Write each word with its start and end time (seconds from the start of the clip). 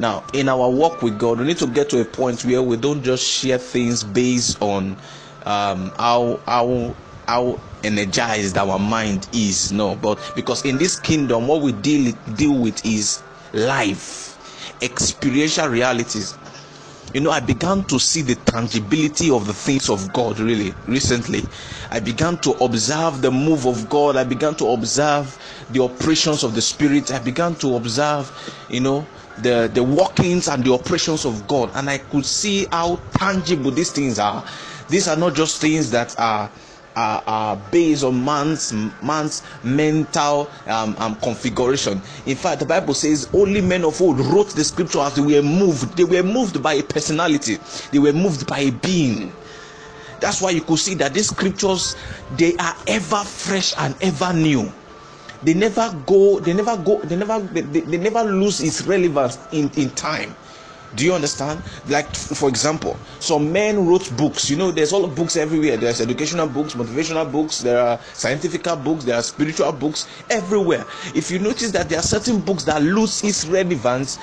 Now, 0.00 0.24
in 0.32 0.48
our 0.48 0.70
walk 0.70 1.02
with 1.02 1.18
God, 1.18 1.40
we 1.40 1.44
need 1.44 1.58
to 1.58 1.66
get 1.66 1.90
to 1.90 2.00
a 2.00 2.06
point 2.06 2.42
where 2.46 2.62
we 2.62 2.78
don't 2.78 3.02
just 3.02 3.22
share 3.22 3.58
things 3.58 4.02
based 4.02 4.56
on 4.62 4.96
um, 5.44 5.92
how 5.98 6.40
how 6.46 6.96
how 7.28 7.60
energized 7.84 8.56
our 8.56 8.78
mind 8.78 9.28
is. 9.34 9.72
No, 9.72 9.94
but 9.96 10.18
because 10.34 10.64
in 10.64 10.78
this 10.78 10.98
kingdom, 10.98 11.46
what 11.48 11.60
we 11.60 11.72
deal 11.72 12.14
deal 12.32 12.58
with 12.58 12.82
is 12.86 13.22
life, 13.52 14.38
experiential 14.80 15.68
realities. 15.68 16.38
You 17.12 17.20
know 17.20 17.32
i 17.32 17.40
began 17.40 17.82
to 17.86 17.98
see 17.98 18.22
the 18.22 18.36
tangibility 18.36 19.30
of 19.32 19.44
the 19.48 19.52
things 19.52 19.90
of 19.90 20.12
god 20.12 20.38
really 20.38 20.72
recently. 20.86 21.42
I 21.90 21.98
began 21.98 22.38
to 22.38 22.52
observe 22.52 23.20
the 23.20 23.32
move 23.32 23.66
of 23.66 23.88
god. 23.90 24.16
I 24.16 24.22
began 24.24 24.54
to 24.56 24.66
observe 24.68 25.36
the 25.70 25.82
operations 25.82 26.44
of 26.44 26.54
the 26.54 26.62
spirit. 26.62 27.12
I 27.12 27.18
began 27.18 27.56
to 27.56 27.74
observe 27.74 28.30
you 28.70 28.80
know 28.80 29.06
the 29.42 29.70
the 29.72 29.82
workings 29.82 30.48
and 30.48 30.64
the 30.64 30.72
operations 30.72 31.24
of 31.24 31.46
god 31.46 31.70
and 31.74 31.88
i 31.88 31.98
could 31.98 32.24
see 32.26 32.66
how 32.72 32.96
tangible 33.12 33.70
these 33.70 33.90
things 33.92 34.18
are 34.18 34.44
these 34.88 35.08
are 35.08 35.16
not 35.16 35.34
just 35.34 35.60
things 35.60 35.90
that 35.90 36.18
are 36.18 36.50
are, 36.96 37.22
are 37.26 37.56
based 37.70 38.04
on 38.04 38.24
man's 38.24 38.72
man's 39.02 39.42
mental 39.62 40.50
um, 40.66 40.94
um, 40.98 41.14
configuration. 41.16 42.00
In 42.26 42.36
fact, 42.36 42.60
the 42.60 42.66
Bible 42.66 42.94
says 42.94 43.28
only 43.32 43.60
men 43.60 43.84
of 43.84 44.00
old 44.00 44.18
wrote 44.20 44.50
the 44.50 44.64
scripture 44.64 44.98
as 45.00 45.14
they 45.14 45.22
were 45.22 45.42
moved. 45.42 45.96
They 45.96 46.04
were 46.04 46.22
moved 46.22 46.62
by 46.62 46.74
a 46.74 46.82
personality. 46.82 47.58
They 47.92 47.98
were 47.98 48.12
moved 48.12 48.46
by 48.46 48.60
a 48.60 48.70
being. 48.72 49.32
That's 50.20 50.42
why 50.42 50.50
you 50.50 50.60
could 50.60 50.78
see 50.78 50.94
that 50.94 51.14
these 51.14 51.28
scriptures 51.28 51.96
they 52.36 52.56
are 52.56 52.76
ever 52.86 53.24
fresh 53.24 53.72
and 53.78 53.94
ever 54.02 54.32
new. 54.32 54.70
They 55.42 55.54
never 55.54 55.94
go. 56.06 56.40
They 56.40 56.52
never 56.52 56.76
go. 56.76 57.00
They 57.02 57.16
never. 57.16 57.40
They, 57.40 57.80
they 57.80 57.98
never 57.98 58.24
lose 58.24 58.60
its 58.60 58.82
relevance 58.82 59.38
in 59.52 59.70
in 59.76 59.90
time. 59.90 60.34
Do 60.94 61.04
you 61.04 61.14
understand? 61.14 61.62
Like, 61.88 62.16
for 62.16 62.48
example, 62.48 62.96
some 63.20 63.52
men 63.52 63.86
wrote 63.86 64.10
books. 64.16 64.50
You 64.50 64.56
know, 64.56 64.70
there's 64.72 64.92
all 64.92 65.06
books 65.06 65.36
everywhere. 65.36 65.76
There's 65.76 66.00
educational 66.00 66.48
books, 66.48 66.74
motivational 66.74 67.30
books, 67.30 67.60
there 67.60 67.78
are 67.78 68.00
scientific 68.12 68.64
books, 68.64 69.04
there 69.04 69.14
are 69.14 69.22
spiritual 69.22 69.70
books 69.70 70.08
everywhere. 70.30 70.84
If 71.14 71.30
you 71.30 71.38
notice 71.38 71.70
that 71.72 71.88
there 71.88 72.00
are 72.00 72.02
certain 72.02 72.40
books 72.40 72.64
that 72.64 72.82
lose 72.82 73.22
its 73.22 73.46
relevance 73.46 74.18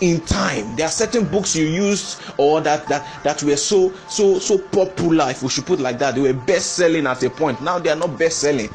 in 0.00 0.20
time 0.22 0.74
there 0.74 0.86
are 0.86 0.90
certain 0.90 1.24
books 1.24 1.54
you 1.54 1.64
used 1.64 2.20
or 2.36 2.60
that 2.60 2.88
that 2.88 3.06
that 3.22 3.40
were 3.44 3.56
so 3.56 3.92
so 4.08 4.36
so 4.40 4.58
popular 4.58 5.30
if 5.30 5.44
we 5.44 5.48
should 5.48 5.64
put 5.64 5.78
like 5.78 5.96
that 5.96 6.16
they 6.16 6.20
were 6.20 6.32
best 6.32 6.72
selling 6.72 7.06
at 7.06 7.22
a 7.22 7.30
point 7.30 7.60
now 7.62 7.78
they 7.78 7.88
are 7.88 7.94
not 7.94 8.18
best 8.18 8.40
selling 8.40 8.68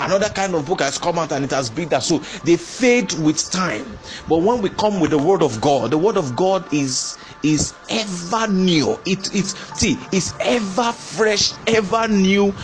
another 0.00 0.28
kind 0.30 0.54
of 0.54 0.66
book 0.66 0.80
has 0.80 0.98
come 0.98 1.18
out 1.18 1.32
and 1.32 1.44
it 1.44 1.50
has 1.50 1.70
been 1.70 1.88
that 1.88 2.02
so 2.02 2.18
they 2.44 2.56
fade 2.56 3.12
with 3.14 3.50
time. 3.50 3.98
But 4.28 4.42
when 4.42 4.62
we 4.62 4.70
come 4.70 5.00
with 5.00 5.10
the 5.10 5.18
word 5.18 5.42
of 5.42 5.60
god 5.60 5.90
the 5.90 5.98
word 5.98 6.16
of 6.16 6.36
god 6.36 6.72
is 6.72 7.16
is 7.42 7.74
ever 7.90 8.52
new. 8.52 8.92
It 9.06 9.34
it's 9.34 9.56
see 9.78 9.98
it's 10.12 10.32
ever 10.40 10.92
fresh 10.92 11.52
ever 11.66 12.08
new 12.08 12.54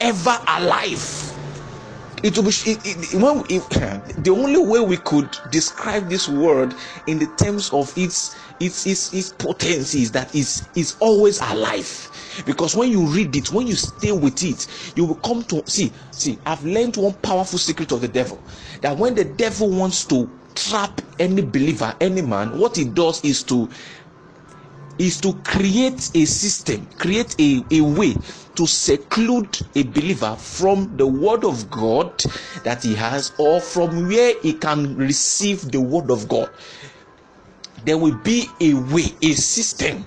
ever 0.00 0.38
alive 0.48 1.29
it 2.24 2.36
will 2.36 2.44
be 2.44 2.50
it, 2.50 2.86
it, 2.86 3.14
it, 3.14 3.64
the 4.24 4.30
only 4.30 4.58
way 4.58 4.80
we 4.80 4.98
could 4.98 5.38
describe 5.50 6.08
this 6.08 6.28
word 6.28 6.74
in 7.06 7.18
the 7.18 7.26
terms 7.28 7.72
of 7.72 7.92
its 7.96 8.36
its 8.60 8.86
its, 8.86 9.12
its 9.14 9.30
potency 9.32 10.02
is 10.02 10.12
that 10.12 10.34
it's, 10.34 10.68
it's 10.76 10.96
always 11.00 11.40
alive. 11.40 12.10
Because 12.46 12.76
when 12.76 12.90
you 12.90 13.06
read 13.06 13.36
it 13.36 13.52
when 13.52 13.66
you 13.66 13.76
stay 13.76 14.12
with 14.12 14.42
it 14.42 14.66
you 14.96 15.06
will 15.06 15.16
come 15.16 15.42
to 15.44 15.62
see 15.68 15.92
see 16.12 16.40
i've 16.46 16.64
learned 16.64 16.96
one 16.96 17.14
powerful 17.14 17.58
secret 17.58 17.92
of 17.92 18.00
the 18.02 18.08
devil. 18.08 18.44
That 18.82 18.96
when 18.98 19.14
the 19.14 19.24
devil 19.24 19.70
wants 19.70 20.06
to 20.06 20.30
trap 20.54 21.00
any 21.18 21.42
believer 21.42 21.94
any 22.00 22.22
man 22.22 22.58
what 22.58 22.76
he 22.76 22.84
does 22.84 23.24
is 23.24 23.44
to 23.44 23.70
is 24.98 25.20
to 25.20 25.34
create 25.44 26.10
a 26.14 26.24
system 26.26 26.86
create 26.98 27.34
a, 27.40 27.64
a 27.72 27.80
way 27.82 28.16
to 28.60 28.66
seclude 28.66 29.58
a 29.74 29.82
believer 29.84 30.36
from 30.36 30.94
the 30.98 31.06
word 31.06 31.46
of 31.46 31.70
god 31.70 32.22
that 32.62 32.82
he 32.82 32.94
has 32.94 33.32
or 33.38 33.58
from 33.58 34.06
where 34.06 34.34
he 34.42 34.52
can 34.52 34.94
receive 34.98 35.72
the 35.72 35.80
word 35.80 36.10
of 36.10 36.28
god. 36.28 36.50
There 37.86 37.96
will 37.96 38.16
be 38.16 38.46
a 38.60 38.74
way 38.74 39.14
a 39.22 39.32
system 39.32 40.04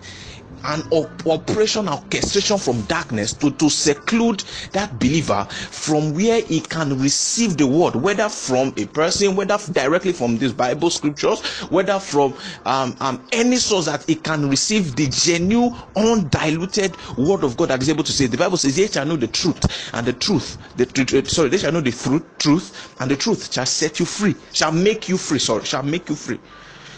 an 0.64 0.84
op- 0.92 1.26
operation 1.28 1.88
orchestration 1.90 2.58
from 2.58 2.82
darkness 2.84 3.34
to, 3.34 3.52
to 3.52 3.70
seclude 3.70 4.44
that 4.72 4.98
believer 5.00 5.46
from 5.50 6.14
where 6.14 6.42
he 6.42 6.60
can 6.62 7.00
receive 7.00 7.58
the 7.58 7.68
word, 7.68 7.96
whether 7.96 8.30
from 8.30 8.74
a 8.78 8.86
person, 8.88 9.36
whether 9.36 9.58
directly 9.72 10.14
from 10.14 10.38
these 10.38 10.54
Bible 10.54 10.90
scriptures, 10.90 11.42
whether 11.70 12.00
from 12.00 12.34
um, 12.66 12.96
um, 13.00 13.26
any 13.32 13.58
source 13.58 13.86
that 13.86 14.04
he 14.08 14.16
can 14.16 14.50
receive 14.50 14.96
the 14.96 15.08
genuine, 15.08 15.74
undiluted 15.96 16.96
word 17.18 17.44
of 17.44 17.58
God 17.58 17.70
that 17.70 17.82
is 17.82 17.90
able 17.90 18.04
to 18.04 18.12
say. 18.12 18.28
The 18.28 18.38
Bible 18.38 18.58
says, 18.58 18.76
They 18.76 18.88
shall 18.88 19.06
know 19.06 19.16
the 19.18 19.28
truth, 19.28 19.60
and 19.94 20.06
the 20.08 20.14
truth, 20.14 20.58
the 20.76 21.26
sorry, 21.28 21.50
they 21.50 21.58
shall 21.58 21.72
know 21.72 21.82
the 21.82 21.92
truth, 21.92 22.24
truth, 22.38 22.96
and 23.00 23.10
the 23.12 23.16
truth 23.18 23.52
shall 23.54 23.66
set 23.66 24.00
you 24.00 24.06
free, 24.06 24.36
shall 24.54 24.72
make 24.72 25.10
you 25.10 25.18
free, 25.18 25.40
sorry, 25.40 25.66
shall 25.66 25.84
make 25.84 26.10
you 26.10 26.16
free. 26.16 26.40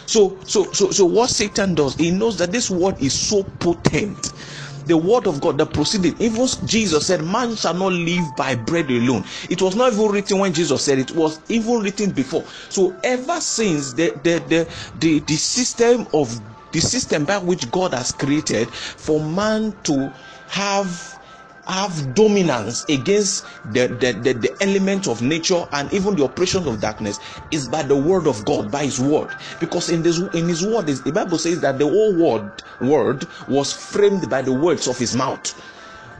So, 0.06 0.40
so, 0.46 0.72
so, 0.72 0.90
so 0.92 1.06
what 1.06 1.30
Satan 1.30 1.74
does, 1.74 1.96
he 1.96 2.10
knows 2.12 2.38
that 2.38 2.52
this 2.52 2.70
word 2.70 2.96
is 3.00 3.14
so 3.14 3.44
potent. 3.44 4.34
The 4.86 4.96
word 4.98 5.26
of 5.28 5.40
God 5.40 5.58
that 5.58 5.74
proceeded, 5.74 6.20
even 6.20 6.46
Jesus 6.66 7.06
said, 7.06 7.22
Man 7.24 7.56
shall 7.56 7.74
not 7.74 7.92
live 7.92 8.36
by 8.36 8.54
bread 8.56 8.90
alone. 8.90 9.24
It 9.50 9.62
was 9.62 9.76
not 9.76 9.92
even 9.94 10.08
written 10.10 10.40
when 10.40 10.52
Jesus 10.54 10.84
said 10.84 10.98
it, 11.00 11.12
was 11.12 11.40
even 11.50 11.80
written 11.80 12.12
before. 12.12 12.46
So, 12.70 12.98
ever 13.04 13.40
since 13.40 13.94
the 13.94 14.12
the 14.22 14.38
the 14.40 14.74
the, 14.96 15.20
the 15.20 15.36
system 15.36 16.06
of 16.14 16.40
the 16.72 16.80
system 16.80 17.24
by 17.26 17.38
which 17.38 17.70
God 17.70 17.94
has 17.94 18.12
created 18.12 18.74
for 18.74 19.20
man 19.24 19.72
to 19.84 20.14
have 20.48 21.18
have 21.66 22.14
dominance 22.14 22.84
against 22.88 23.46
the, 23.64 23.88
the, 23.88 24.12
the, 24.12 24.32
the 24.34 24.62
element 24.62 25.08
of 25.08 25.22
nature 25.22 25.64
and 25.72 25.92
even 25.92 26.16
the 26.16 26.24
operations 26.24 26.66
of 26.66 26.80
darkness 26.80 27.20
is 27.50 27.68
by 27.68 27.82
the 27.82 27.96
word 27.96 28.26
of 28.26 28.44
God, 28.44 28.70
by 28.70 28.84
his 28.84 29.00
word. 29.00 29.34
Because 29.60 29.90
in 29.90 30.02
this 30.02 30.18
in 30.18 30.48
his 30.48 30.64
word, 30.64 30.86
the 30.86 31.12
Bible 31.12 31.38
says 31.38 31.60
that 31.60 31.78
the 31.78 31.86
whole 31.86 32.14
word 32.16 32.62
word 32.80 33.26
was 33.48 33.72
framed 33.72 34.28
by 34.30 34.42
the 34.42 34.52
words 34.52 34.88
of 34.88 34.98
his 34.98 35.16
mouth. 35.16 35.54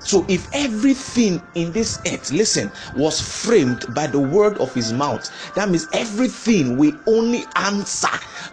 So 0.01 0.27
if 0.29 0.49
everything 0.55 1.43
in 1.55 1.73
this 1.73 2.01
earth, 2.07 2.33
listen, 2.33 2.73
was 2.95 3.21
framed 3.21 3.93
by 3.95 4.07
the 4.07 4.21
word 4.21 4.59
of 4.59 4.73
his 4.75 4.93
mouth, 4.93 5.31
that 5.55 5.69
means 5.69 5.89
everything 5.93 6.77
will 6.79 6.95
only 7.07 7.47
answer 7.57 8.09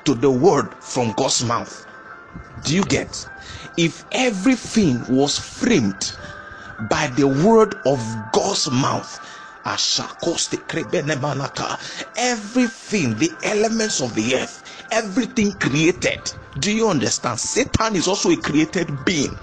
to 0.06 0.16
the 0.16 0.32
word 0.32 0.74
from 0.76 1.14
God's 1.14 1.44
mouth. 1.46 1.86
Do 2.64 2.76
you 2.76 2.84
get? 2.86 3.28
If 3.78 4.06
everything 4.12 5.06
was 5.08 5.40
framed 5.40 6.14
by 6.90 7.08
the 7.16 7.28
word 7.28 7.76
of 7.86 8.00
God's 8.32 8.70
mouth. 8.72 9.20
Everything, 12.18 13.16
the 13.16 13.32
elements 13.44 14.02
of 14.02 14.14
the 14.16 14.36
earth, 14.36 14.86
everything 14.92 15.54
created. 15.54 16.34
Do 16.60 16.72
you 16.72 16.90
understand? 16.90 17.40
Satan 17.40 17.96
is 17.96 18.08
also 18.08 18.32
a 18.32 18.38
created 18.38 19.06
being. 19.06 19.38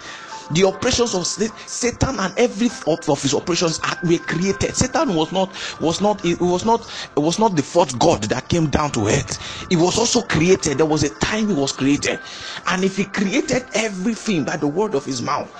The 0.53 0.65
operations 0.65 1.15
of 1.15 1.27
Satan 1.27 2.19
and 2.19 2.37
every 2.37 2.69
thought 2.69 3.09
of 3.09 3.23
his 3.23 3.35
operations 3.35 3.81
were 4.03 4.19
created. 4.19 4.75
Satan 4.77 5.15
was 5.15 5.33
not 5.33 5.55
was 5.81 6.01
not 6.01 6.25
it 6.25 6.41
was 6.41 6.65
not 6.65 6.81
it 7.17 7.21
was 7.21 7.39
not 7.39 7.55
the 7.57 7.62
fourth 7.62 7.97
god 7.99 8.25
that 8.25 8.49
came 8.49 8.69
down 8.69 8.91
to 8.93 9.07
earth. 9.07 9.39
It 9.71 9.77
was 9.77 9.97
also 9.97 10.23
created. 10.23 10.79
There 10.79 10.87
was 10.87 11.05
a 11.05 11.15
time 11.21 11.49
he 11.49 11.55
was 11.55 11.73
created, 11.73 12.19
and 12.67 12.83
if 12.85 12.97
he 12.97 13.05
created 13.05 13.65
everything 13.75 14.45
by 14.45 14.57
the 14.57 14.67
word 14.67 14.95
of 14.95 15.05
his 15.05 15.23
mouth, 15.23 15.51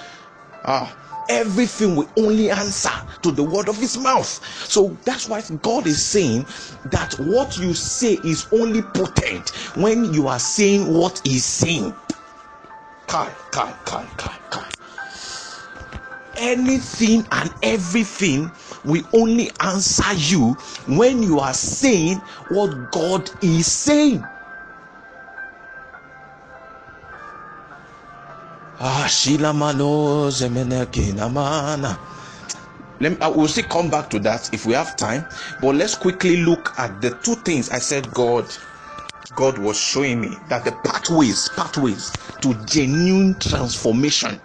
ah 0.65 0.93
everything 1.29 1.97
will 1.97 2.11
only 2.19 2.51
answer 2.51 2.91
to 3.23 3.31
the 3.33 3.43
word 3.43 3.69
of 3.69 3.77
his 3.77 3.99
mouth. 3.99 4.29
So 4.69 4.97
that's 5.05 5.29
why 5.29 5.43
God 5.63 5.87
is 5.87 6.05
saying 6.05 6.47
that 6.87 7.15
what 7.19 7.59
you 7.59 7.75
say 7.75 8.15
is 8.25 8.47
only 8.53 8.83
potent 8.83 9.51
when 9.77 10.13
you 10.13 10.29
are 10.29 10.39
saying 10.39 10.93
what 10.93 11.21
he's 11.25 11.45
saying. 11.45 11.95
Kai, 13.09 13.31
kai, 13.53 13.75
kai, 13.84 14.07
kai, 14.17 14.39
kai. 14.51 14.71
Anything 16.37 17.27
and 17.33 17.55
everything 17.63 18.53
will 18.84 19.05
only 19.15 19.51
answer 19.61 20.15
you 20.15 20.55
when 20.87 21.23
you 21.23 21.41
are 21.41 21.55
saying 21.55 22.19
what 22.49 22.91
God 22.93 23.31
is 23.43 23.66
saying. 23.71 24.29
Ah, 28.80 29.09
Let 33.00 33.12
me, 33.12 33.18
I 33.21 33.28
will 33.28 33.48
still 33.48 33.65
come 33.68 33.91
back 33.91 34.10
to 34.10 34.21
that 34.21 34.53
if 34.54 34.66
we 34.66 34.74
have 34.74 34.97
time. 34.97 35.27
But 35.60 35.77
let's 35.77 35.94
quickly 35.97 36.38
look 36.38 36.72
at 36.78 37.00
the 37.00 37.10
two 37.24 37.36
things 37.36 37.71
I 37.71 37.78
said 37.80 38.10
God 38.12 38.47
God 39.34 39.59
was 39.59 39.78
showing 39.80 40.21
me 40.21 40.36
that 40.48 40.65
the 40.65 40.72
pathways, 40.84 41.48
pathways 41.50 42.10
to 42.42 42.54
genuine 42.66 43.38
transformation. 43.41 44.41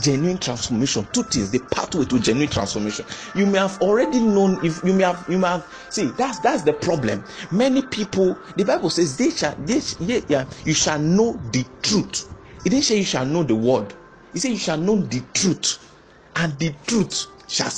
genuine 0.00 0.38
transformation 0.38 1.06
two 1.12 1.24
things 1.24 1.50
the 1.52 1.60
pathway 1.72 2.04
to 2.06 2.20
genuine 2.20 2.50
transformation 2.50 3.06
you 3.34 3.46
may 3.46 3.58
have 3.58 3.78
already 3.80 4.20
known 4.20 4.58
if 4.64 4.84
you 4.84 4.92
may 4.92 5.04
have 5.04 5.24
you 5.28 5.38
may 5.38 5.48
have 5.48 5.66
see 5.90 6.12
that's 6.12 6.40
that's 6.40 6.64
the 6.64 6.74
problem 6.74 7.24
many 7.52 7.82
people 7.82 8.42
the 8.56 8.64
bible 8.64 8.90
says 8.90 9.16
they 9.16 9.30
shall 9.30 9.54
they 9.58 9.80
yeah, 10.00 10.20
yeah 10.28 10.46
you 10.64 10.74
shall 10.74 10.98
know 11.00 11.40
the 11.52 11.64
truth 11.82 12.35
it 12.66 12.70
didn't 12.70 12.84
say 12.86 12.98
you 12.98 13.04
shall 13.04 13.26
know 13.26 13.44
the 13.44 13.56
word. 13.56 13.94
He 14.34 14.40
said 14.40 14.52
you 14.52 14.58
shall 14.58 14.78
know 14.78 14.98
the 15.02 15.22
truth. 15.34 15.78
And 16.36 16.58
the 16.60 16.74
truth 16.88 17.26
shall 17.48 17.70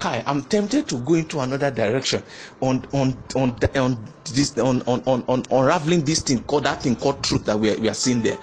Kai, 0.00 0.24
I'm 0.26 0.44
tempted 0.44 0.88
to 0.90 1.00
go 1.00 1.14
into 1.14 1.40
another 1.40 1.72
direction 1.72 2.22
on 2.60 2.84
on 2.92 3.24
on 3.36 3.58
on 3.76 4.14
this 4.34 4.58
on 4.58 4.82
on 4.82 5.02
on, 5.06 5.24
on 5.28 5.44
unraveling 5.50 6.04
this 6.04 6.22
thing 6.22 6.44
called 6.44 6.66
that 6.66 6.82
thing 6.84 6.96
called 6.96 7.24
truth 7.24 7.46
that 7.46 7.58
we 7.58 7.72
are, 7.74 7.78
we 7.80 7.88
are 7.88 7.94
seeing 7.94 8.22
there. 8.22 8.38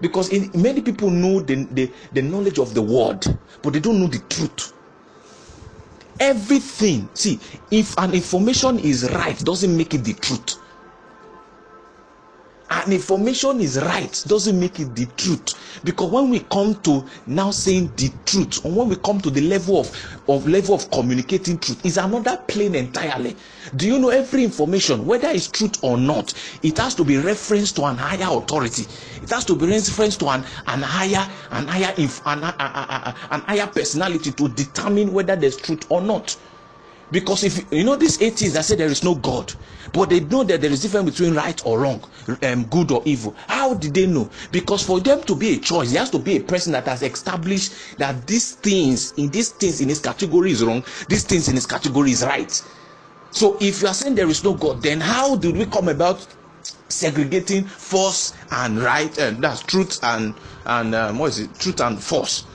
Because 0.00 0.30
in, 0.30 0.52
many 0.62 0.82
people 0.82 1.10
know 1.10 1.40
the, 1.40 1.66
the 1.72 1.94
the 2.12 2.22
knowledge 2.22 2.60
of 2.60 2.74
the 2.74 2.82
word 2.82 3.26
but 3.62 3.74
they 3.74 3.80
don't 3.80 4.00
know 4.00 4.08
the 4.08 4.20
truth. 4.30 4.74
Everything 6.20 7.10
see 7.14 7.40
if 7.70 7.96
an 7.98 8.14
information 8.14 8.78
is 8.80 9.10
right 9.12 9.38
doesn't 9.40 9.76
make 9.76 9.94
it 9.94 10.04
the 10.04 10.14
truth 10.14 10.56
and 12.70 12.92
information 12.92 13.60
is 13.60 13.80
right 13.80 14.24
doesn't 14.26 14.58
make 14.58 14.80
it 14.80 14.94
the 14.94 15.06
truth. 15.16 15.54
Because 15.84 16.10
when 16.10 16.30
we 16.30 16.40
come 16.40 16.74
to 16.82 17.06
now 17.26 17.50
saying 17.50 17.92
the 17.96 18.10
truth 18.24 18.64
or 18.64 18.72
when 18.72 18.88
we 18.88 18.96
come 18.96 19.20
to 19.20 19.30
the 19.30 19.40
level 19.42 19.80
of 19.80 20.20
of 20.28 20.48
level 20.48 20.74
of 20.74 20.90
communicating 20.90 21.58
truth 21.58 21.84
is 21.84 21.96
another 21.96 22.36
plane 22.48 22.74
entirely. 22.74 23.36
Do 23.76 23.86
you 23.86 23.98
know 23.98 24.08
every 24.10 24.44
information 24.44 25.06
whether 25.06 25.28
it's 25.28 25.48
truth 25.48 25.82
or 25.82 25.96
not 25.96 26.34
it 26.62 26.78
has 26.78 26.94
to 26.96 27.04
be 27.04 27.18
referenced 27.18 27.76
to 27.76 27.84
an 27.84 27.96
higher 27.96 28.36
authority. 28.36 28.86
It 29.22 29.30
has 29.30 29.44
to 29.46 29.54
be 29.54 29.66
referenced 29.66 30.20
to 30.20 30.28
an 30.28 30.44
an 30.66 30.82
higher 30.82 31.28
an 31.50 31.68
higher 31.68 31.94
inf, 31.98 32.20
an, 32.26 32.42
an, 32.42 32.54
an, 32.58 33.14
an 33.30 33.40
higher 33.42 33.66
personality 33.66 34.32
to 34.32 34.48
determine 34.48 35.12
whether 35.12 35.36
there's 35.36 35.56
truth 35.56 35.86
or 35.88 36.00
not 36.00 36.36
because 37.10 37.44
if 37.44 37.72
you 37.72 37.84
know 37.84 37.96
these 37.96 38.20
atheists 38.20 38.54
that 38.54 38.64
say 38.64 38.76
there 38.76 38.88
is 38.88 39.04
no 39.04 39.14
god 39.14 39.52
but 39.92 40.10
they 40.10 40.20
know 40.20 40.42
that 40.44 40.60
there 40.60 40.70
is 40.70 40.82
difference 40.82 41.10
between 41.10 41.34
right 41.34 41.60
or 41.64 41.80
wrong 41.80 42.02
um, 42.42 42.64
good 42.66 42.90
or 42.90 43.02
evil 43.06 43.36
how 43.48 43.74
did 43.74 43.94
they 43.94 44.06
know? 44.06 44.30
Because 44.52 44.82
for 44.84 45.00
them 45.00 45.22
to 45.22 45.36
be 45.36 45.54
a 45.56 45.58
choice 45.60 45.90
there 45.92 46.00
has 46.00 46.10
to 46.10 46.18
be 46.18 46.36
a 46.36 46.40
person 46.42 46.72
that 46.72 46.86
has 46.86 47.02
established 47.02 47.98
that 47.98 48.26
these 48.26 48.54
things 48.56 49.12
in 49.12 49.30
these 49.30 49.50
things 49.52 49.80
in 49.80 49.88
his 49.88 50.00
category 50.00 50.50
is 50.50 50.64
wrong 50.64 50.84
these 51.08 51.24
things 51.24 51.48
in 51.48 51.54
his 51.54 51.66
category 51.66 52.10
is 52.10 52.24
right. 52.24 52.60
So 53.30 53.58
if 53.60 53.82
you 53.82 53.88
are 53.88 53.94
saying 53.94 54.14
there 54.14 54.28
is 54.28 54.42
no 54.44 54.54
god 54.54 54.82
then 54.82 55.00
how 55.00 55.36
did 55.36 55.56
we 55.56 55.66
come 55.66 55.88
about 55.88 56.26
segregating 56.88 57.64
false 57.66 58.32
and 58.50 58.78
right 58.80 59.16
and 59.18 59.42
that's 59.42 59.62
truth 59.62 59.98
and 60.02 60.40
and 60.66 60.94
um, 60.94 61.18
what 61.18 61.28
is 61.30 61.40
it? 61.40 61.58
Truth 61.58 61.80
and 61.80 62.02
false 62.02 62.46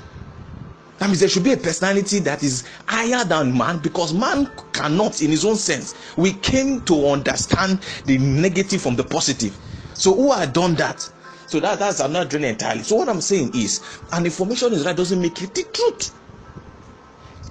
that 1.02 1.08
means 1.08 1.20
there 1.20 1.30
should 1.30 1.44
be 1.44 1.54
a 1.54 1.58
personality 1.58 2.20
that 2.20 2.44
is 2.44 2.64
higher 2.88 3.26
than 3.26 3.58
man 3.58 3.80
because 3.80 4.14
man 4.14 4.48
cannot, 4.72 5.20
in 5.24 5.32
his 5.32 5.44
own 5.44 5.56
sense. 5.56 5.96
We 6.16 6.34
came 6.34 6.82
to 6.84 7.08
understand 7.08 7.84
the 8.06 8.20
negative 8.20 8.84
from 8.84 8.98
the 8.98 9.04
positive. 9.04 9.58
So, 9.96 10.14
who 10.14 10.32
had 10.32 10.54
done 10.54 10.76
that? 10.76 11.10
So, 11.48 11.60
that, 11.60 11.80
that's 11.80 12.08
not 12.08 12.30
journey 12.30 12.50
entirely. 12.50 12.84
So, 12.84 12.98
what 12.98 13.10
I'm 13.10 13.20
saying 13.20 13.50
is, 13.56 13.82
an 14.12 14.26
information 14.26 14.74
is 14.74 14.86
right 14.86 14.96
doesn't 14.96 15.20
make 15.20 15.42
it 15.42 15.56
the 15.56 15.66
truth. 15.74 16.12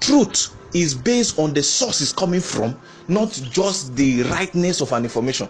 Truth 0.01 0.55
is 0.73 0.95
based 0.95 1.37
on 1.37 1.53
the 1.53 1.63
source 1.63 2.01
it's 2.01 2.13
coming 2.13 2.41
from, 2.41 2.79
not 3.09 3.33
just 3.33 3.97
the 3.97 4.23
rightness 4.23 4.81
of 4.81 4.93
an 4.93 5.03
information. 5.03 5.49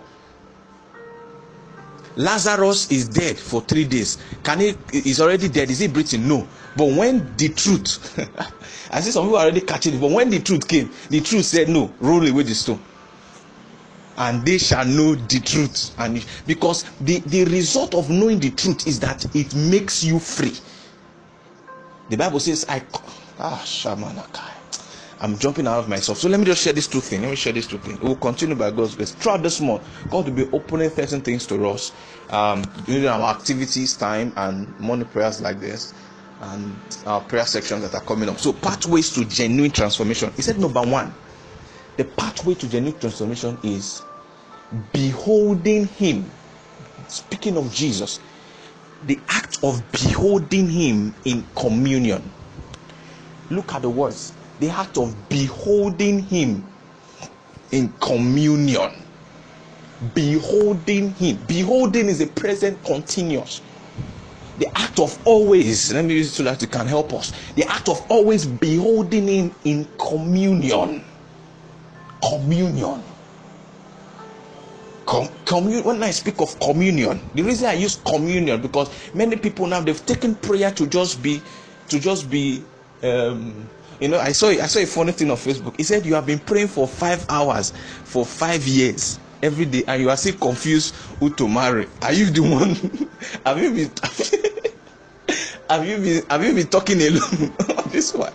Lazarus 2.15 2.91
is 2.91 3.07
dead 3.07 3.37
for 3.37 3.61
three 3.61 3.85
days. 3.85 4.17
Can 4.43 4.59
he? 4.59 4.75
He's 4.91 5.21
already 5.21 5.47
dead. 5.49 5.69
Is 5.69 5.79
he 5.79 5.87
breathing? 5.87 6.27
No. 6.27 6.47
But 6.75 6.85
when 6.85 7.35
the 7.37 7.49
truth, 7.49 8.17
I 8.91 9.01
see 9.01 9.11
some 9.11 9.25
people 9.25 9.37
already 9.39 9.61
catching 9.61 9.95
it. 9.95 10.01
But 10.01 10.11
when 10.11 10.29
the 10.29 10.39
truth 10.39 10.67
came, 10.67 10.91
the 11.09 11.21
truth 11.21 11.45
said, 11.45 11.69
"No, 11.69 11.93
roll 11.99 12.25
away 12.27 12.43
the 12.43 12.55
stone." 12.55 12.79
And 14.17 14.45
they 14.45 14.57
shall 14.57 14.85
know 14.85 15.15
the 15.15 15.39
truth, 15.39 15.95
and 15.97 16.23
because 16.45 16.83
the 16.99 17.19
the 17.19 17.45
result 17.45 17.95
of 17.95 18.09
knowing 18.09 18.39
the 18.39 18.51
truth 18.51 18.85
is 18.87 18.99
that 18.99 19.33
it 19.35 19.55
makes 19.55 20.03
you 20.03 20.19
free. 20.19 20.53
The 22.09 22.17
Bible 22.17 22.39
says, 22.39 22.65
"I 22.67 22.83
ah 23.39 23.61
shamanakai." 23.65 24.60
I'm 25.21 25.37
jumping 25.37 25.67
out 25.67 25.77
of 25.77 25.87
myself. 25.87 26.17
So 26.17 26.27
let 26.27 26.39
me 26.39 26.47
just 26.47 26.63
share 26.63 26.73
these 26.73 26.87
two 26.87 26.99
things. 26.99 27.21
Let 27.21 27.29
me 27.29 27.35
share 27.35 27.53
these 27.53 27.67
two 27.67 27.77
things. 27.77 27.99
We'll 27.99 28.15
continue 28.15 28.55
by 28.55 28.71
God's 28.71 28.95
grace. 28.95 29.11
Throughout 29.11 29.43
this 29.43 29.61
month, 29.61 29.87
God 30.09 30.25
will 30.25 30.33
be 30.33 30.49
opening 30.51 30.89
certain 30.89 31.21
things 31.21 31.45
to 31.47 31.63
us 31.69 31.91
um, 32.31 32.63
during 32.85 33.05
our 33.05 33.29
activities, 33.29 33.95
time, 33.95 34.33
and 34.35 34.77
morning 34.79 35.07
prayers 35.07 35.39
like 35.39 35.59
this, 35.59 35.93
and 36.39 36.75
our 37.05 37.21
prayer 37.21 37.45
sections 37.45 37.83
that 37.83 37.93
are 37.93 38.03
coming 38.03 38.29
up. 38.29 38.39
So, 38.39 38.51
pathways 38.51 39.11
to 39.13 39.23
genuine 39.25 39.69
transformation. 39.69 40.31
He 40.35 40.41
said, 40.41 40.57
number 40.57 40.81
one, 40.81 41.13
the 41.97 42.05
pathway 42.05 42.55
to 42.55 42.67
genuine 42.67 42.99
transformation 42.99 43.59
is 43.63 44.01
beholding 44.91 45.85
Him. 45.85 46.31
Speaking 47.07 47.57
of 47.57 47.71
Jesus, 47.71 48.19
the 49.03 49.19
act 49.29 49.59
of 49.61 49.83
beholding 49.91 50.67
Him 50.67 51.15
in 51.25 51.45
communion. 51.55 52.31
Look 53.51 53.75
at 53.75 53.83
the 53.83 53.89
words 53.89 54.33
the 54.61 54.69
act 54.69 54.97
of 54.99 55.29
beholding 55.29 56.19
him 56.19 56.63
in 57.71 57.89
communion. 57.99 58.91
Beholding 60.15 61.11
him. 61.15 61.37
Beholding 61.47 62.07
is 62.07 62.21
a 62.21 62.27
present 62.27 62.83
continuous. 62.85 63.61
The 64.59 64.67
act 64.77 64.99
of 64.99 65.19
always 65.25 65.91
let 65.93 66.05
me 66.05 66.13
use 66.15 66.27
it 66.27 66.35
so 66.35 66.43
that 66.43 66.61
it 66.61 66.71
can 66.71 66.87
help 66.87 67.13
us. 67.13 67.33
the 67.55 67.65
act 67.67 67.89
of 67.89 67.99
always 68.11 68.45
beholding 68.45 69.27
him 69.27 69.55
in 69.63 69.87
communion. 69.99 71.03
Communion. 72.29 73.03
Com- 75.07 75.29
communion 75.45 75.83
when 75.83 76.03
i 76.03 76.11
speak 76.11 76.39
of 76.41 76.57
communion 76.61 77.19
the 77.35 77.41
reason 77.43 77.67
i 77.67 77.73
use 77.73 77.97
communion 78.05 78.61
because 78.61 78.89
many 79.13 79.35
people 79.35 79.67
now 79.67 79.81
they've 79.81 80.05
taken 80.05 80.35
prayer 80.35 80.71
to 80.71 80.87
just 80.87 81.21
be 81.23 81.41
to 81.89 81.99
just 81.99 82.29
be 82.29 82.63
um, 83.03 83.67
you 84.01 84.07
know, 84.07 84.19
I 84.19 84.31
saw 84.31 84.49
I 84.49 84.65
saw 84.65 84.79
a 84.79 84.85
funny 84.85 85.11
thing 85.11 85.29
on 85.29 85.37
Facebook. 85.37 85.77
He 85.77 85.83
said 85.83 86.05
you 86.07 86.15
have 86.15 86.25
been 86.25 86.39
praying 86.39 86.69
for 86.69 86.87
five 86.87 87.23
hours 87.29 87.71
for 88.03 88.25
five 88.25 88.67
years 88.67 89.19
every 89.43 89.65
day, 89.65 89.83
and 89.87 90.01
you 90.01 90.09
are 90.09 90.17
still 90.17 90.35
confused 90.37 90.95
who 91.19 91.33
to 91.35 91.47
marry. 91.47 91.87
Are 92.01 92.11
you 92.11 92.25
the 92.25 92.41
one? 92.41 92.73
have 93.45 93.61
you 93.61 93.71
been? 93.71 93.91
have 95.69 95.87
you 95.87 95.97
been? 95.97 96.25
Have 96.31 96.43
you 96.43 96.53
been 96.55 96.67
talking 96.67 96.99
alone 96.99 97.53
on 97.77 97.89
this 97.91 98.11
one? 98.15 98.33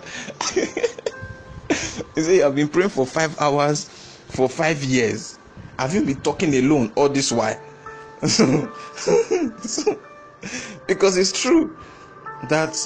he 0.54 2.22
said 2.22 2.36
you 2.36 2.42
have 2.42 2.54
been 2.54 2.68
praying 2.68 2.90
for 2.90 3.04
five 3.04 3.36
hours 3.40 3.86
for 4.28 4.48
five 4.48 4.82
years. 4.84 5.36
Have 5.80 5.94
you 5.94 6.04
been 6.04 6.22
talking 6.22 6.54
alone 6.54 6.92
all 6.94 7.08
this 7.08 7.32
while? 7.32 7.60
so, 8.24 8.70
because 10.86 11.16
it's 11.18 11.32
true 11.32 11.76
that 12.48 12.78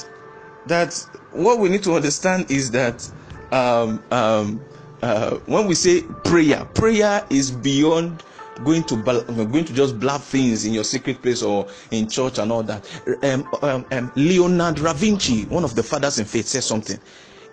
that 0.67 0.95
what 1.33 1.59
we 1.59 1.69
need 1.69 1.83
to 1.85 1.95
understand 1.95 2.51
is 2.51 2.71
that 2.73 3.09
um, 3.53 4.03
um, 4.11 4.65
uh, 5.03 5.37
when 5.47 5.67
we 5.67 5.75
say 5.75 6.03
prayer, 6.25 6.65
prayer 6.75 7.25
is 7.31 7.51
beyond 7.51 8.23
going 8.65 8.83
to 8.85 8.97
going 8.97 9.65
to 9.65 9.73
just 9.73 9.99
blab 9.99 10.21
things 10.21 10.65
in 10.67 10.75
your 10.75 10.85
secret 10.85 11.23
place 11.23 11.43
or 11.43 11.67
in 11.91 12.09
church 12.09 12.39
and 12.39 12.53
all 12.53 12.63
that. 12.63 12.87
Um, 13.23 13.49
um, 13.63 13.87
um, 13.91 14.13
Leonard 14.17 14.77
da 14.77 14.93
Vinci, 14.93 15.45
one 15.47 15.65
of 15.65 15.75
the 15.75 15.83
fathers 15.83 16.19
in 16.19 16.27
faith, 16.27 16.47
said 16.47 16.65
something. 16.65 16.99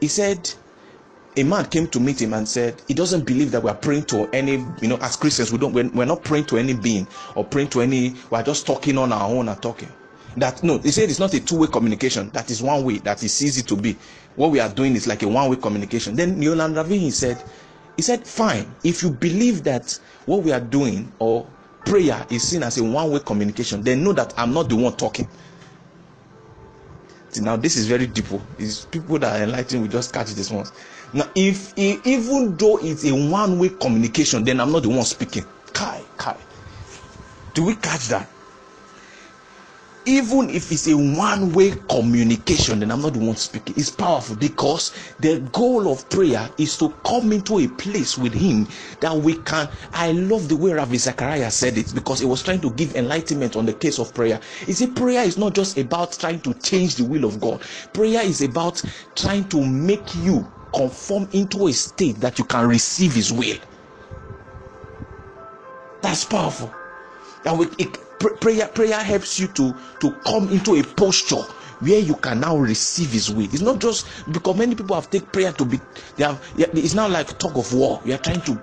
He 0.02 0.08
said, 0.08 0.52
a 1.38 1.44
man 1.44 1.66
came 1.66 1.88
to 1.88 2.00
meet 2.00 2.22
him 2.22 2.34
and 2.34 2.48
said 2.48 2.82
he 2.88 2.94
doesn't 2.94 3.26
believe 3.26 3.52
that 3.52 3.62
we 3.62 3.70
are 3.70 3.76
praying 3.76 4.04
to 4.06 4.28
any, 4.34 4.54
you 4.82 4.88
know, 4.88 4.98
as 4.98 5.16
Christians 5.16 5.52
we 5.52 5.60
don't 5.60 5.72
we're, 5.72 5.90
we're 5.90 6.06
not 6.06 6.24
praying 6.24 6.46
to 6.46 6.58
any 6.58 6.74
being 6.74 7.08
or 7.36 7.46
praying 7.46 7.70
to 7.70 7.82
any. 7.82 8.16
We're 8.32 8.44
just 8.44 8.66
talking 8.66 8.98
on 8.98 9.14
our 9.14 9.30
own 9.30 9.48
and 9.48 9.62
talking 9.62 9.90
that 10.38 10.64
no 10.64 10.78
he 10.80 10.92
said 10.92 11.10
it's 11.10 11.20
not 11.20 11.34
a 11.34 11.40
two-way 11.40 11.68
communication. 11.68 12.30
That 12.30 12.50
is 12.52 12.62
one 12.62 12.84
way. 12.84 13.00
That 13.00 13.22
is 13.24 13.42
easy 13.44 13.64
to 13.64 13.76
be. 13.76 13.96
What 14.36 14.52
we 14.52 14.60
are 14.60 14.70
doing 14.70 14.96
is 14.96 15.08
like 15.08 15.24
a 15.24 15.28
one-way 15.28 15.58
communication. 15.58 16.16
Then 16.16 16.40
Leonard 16.40 16.76
da 16.76 16.84
Vinci 16.84 17.12
said 17.12 17.44
he 17.96 18.02
said 18.04 18.26
fine. 18.26 18.74
If 18.84 19.02
you 19.04 19.10
believe 19.10 19.64
that 19.64 20.00
what 20.26 20.44
we 20.44 20.52
are 20.52 20.60
doing 20.60 21.12
or 21.20 21.48
prayer 21.86 22.26
is 22.30 22.44
seen 22.44 22.64
as 22.64 22.78
a 22.78 22.84
one-way 22.84 23.20
communication 23.20 23.82
then 23.82 24.04
know 24.04 24.12
that 24.12 24.34
i'm 24.38 24.54
not 24.54 24.70
the 24.70 24.76
one 24.76 24.94
talking. 24.96 25.28
Now 27.40 27.56
this 27.56 27.78
is 27.78 27.88
very 27.88 28.08
deep 28.08 28.26
oh. 28.32 28.42
it's 28.58 28.86
people 28.86 29.20
that 29.20 29.40
are 29.40 29.44
enlightened 29.44 29.84
will 29.84 29.90
just 29.90 30.12
catch 30.14 30.32
this 30.32 30.50
once. 30.52 30.72
Now 31.14 31.30
if 31.36 31.78
even 31.78 32.58
though 32.58 32.78
it's 32.78 33.06
a 33.06 33.12
one-way 33.12 33.70
communication 33.70 34.44
then 34.44 34.60
i'm 34.60 34.72
not 34.72 34.84
the 34.84 34.90
one 34.90 35.04
speaking. 35.04 35.46
Kai 35.74 36.02
kai. 36.18 36.38
Do 37.54 37.64
we 37.66 37.76
catch 37.76 38.08
that 38.10 38.28
even 40.08 40.50
if 40.50 40.72
it's 40.72 40.88
a 40.88 40.98
one 40.98 41.54
way 41.54 41.74
communication, 41.90 42.80
then 42.80 42.92
I'm 42.92 43.02
not 43.04 43.14
the 43.14 43.20
one 43.20 43.36
speaking. 43.38 43.76
It's 43.78 43.92
powerful 43.92 44.38
because 44.38 44.94
the 45.20 45.42
goal 45.54 45.92
of 45.92 46.10
prayer 46.10 46.50
is 46.58 46.78
to 46.80 46.92
come 47.06 47.34
into 47.34 47.60
a 47.60 47.68
place 47.68 48.18
with 48.18 48.34
Him 48.34 48.68
that 49.02 49.16
we 49.16 49.36
can. 49.44 49.70
I 49.94 50.14
love 50.14 50.50
the 50.50 50.58
way 50.58 50.74
Ravi 50.74 50.98
Zachariah 50.98 51.52
said 51.52 51.78
it 51.78 51.94
because 51.96 52.22
he 52.22 52.26
was 52.26 52.44
trying 52.44 52.62
to 52.62 52.72
give 52.72 52.96
enlightenment 52.96 53.58
on 53.58 53.68
the 53.68 53.74
case 53.74 54.00
of 54.00 54.14
prayer. 54.16 54.40
He 54.66 54.74
said, 54.74 54.96
Prayer 54.96 55.24
is 55.26 55.38
not 55.38 55.56
just 55.56 55.78
about 55.78 56.14
trying 56.20 56.42
to 56.42 56.56
change 56.56 56.96
the 56.96 57.06
will 57.06 57.26
of 57.26 57.42
God, 57.42 57.62
prayer 57.94 58.24
is 58.24 58.42
about 58.42 58.82
trying 59.16 59.50
to 59.50 59.66
make 59.66 60.16
you 60.16 60.52
conform 60.76 61.30
into 61.34 61.68
a 61.68 61.74
state 61.74 62.22
that 62.22 62.40
you 62.40 62.46
can 62.46 62.68
receive 62.68 63.14
His 63.16 63.34
will. 63.34 63.58
That's 66.02 66.26
powerful. 66.26 66.74
That 67.44 67.58
we, 67.58 67.68
it, 67.80 67.98
prayer 68.20 68.68
prayer 68.68 69.00
helps 69.00 69.40
you 69.40 69.48
to 69.50 69.74
to 70.00 70.12
come 70.26 70.50
into 70.50 70.76
a 70.76 70.84
posture 70.84 71.44
where 71.80 72.00
you 72.00 72.16
can 72.16 72.40
now 72.40 72.58
receive 72.58 73.12
his 73.12 73.30
will. 73.30 73.46
It's 73.46 73.62
not 73.62 73.80
just 73.80 74.08
because 74.32 74.58
many 74.58 74.76
people 74.76 74.96
have 74.96 75.10
taken 75.10 75.30
prayer 75.30 75.52
to 75.54 75.66
be 75.66 75.80
they 76.16 76.24
have 76.24 76.42
it's 76.56 76.94
now 76.94 77.08
like 77.08 77.38
talk 77.38 77.56
of 77.56 77.74
war. 77.74 78.02
You 78.06 78.16
are 78.16 78.20
trying 78.20 78.42
to 78.42 78.60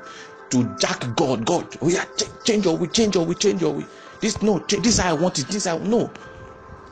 to 0.50 0.76
jack 0.78 1.00
god. 1.16 1.44
God 1.44 1.76
oh 1.80 1.86
we 1.86 1.96
are 1.96 2.06
change 2.44 2.64
your 2.64 2.76
will 2.76 2.88
change 2.88 3.14
your 3.14 3.24
will 3.24 3.34
change 3.34 3.60
your 3.62 3.74
will. 3.74 3.86
This 4.20 4.42
no 4.42 4.58
this 4.58 4.98
i 4.98 5.12
want 5.12 5.38
it 5.38 5.48
this 5.48 5.66
i 5.66 5.76
no. 5.78 6.12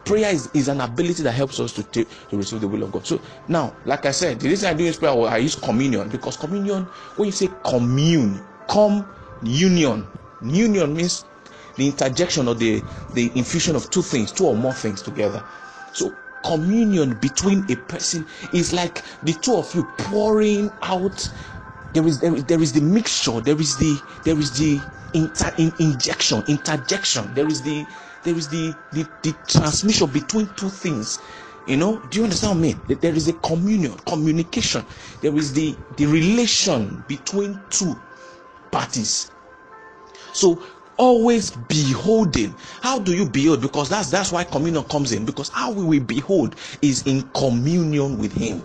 Prayer 0.04 0.35
is, 0.35 0.50
is 0.52 0.66
an 0.66 0.81
ability 0.81 1.23
that 1.23 1.31
helps 1.31 1.61
us 1.61 1.73
to 1.75 1.85
take 1.85 2.09
to 2.28 2.37
receive 2.37 2.61
the 2.61 2.66
will 2.66 2.83
of 2.83 2.90
god. 2.92 3.07
So 3.07 3.21
now 3.49 3.76
like 3.85 4.04
i 4.07 4.11
said 4.11 4.40
the 4.40 4.49
reason 4.49 4.71
i 4.71 4.75
do 4.75 4.85
this 4.85 4.97
prayer 4.99 5.12
i 5.28 5.37
use 5.38 5.54
communion 5.54 6.09
because 6.09 6.37
communion 6.37 6.85
when 7.16 7.26
you 7.26 7.33
say 7.33 7.49
commune 7.64 8.45
come 8.69 9.07
union 9.42 10.07
union 10.40 10.95
means 10.95 11.25
the 11.76 11.86
interjection 11.88 12.48
or 12.48 12.54
the, 12.54 12.84
the 13.14 13.36
infusion 13.38 13.76
of 13.76 13.90
two 13.90 14.02
things, 14.02 14.32
two 14.32 14.46
or 14.46 14.56
more 14.56 14.74
things 14.74 15.02
together. 15.02 15.44
So 15.92 16.16
communion 16.44 17.14
between 17.14 17.70
a 17.70 17.76
person 17.76 18.26
is 18.52 18.72
like 18.72 19.02
the 19.22 19.34
two 19.34 19.56
of 19.56 19.74
you 19.74 19.84
pouring 19.98 20.70
out. 20.82 21.30
There 21.92 22.06
is 22.06 22.20
there 22.20 22.34
is, 22.36 22.44
there 22.46 22.62
is 22.62 22.72
the 22.72 22.82
mixture. 22.82 23.40
There 23.40 23.60
is 23.60 23.76
the 23.78 24.02
there 24.24 24.38
is 24.38 24.58
the 24.58 24.80
inter, 25.14 25.52
in, 25.58 25.74
injection, 25.78 26.44
interjection. 26.48 27.34
There 27.34 27.48
is 27.48 27.62
the 27.62 27.86
there 28.24 28.36
is 28.36 28.48
the, 28.48 28.76
the 28.92 29.06
the 29.22 29.34
transmission 29.48 30.08
between 30.10 30.48
two 30.54 30.70
things. 30.70 31.20
You 31.66 31.78
know, 31.78 32.00
do 32.10 32.18
you 32.18 32.24
understand 32.24 32.60
me? 32.60 32.74
There 32.88 33.14
is 33.14 33.28
a 33.28 33.34
communion, 33.34 33.96
communication. 34.06 34.86
There 35.22 35.36
is 35.36 35.52
the 35.54 35.78
the 35.96 36.06
relation 36.06 37.04
between 37.08 37.62
two 37.70 38.00
parties. 38.72 39.30
So 40.34 40.62
always 40.99 41.50
beholding. 41.50 42.54
How 42.82 42.99
do 42.99 43.14
you 43.14 43.28
behold? 43.28 43.61
Because 43.62 43.88
that's 43.88 44.11
that's 44.11 44.32
why 44.32 44.44
communion 44.44 44.84
comes 44.84 45.12
in. 45.12 45.25
Because 45.25 45.49
how 45.50 45.72
we 45.72 45.99
behold 45.99 46.56
is 46.82 47.02
in 47.06 47.28
communion 47.30 48.18
with 48.18 48.32
him. 48.32 48.64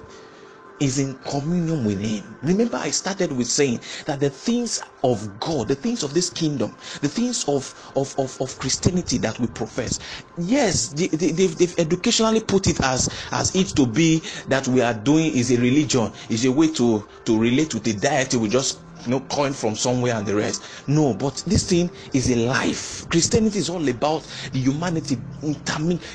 Is 0.79 0.99
in 0.99 1.17
communion 1.19 1.83
with 1.85 1.99
him. 1.99 2.37
Remember 2.43 2.77
i 2.77 2.91
started 2.91 3.31
with 3.31 3.47
saying 3.47 3.81
that 4.05 4.19
the 4.19 4.29
things 4.29 4.81
of 5.03 5.39
god 5.39 5.67
the 5.69 5.75
things 5.75 6.03
of 6.03 6.13
this 6.13 6.29
kingdom 6.29 6.75
the 7.01 7.07
things 7.09 7.43
of 7.47 7.91
of 7.95 8.13
of, 8.19 8.39
of 8.41 8.57
christianity 8.59 9.17
that 9.17 9.39
we 9.39 9.47
profess 9.47 9.99
yes 10.37 10.89
they, 10.89 11.07
they, 11.07 11.31
they've, 11.31 11.57
they've 11.57 11.79
educationally 11.79 12.41
put 12.41 12.67
it 12.67 12.79
as 12.83 13.09
as 13.31 13.55
it 13.55 13.67
to 13.75 13.87
be 13.87 14.21
that 14.47 14.67
we 14.67 14.81
are 14.81 14.93
doing 14.93 15.33
is 15.33 15.51
a 15.51 15.57
religion 15.59 16.11
is 16.29 16.45
a 16.45 16.51
way 16.51 16.71
to 16.71 17.07
to 17.25 17.39
relate 17.39 17.73
with 17.73 17.83
the 17.83 17.93
deity. 17.93 18.37
We 18.37 18.49
just 18.49 18.86
you 19.07 19.11
know, 19.11 19.21
coin 19.21 19.53
from 19.53 19.75
somewhere 19.75 20.15
and 20.15 20.25
the 20.27 20.35
rest. 20.35 20.63
No, 20.87 21.13
but 21.13 21.41
this 21.47 21.67
thing 21.69 21.89
is 22.13 22.29
a 22.29 22.35
life. 22.35 23.07
Christianity 23.09 23.59
is 23.59 23.69
all 23.69 23.87
about 23.87 24.27
the 24.51 24.59
humanity, 24.59 25.17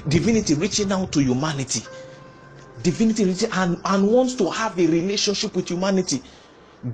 divinity 0.09 0.55
reaching 0.55 0.93
out 0.93 1.11
to 1.13 1.23
humanity. 1.23 1.83
Divinity 2.83 3.25
reaching 3.25 3.51
and, 3.53 3.81
and 3.85 4.09
wants 4.09 4.35
to 4.37 4.51
have 4.51 4.79
a 4.79 4.87
relationship 4.87 5.57
with 5.57 5.71
humanity. 5.71 6.23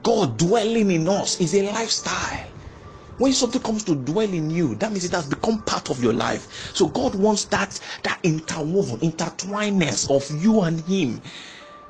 God 0.02 0.38
dwelling 0.38 0.90
in 0.90 1.08
us 1.08 1.40
is 1.40 1.54
a 1.54 1.62
lifestyle. 1.72 2.46
When 3.18 3.32
something 3.32 3.60
comes 3.60 3.82
to 3.84 3.96
dwell 3.96 4.32
in 4.32 4.48
you, 4.50 4.76
that 4.76 4.92
means 4.92 5.04
it 5.04 5.10
has 5.12 5.26
become 5.26 5.62
part 5.62 5.90
of 5.90 6.00
your 6.02 6.12
life. 6.12 6.72
So 6.74 6.86
God 6.86 7.16
wants 7.16 7.46
that 7.46 7.80
that 8.04 8.20
interwoven, 8.22 9.00
intertwinedness 9.00 10.08
of 10.08 10.42
you 10.42 10.60
and 10.60 10.80
Him 10.82 11.20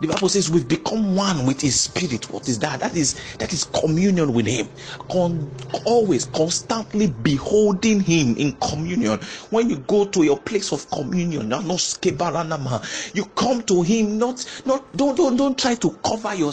the 0.00 0.06
bible 0.06 0.28
says 0.28 0.48
we've 0.50 0.68
become 0.68 1.16
one 1.16 1.44
with 1.44 1.60
his 1.60 1.80
spirit. 1.80 2.30
What 2.30 2.48
is 2.48 2.58
that? 2.60 2.80
That 2.80 2.96
is 2.96 3.16
that 3.38 3.52
is 3.52 3.64
communion 3.64 4.32
with 4.32 4.46
him. 4.46 4.68
Con- 5.10 5.52
always 5.84 6.26
constantly 6.26 7.08
beholding 7.08 8.00
him 8.00 8.36
in 8.36 8.52
communion. 8.58 9.18
When 9.50 9.68
you 9.68 9.78
go 9.78 10.04
to 10.04 10.22
your 10.22 10.38
place 10.38 10.72
of 10.72 10.88
communion 10.90 11.50
you 13.14 13.24
come 13.36 13.62
to 13.62 13.82
him 13.82 14.18
not 14.18 14.44
not 14.64 14.96
don't 14.96 15.16
don't 15.16 15.36
don't 15.36 15.58
try 15.58 15.74
to 15.74 15.90
cover 16.04 16.34
your 16.34 16.52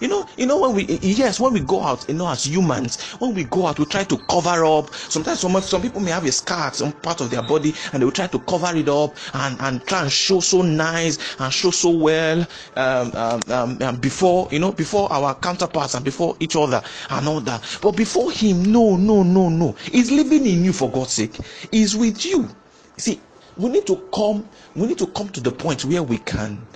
you 0.00 0.08
know 0.08 0.26
you 0.36 0.46
know 0.46 0.58
when 0.60 0.74
we 0.74 0.84
yes 1.00 1.40
when 1.40 1.52
we 1.52 1.60
go 1.60 1.82
out 1.82 2.04
you 2.08 2.14
know 2.14 2.28
as 2.28 2.44
humans 2.46 3.00
when 3.18 3.34
we 3.34 3.44
go 3.44 3.66
out 3.66 3.78
we 3.78 3.84
try 3.86 4.04
to 4.04 4.18
cover 4.28 4.64
up. 4.64 4.92
Sometimes 4.94 5.40
some, 5.40 5.58
some 5.62 5.82
people 5.82 6.00
may 6.00 6.10
have 6.10 6.26
a 6.26 6.32
scar 6.32 6.72
some 6.74 6.92
part 6.92 7.20
of 7.20 7.30
their 7.30 7.42
body 7.42 7.74
and 7.92 8.02
they 8.02 8.04
will 8.04 8.12
try 8.12 8.26
to 8.26 8.38
cover 8.40 8.76
it 8.76 8.88
up 8.88 9.16
and 9.34 9.60
and 9.60 9.86
try 9.86 10.02
and 10.02 10.12
show 10.12 10.40
so 10.40 10.62
nice 10.62 11.18
and 11.40 11.52
show 11.52 11.70
so 11.70 11.90
well. 11.90 12.46
um, 12.76 12.81
um, 12.82 13.42
um, 13.50 13.82
um, 13.82 13.96
before 13.96 14.48
you 14.50 14.58
know 14.58 14.72
before 14.72 15.12
our 15.12 15.34
counterparts 15.36 15.94
and 15.94 16.04
before 16.04 16.36
each 16.40 16.56
other 16.56 16.82
and 17.10 17.28
all 17.28 17.40
that. 17.40 17.62
But 17.80 17.92
before 17.92 18.30
him 18.30 18.64
no 18.64 18.96
no 18.96 19.22
no 19.22 19.48
no. 19.48 19.72
He's 19.90 20.10
living 20.10 20.46
in 20.46 20.64
you 20.64 20.72
for 20.72 20.90
god's 20.90 21.12
sake. 21.12 21.38
He's 21.70 21.96
with 21.96 22.24
you. 22.24 22.48
See 22.98 23.20
we 23.56 23.68
need 23.70 23.86
to 23.86 23.96
come 24.14 24.48
we 24.74 24.86
need 24.86 24.98
to 24.98 25.06
come 25.08 25.28
to 25.28 25.40
the 25.40 25.52
point 25.52 25.84
where 25.84 26.02
we 26.02 26.18
can 26.18 26.66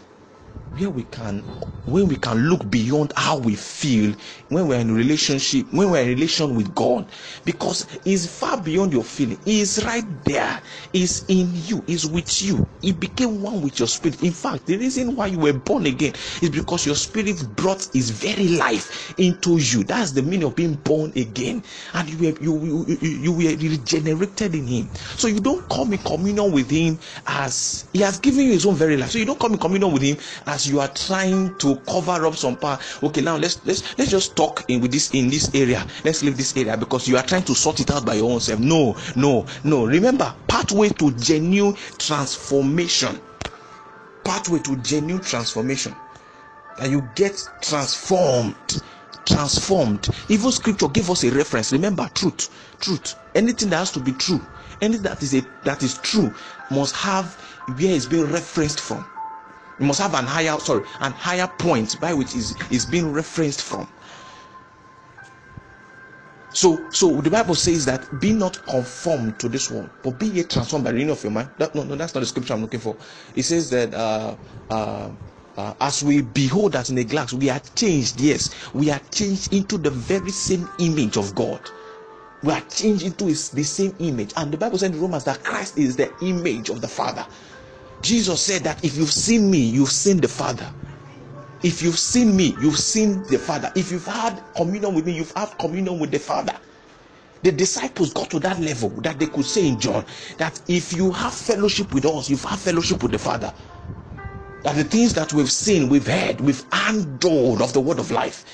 where 0.78 0.90
we 0.90 1.04
can 1.04 1.42
when 1.87 2.09
we 2.09 2.16
can 2.16 2.49
look 2.49 2.68
beyond 2.68 3.12
how 3.16 3.38
we 3.38 3.54
feel 3.54 4.12
when 4.49 4.66
we're 4.68 4.80
in 4.80 4.92
relationship 4.95 5.66
when 5.73 5.90
we're 5.90 6.02
in 6.02 6.09
relation 6.09 6.54
with 6.54 6.75
god. 6.75 7.11
Because 7.45 7.87
he's 8.04 8.26
far 8.26 8.61
beyond 8.61 8.92
your 8.92 9.04
feeling. 9.04 9.38
He's 9.45 9.85
right 9.85 10.04
there. 10.25 10.61
He's 10.92 11.25
in 11.28 11.49
you. 11.52 11.85
He's 11.87 12.06
with 12.06 12.42
you. 12.42 12.66
He 12.80 12.92
became 12.92 13.40
one 13.40 13.62
with 13.62 13.78
your 13.78 13.88
spirit. 13.88 14.23
In 14.23 14.33
fact 14.33 14.66
the 14.66 14.76
reason 14.76 15.14
why 15.16 15.28
you 15.28 15.38
were 15.38 15.52
born 15.52 15.87
again 15.87 16.12
is 16.42 16.50
because 16.50 16.87
your 16.87 16.97
spirit 16.97 17.54
brought 17.56 17.88
his 17.92 18.11
very 18.11 18.49
life 18.49 19.14
into 19.18 19.59
you. 19.59 19.85
That's 19.85 20.12
the 20.12 20.23
meaning 20.23 20.45
of 20.45 20.56
being 20.56 20.75
born 20.75 21.12
again. 21.16 21.62
And 21.95 22.09
you 22.09 22.18
were 22.18 22.38
you, 22.40 22.87
you, 22.87 22.97
you, 23.00 23.33
were 23.33 23.56
regenerated 23.56 24.54
in 24.54 24.66
him. 24.66 24.90
So 24.95 25.28
you 25.28 25.40
don't 25.40 25.68
come 25.68 25.92
in 25.92 25.99
communion 26.00 26.50
with 26.52 26.71
him 26.71 26.99
as 27.26 27.88
he 27.92 28.00
has 28.00 28.18
given 28.18 28.45
you 28.47 28.52
his 28.52 28.66
own 28.66 28.75
very 28.75 28.97
life. 28.97 29.11
So 29.11 29.18
you 29.18 29.25
don't 29.25 29.38
come 29.40 29.52
in 29.52 29.59
communion 29.59 29.92
with 29.92 30.02
him 30.02 30.16
as 30.47 30.66
you 30.69 30.81
are 30.81 30.89
trying 30.89 31.55
to 31.59 31.77
cover 31.89 32.27
up 32.27 32.35
some 32.37 32.57
part 32.57 32.81
okay 33.03 33.21
now 33.21 33.37
let's 33.37 33.65
let's 33.65 33.99
let's 33.99 34.11
just 34.11 34.37
talk 34.37 34.65
in 34.69 34.81
with 34.81 34.93
this 34.93 35.11
in 35.15 35.29
this 35.29 35.55
area. 35.55 35.87
Let's 36.05 36.23
leave 36.23 36.37
this 36.37 36.57
area 36.57 36.77
because 36.77 37.09
you 37.09 37.17
are 37.17 37.23
trying 37.23 37.45
to 37.45 37.55
sort 37.55 37.81
it 37.81 37.91
out 37.91 38.05
by 38.05 38.15
your 38.15 38.31
own 38.31 38.41
self. 38.41 38.61
No 38.61 38.97
no 39.15 39.47
no. 39.65 39.87
Remember 39.87 40.35
pathway 40.49 40.89
to 40.91 41.13
genuine 41.13 41.77
transformation. 41.99 43.21
Pathway 44.25 44.59
to 44.61 44.77
genuine 44.79 45.23
transformation. 45.23 45.95
And 46.81 46.93
you 46.93 47.09
get 47.15 47.43
transformed. 47.63 48.83
Transformed. 49.25 50.09
Even 50.29 50.53
scripture 50.53 50.89
give 50.89 51.11
us 51.11 51.25
a 51.25 51.31
reference. 51.31 51.73
Remember 51.73 52.09
truth 52.15 52.49
truth. 52.81 53.15
Anything 53.35 53.71
that 53.71 53.79
has 53.79 53.91
to 53.93 54.01
be 54.01 54.13
true 54.13 54.41
anything 54.83 55.03
that 55.03 55.23
is 55.23 55.35
a 55.35 55.43
that 55.65 55.83
is 55.83 55.99
true 55.99 56.33
must 56.71 56.95
have 56.95 57.35
where 57.79 57.95
it's 57.95 58.07
being 58.07 58.27
referenced 58.31 58.81
from 58.81 59.05
you 59.78 59.87
must 59.87 60.00
have 60.00 60.14
an 60.14 60.26
higher 60.26 60.59
sorry 60.61 60.87
an 61.00 61.12
higher 61.12 61.49
point 61.59 62.00
by 62.00 62.14
which 62.14 62.35
is 62.35 62.56
is 62.71 62.87
being 62.87 63.12
referenced 63.12 63.62
from 63.62 63.88
so 66.50 66.88
so 66.90 67.21
the 67.23 67.30
bible 67.30 67.54
says 67.54 67.87
that 67.87 68.09
be 68.21 68.33
not 68.35 68.64
conformed 68.66 69.38
to 69.40 69.49
this 69.49 69.71
world 69.71 69.90
but 70.02 70.12
be 70.18 70.28
ye 70.28 70.45
transformed 70.45 70.85
by 70.85 70.92
the 70.92 70.97
renewing 70.99 71.12
of 71.16 71.23
your 71.25 71.33
mind 71.33 71.50
that, 71.59 71.75
no 71.75 71.85
no 71.85 71.97
that's 71.97 72.14
not 72.14 72.21
the 72.21 72.26
scripture 72.26 72.54
i'm 72.54 72.62
looking 72.62 72.80
for 72.80 72.99
it 73.35 73.45
says 73.45 73.71
that 73.71 73.95
uh 73.95 74.37
uh 74.71 75.12
uh, 75.56 75.75
as 75.80 76.02
we 76.04 76.23
behold 76.23 76.76
as 76.76 76.90
in 76.90 76.99
a 76.99 77.04
glass, 77.04 77.33
we 77.33 77.50
are 77.50 77.61
changed. 77.76 78.21
Yes, 78.21 78.73
we 78.75 78.90
are 78.90 79.00
changed 79.12 79.52
into 79.54 79.78
the 79.78 79.90
very 79.90 80.30
same 80.30 80.68
image 80.78 81.16
of 81.16 81.35
God. 81.35 81.71
We 82.42 82.52
are 82.52 82.62
changed 82.62 83.04
into 83.04 83.26
his, 83.26 83.50
the 83.50 83.64
same 83.64 83.97
image. 84.00 84.33
And 84.37 84.52
the 84.52 84.59
Bible 84.59 84.78
says 84.78 84.90
in 84.92 85.00
Romans 85.00 85.25
that 85.25 85.45
Christ 85.45 85.78
is 85.78 85.97
the 85.97 86.14
image 86.25 86.71
of 86.71 86.80
the 86.80 86.88
Father. 86.88 87.26
Jesus 88.03 88.43
said 88.43 88.62
that 88.65 88.85
if 88.85 88.97
you've 88.97 89.12
seen 89.12 89.50
me, 89.50 89.59
you've 89.59 89.91
seen 89.91 90.19
the 90.19 90.29
Father. 90.29 90.71
If 91.62 91.83
you've 91.83 91.99
seen 91.99 92.37
me, 92.37 92.55
you've 92.61 92.79
seen 92.79 93.23
the 93.25 93.38
Father. 93.38 93.73
If 93.75 93.91
you've 93.91 94.07
had 94.07 94.43
communion 94.57 94.95
with 94.95 95.07
me, 95.07 95.12
you've 95.12 95.33
had 95.33 95.57
communion 95.59 95.99
with 95.99 96.11
the 96.11 96.19
Father. 96.19 96.55
The 97.43 97.53
disciples 97.53 98.12
got 98.12 98.31
to 98.31 98.41
that 98.41 98.61
level 98.61 98.91
that 99.03 99.19
they 99.19 99.26
could 99.26 99.45
say 99.45 99.69
in 99.69 99.79
John 99.81 100.05
that 100.38 100.61
if 100.69 100.93
you 100.93 101.12
have 101.12 101.35
fellowship 101.35 101.93
with 101.95 102.05
us, 102.07 102.31
you've 102.31 102.45
had 102.45 102.59
fellowship 102.59 103.03
with 103.03 103.12
the 103.12 103.19
Father. 103.19 103.53
That 104.65 104.76
the 104.76 104.85
things 104.85 105.15
that 105.15 105.33
we've 105.33 105.50
seen, 105.50 105.88
we've 105.88 106.07
heard, 106.07 106.41
we've 106.41 106.65
handled 106.73 107.62
of 107.62 107.73
the 107.73 107.81
word 107.81 107.99
of 107.99 108.11
life, 108.11 108.45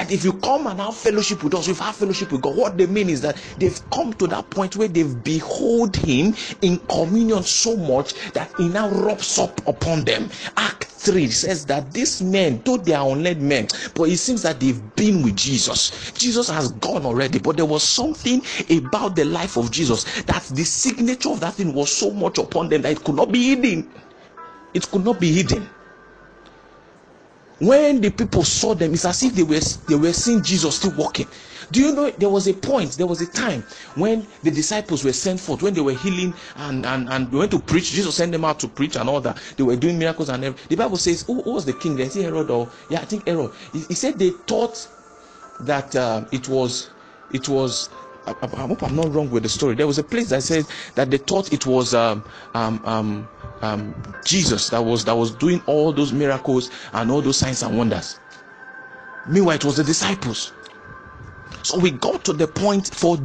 That 0.00 0.10
if 0.10 0.24
you 0.24 0.32
come 0.32 0.66
and 0.66 0.80
have 0.80 0.96
fellowship 0.96 1.44
with 1.44 1.54
us, 1.54 1.68
we've 1.68 1.78
had 1.78 1.94
fellowship 1.94 2.32
with 2.32 2.40
God. 2.40 2.56
What 2.56 2.78
they 2.78 2.86
mean 2.86 3.10
is 3.10 3.20
that 3.20 3.36
they've 3.58 3.78
come 3.90 4.14
to 4.14 4.26
that 4.28 4.48
point 4.48 4.74
where 4.74 4.88
they've 4.88 5.22
behold 5.22 5.94
Him 5.94 6.34
in 6.62 6.78
communion 6.88 7.42
so 7.42 7.76
much 7.76 8.14
that 8.32 8.50
He 8.56 8.70
now 8.70 8.88
rubs 8.88 9.38
up 9.38 9.60
upon 9.68 10.06
them. 10.06 10.30
Act 10.56 10.84
3 10.84 11.28
says 11.28 11.66
that 11.66 11.92
these 11.92 12.22
men, 12.22 12.62
though 12.64 12.78
they 12.78 12.94
are 12.94 13.10
unled 13.10 13.42
men, 13.42 13.68
but 13.94 14.04
it 14.04 14.16
seems 14.16 14.40
that 14.40 14.58
they've 14.58 14.96
been 14.96 15.22
with 15.22 15.36
Jesus. 15.36 16.12
Jesus 16.12 16.48
has 16.48 16.72
gone 16.72 17.04
already, 17.04 17.38
but 17.38 17.58
there 17.58 17.66
was 17.66 17.82
something 17.82 18.40
about 18.70 19.16
the 19.16 19.26
life 19.26 19.58
of 19.58 19.70
Jesus 19.70 20.22
that 20.22 20.42
the 20.44 20.64
signature 20.64 21.28
of 21.28 21.40
that 21.40 21.52
thing 21.52 21.74
was 21.74 21.94
so 21.94 22.10
much 22.10 22.38
upon 22.38 22.70
them 22.70 22.80
that 22.80 22.92
it 22.92 23.04
could 23.04 23.16
not 23.16 23.30
be 23.30 23.54
hidden. 23.54 23.92
It 24.72 24.90
could 24.90 25.04
not 25.04 25.20
be 25.20 25.30
hidden 25.30 25.68
when 27.60 28.00
the 28.00 28.10
people 28.10 28.42
saw 28.44 28.74
them 28.74 28.94
it's 28.94 29.04
as 29.04 29.22
if 29.22 29.34
they 29.34 29.42
were 29.44 29.60
they 29.88 29.96
were 29.96 30.12
seeing 30.12 30.42
jesus 30.42 30.76
still 30.76 30.92
walking. 30.96 31.28
Do 31.70 31.80
you 31.80 31.92
know 31.94 32.10
there 32.10 32.28
was 32.28 32.48
a 32.48 32.54
point 32.54 32.92
there 32.92 33.06
was 33.06 33.20
a 33.20 33.26
time 33.30 33.62
when 33.94 34.26
the 34.42 34.50
disciples 34.50 35.04
were 35.04 35.12
sent 35.12 35.40
forth 35.40 35.62
when 35.62 35.74
they 35.74 35.80
were 35.80 35.94
healing 35.94 36.34
and 36.56 36.86
and 36.86 37.08
and 37.10 37.30
they 37.30 37.36
went 37.38 37.50
to 37.52 37.60
preach. 37.60 37.92
Jesus 37.92 38.16
sent 38.16 38.32
them 38.32 38.44
out 38.44 38.60
to 38.60 38.68
preach 38.68 38.96
and 38.96 39.08
all 39.08 39.20
that. 39.20 39.38
They 39.56 39.62
were 39.62 39.76
doing 39.76 39.98
miracles 39.98 40.30
and 40.30 40.44
everything 40.44 40.68
the 40.68 40.76
bible 40.76 40.96
says 40.98 41.22
who, 41.22 41.42
who 41.42 41.52
was 41.52 41.64
the 41.66 41.74
king 41.74 41.96
there? 41.96 42.06
Is 42.06 42.16
it 42.16 42.24
herod 42.24 42.50
or 42.50 42.70
yeah 42.88 43.00
i 43.00 43.04
think 43.04 43.26
herod. 43.26 43.52
He, 43.72 43.80
he 43.80 43.94
said 43.94 44.18
they 44.18 44.30
thought 44.30 44.88
that 45.60 45.94
uh, 45.96 46.24
it 46.32 46.48
was 46.48 46.90
it 47.32 47.48
was 47.48 47.88
I, 48.26 48.34
I, 48.42 48.66
hope 48.66 48.82
i'm 48.82 48.96
not 48.96 49.12
wrong 49.12 49.30
with 49.30 49.42
the 49.42 49.48
story 49.48 49.74
there 49.74 49.86
was 49.86 49.98
a 49.98 50.04
place 50.04 50.28
that 50.30 50.42
said 50.42 50.66
that 50.94 51.10
they 51.10 51.18
thought 51.18 51.52
it 51.52 51.66
was 51.66 51.94
um 51.94 52.24
um 52.54 52.80
um 52.84 53.28
um, 53.62 53.94
Jesus 54.24 54.70
that 54.70 54.82
was 54.82 55.04
that 55.04 55.14
was 55.16 55.32
doing 55.32 55.62
all 55.66 55.92
those 55.92 56.12
miracles 56.12 56.70
and 56.92 57.10
all 57.10 57.20
those 57.22 57.36
signs 57.36 57.62
and 57.62 57.76
wonders. 57.76 58.18
Meanwhile, 59.28 59.56
it 59.56 59.64
was 59.64 59.76
the 59.76 59.84
disciples. 59.84 60.52
So 61.62 61.78
we 61.78 61.90
got 61.90 62.24
to 62.24 62.32
the 62.32 62.46
point 62.48 62.94
for 62.94 63.18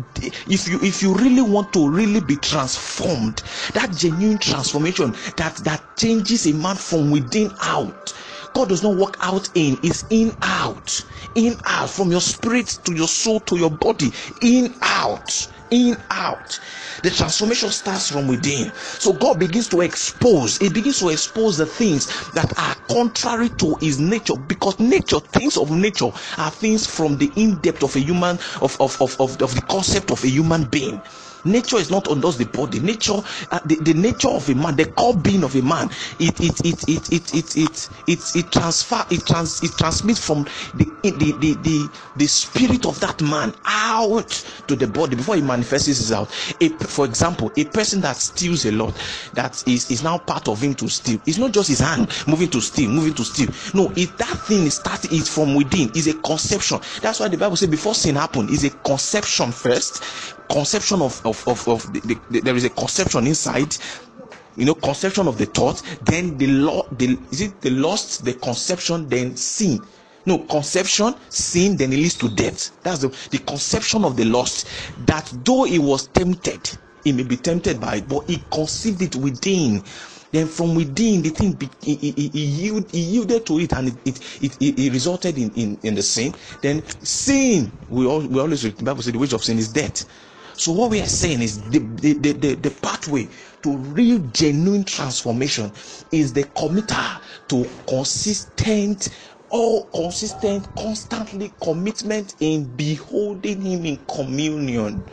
if 0.47 0.67
you 0.67 0.79
if 0.81 1.01
you 1.01 1.13
really 1.13 1.41
want 1.41 1.71
to 1.73 1.89
really 1.89 2.19
be 2.19 2.35
transformed, 2.35 3.43
that 3.73 3.91
genuine 3.95 4.37
transformation 4.39 5.15
that 5.37 5.55
that 5.63 5.81
changes 5.97 6.45
a 6.47 6.53
man 6.53 6.75
from 6.75 7.11
within 7.11 7.51
out. 7.61 8.13
God 8.55 8.69
does 8.69 8.83
not 8.83 8.97
work 8.97 9.17
out 9.21 9.49
in, 9.55 9.79
it's 9.83 10.05
in 10.11 10.33
out, 10.43 11.03
in 11.35 11.57
out. 11.65 11.91
From 11.91 12.11
your 12.11 12.21
spirit 12.21 12.79
to 12.85 12.95
your 12.95 13.09
soul 13.09 13.41
to 13.41 13.57
your 13.57 13.71
body, 13.71 14.13
in 14.41 14.75
out. 14.83 15.49
In 15.71 15.97
out. 16.11 16.59
The 17.03 17.11
transformation 17.11 17.71
starts 17.71 18.11
from 18.11 18.27
within. 18.27 18.73
So 18.75 19.13
god 19.13 19.39
begins 19.39 19.69
to 19.69 19.81
expose. 19.81 20.57
He 20.59 20.69
begins 20.69 20.99
to 20.99 21.09
expose 21.09 21.57
the 21.57 21.67
things 21.67 22.07
that 22.31 22.57
are 22.59 22.75
contrary 22.89 23.49
to 23.59 23.75
his 23.81 23.99
nature. 23.99 24.35
Because 24.37 24.79
nature 24.79 25.19
things 25.19 25.57
of 25.57 25.71
nature 25.71 26.11
are 26.37 26.51
things 26.51 26.87
from 26.87 27.17
the 27.17 27.33
in-depth 27.37 27.83
of 27.83 27.95
a 27.97 28.01
human 28.01 28.37
of 28.61 28.77
of, 28.81 28.97
of, 29.01 29.15
of, 29.19 29.41
of 29.41 29.55
the 29.55 29.63
concept 29.69 30.11
of 30.11 30.23
a 30.23 30.29
human 30.29 30.65
being 30.65 31.01
nature 31.45 31.77
is 31.77 31.91
not 31.91 32.07
on 32.07 32.23
us 32.25 32.37
the 32.37 32.45
body. 32.45 32.79
Nature 32.79 33.21
uh, 33.51 33.59
the, 33.65 33.75
the 33.75 33.93
nature 33.93 34.29
of 34.29 34.49
a 34.49 34.55
man 34.55 34.75
the 34.75 34.85
core 34.85 35.15
being 35.15 35.43
of 35.43 35.55
a 35.55 35.61
man 35.61 35.89
it 36.19 36.39
it 36.41 36.59
it 36.65 36.83
it 36.89 37.11
it 37.13 37.33
it 37.33 37.57
it 37.57 37.89
it, 38.07 38.35
it 38.35 38.51
transfer 38.51 39.05
it 39.09 39.25
trans 39.25 39.63
it 39.63 39.71
transmits 39.77 40.25
from 40.25 40.43
the, 40.73 40.85
the 41.03 41.31
the 41.39 41.53
the 41.61 41.89
the 42.15 42.27
spirit 42.27 42.85
of 42.85 42.99
that 42.99 43.21
man 43.21 43.53
out 43.65 44.29
to 44.67 44.75
the 44.75 44.87
body 44.87 45.15
before 45.15 45.35
he 45.35 45.41
manifests 45.41 46.09
it 46.09 46.15
out. 46.15 46.29
A, 46.61 46.69
for 46.85 47.05
example 47.05 47.51
a 47.57 47.65
person 47.65 48.01
that 48.01 48.17
steals 48.17 48.65
a 48.65 48.71
lot 48.71 48.95
that 49.33 49.63
is 49.67 49.89
is 49.91 50.03
now 50.03 50.17
part 50.17 50.47
of 50.47 50.61
him 50.61 50.73
to 50.75 50.89
steal. 50.89 51.19
It's 51.25 51.37
not 51.37 51.51
just 51.51 51.69
his 51.69 51.79
hand 51.79 52.11
moving 52.27 52.49
to 52.49 52.61
steal 52.61 52.89
moving 52.89 53.13
to 53.13 53.23
steal. 53.23 53.49
No 53.73 53.91
if 53.95 54.17
that 54.17 54.37
thing 54.47 54.65
is 54.65 54.75
starting 54.75 55.11
is 55.11 55.29
from 55.29 55.55
within. 55.55 55.91
Is 55.95 56.07
a 56.07 56.13
conception. 56.21 56.79
That's 57.01 57.19
why 57.19 57.27
the 57.27 57.37
bible 57.37 57.55
says 57.55 57.69
before 57.69 57.95
sin 57.95 58.15
happened 58.15 58.49
is 58.49 58.63
a 58.63 58.69
conception 58.69 59.51
first 59.51 60.03
conception 60.51 61.01
of 61.01 61.21
of 61.25 61.43
of, 61.47 61.67
of 61.67 61.93
the, 61.93 62.01
the, 62.01 62.23
the, 62.29 62.41
there 62.41 62.55
is 62.55 62.65
a 62.65 62.71
conception 62.71 63.27
inside 63.27 63.75
you 64.55 64.65
know 64.65 64.75
conception 64.75 65.27
of 65.27 65.37
the 65.37 65.47
thought 65.47 65.81
then 66.01 66.37
the 66.37 66.47
law 66.47 66.87
the 66.93 67.17
is 67.31 67.41
it 67.41 67.61
the 67.61 67.71
lost 67.71 68.25
the 68.25 68.33
conception 68.35 69.09
then 69.09 69.35
sin. 69.37 69.87
No 70.25 70.45
conception 70.45 71.15
sin 71.29 71.77
then 71.77 71.93
it 71.93 71.97
leads 71.97 72.17
to 72.19 72.29
death. 72.29 72.71
That's 72.83 72.99
the, 72.99 73.09
the 73.31 73.39
conception 73.39 74.05
of 74.05 74.17
the 74.17 74.25
lost 74.25 74.67
that 74.97 75.31
though 75.45 75.65
he 75.65 75.79
was 75.79 76.07
tempted 76.09 76.71
he 77.03 77.13
may 77.13 77.23
be 77.23 77.37
tempted 77.37 77.79
by 77.81 77.97
it 77.97 78.09
but 78.09 78.25
he 78.29 78.47
conceived 78.51 79.01
it 79.03 79.15
within. 79.17 79.83
Then 80.31 80.47
from 80.47 80.75
within 80.75 81.21
the 81.23 81.29
thing 81.29 81.53
be, 81.53 81.71
he, 81.81 81.95
he, 81.95 82.11
he, 82.13 82.29
yield, 82.45 82.91
he 82.91 82.99
yielded 83.01 83.45
to 83.47 83.59
it 83.59 83.73
and 83.73 83.89
it, 83.89 83.99
it, 84.05 84.57
it, 84.61 84.79
it 84.79 84.93
resulted 84.93 85.37
in, 85.37 85.51
in, 85.53 85.79
in 85.83 85.95
the 85.95 86.03
sin. 86.03 86.35
Then 86.61 86.83
sin 87.03 87.79
we, 87.87 88.05
all, 88.07 88.21
we 88.27 88.39
always 88.41 88.63
the 88.63 88.71
bible 88.83 89.03
says 89.03 89.13
the 89.13 89.19
wage 89.19 89.33
of 89.33 89.43
sin 89.43 89.59
is 89.59 89.69
death 89.73 90.05
so 90.57 90.71
what 90.71 90.91
we 90.91 91.01
are 91.01 91.07
saying 91.07 91.41
is 91.41 91.61
the, 91.69 91.79
the, 91.79 92.13
the, 92.13 92.31
the, 92.33 92.55
the 92.55 92.71
pathway 92.71 93.27
to 93.63 93.77
real 93.77 94.19
genuine 94.33 94.83
transformation 94.85 95.71
is 96.11 96.33
the 96.33 96.43
committer 96.45 97.21
to 97.49 97.69
consistent 97.87 99.09
all 99.49 99.85
consistent 99.93 100.67
constantly 100.75 101.53
commitment 101.61 102.35
in 102.41 102.65
beholding 102.75 103.61
him 103.61 103.85
in 103.85 103.97
communion. 104.07 105.03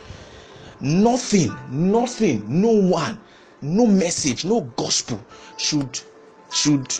Nothing 0.81 1.55
nothing 1.69 2.43
no 2.47 2.71
one 2.71 3.19
no 3.61 3.85
message 3.85 4.45
no 4.45 4.61
gospel 4.77 5.19
should 5.57 6.01
should 6.51 6.93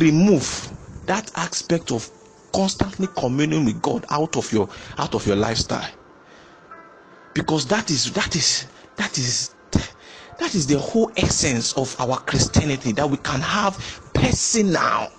remove 0.00 0.72
that 1.06 1.30
aspect 1.36 1.92
of 1.92 2.10
constantly 2.54 3.08
communing 3.16 3.64
with 3.64 3.80
god 3.82 4.04
out 4.10 4.36
of 4.36 4.52
your 4.52 4.68
out 4.98 5.14
of 5.14 5.26
your 5.26 5.36
lifestyle 5.36 5.88
because 7.34 7.66
that 7.68 7.90
is 7.90 8.12
that 8.12 8.34
is 8.36 8.68
that 8.96 9.16
is 9.18 9.54
that 10.38 10.54
is 10.54 10.66
the 10.66 10.78
whole 10.78 11.12
essence 11.16 11.72
of 11.74 11.94
our 12.00 12.18
christianity 12.20 12.92
that 12.92 13.08
we 13.08 13.16
can 13.18 13.40
have 13.40 14.02
personal 14.14 15.10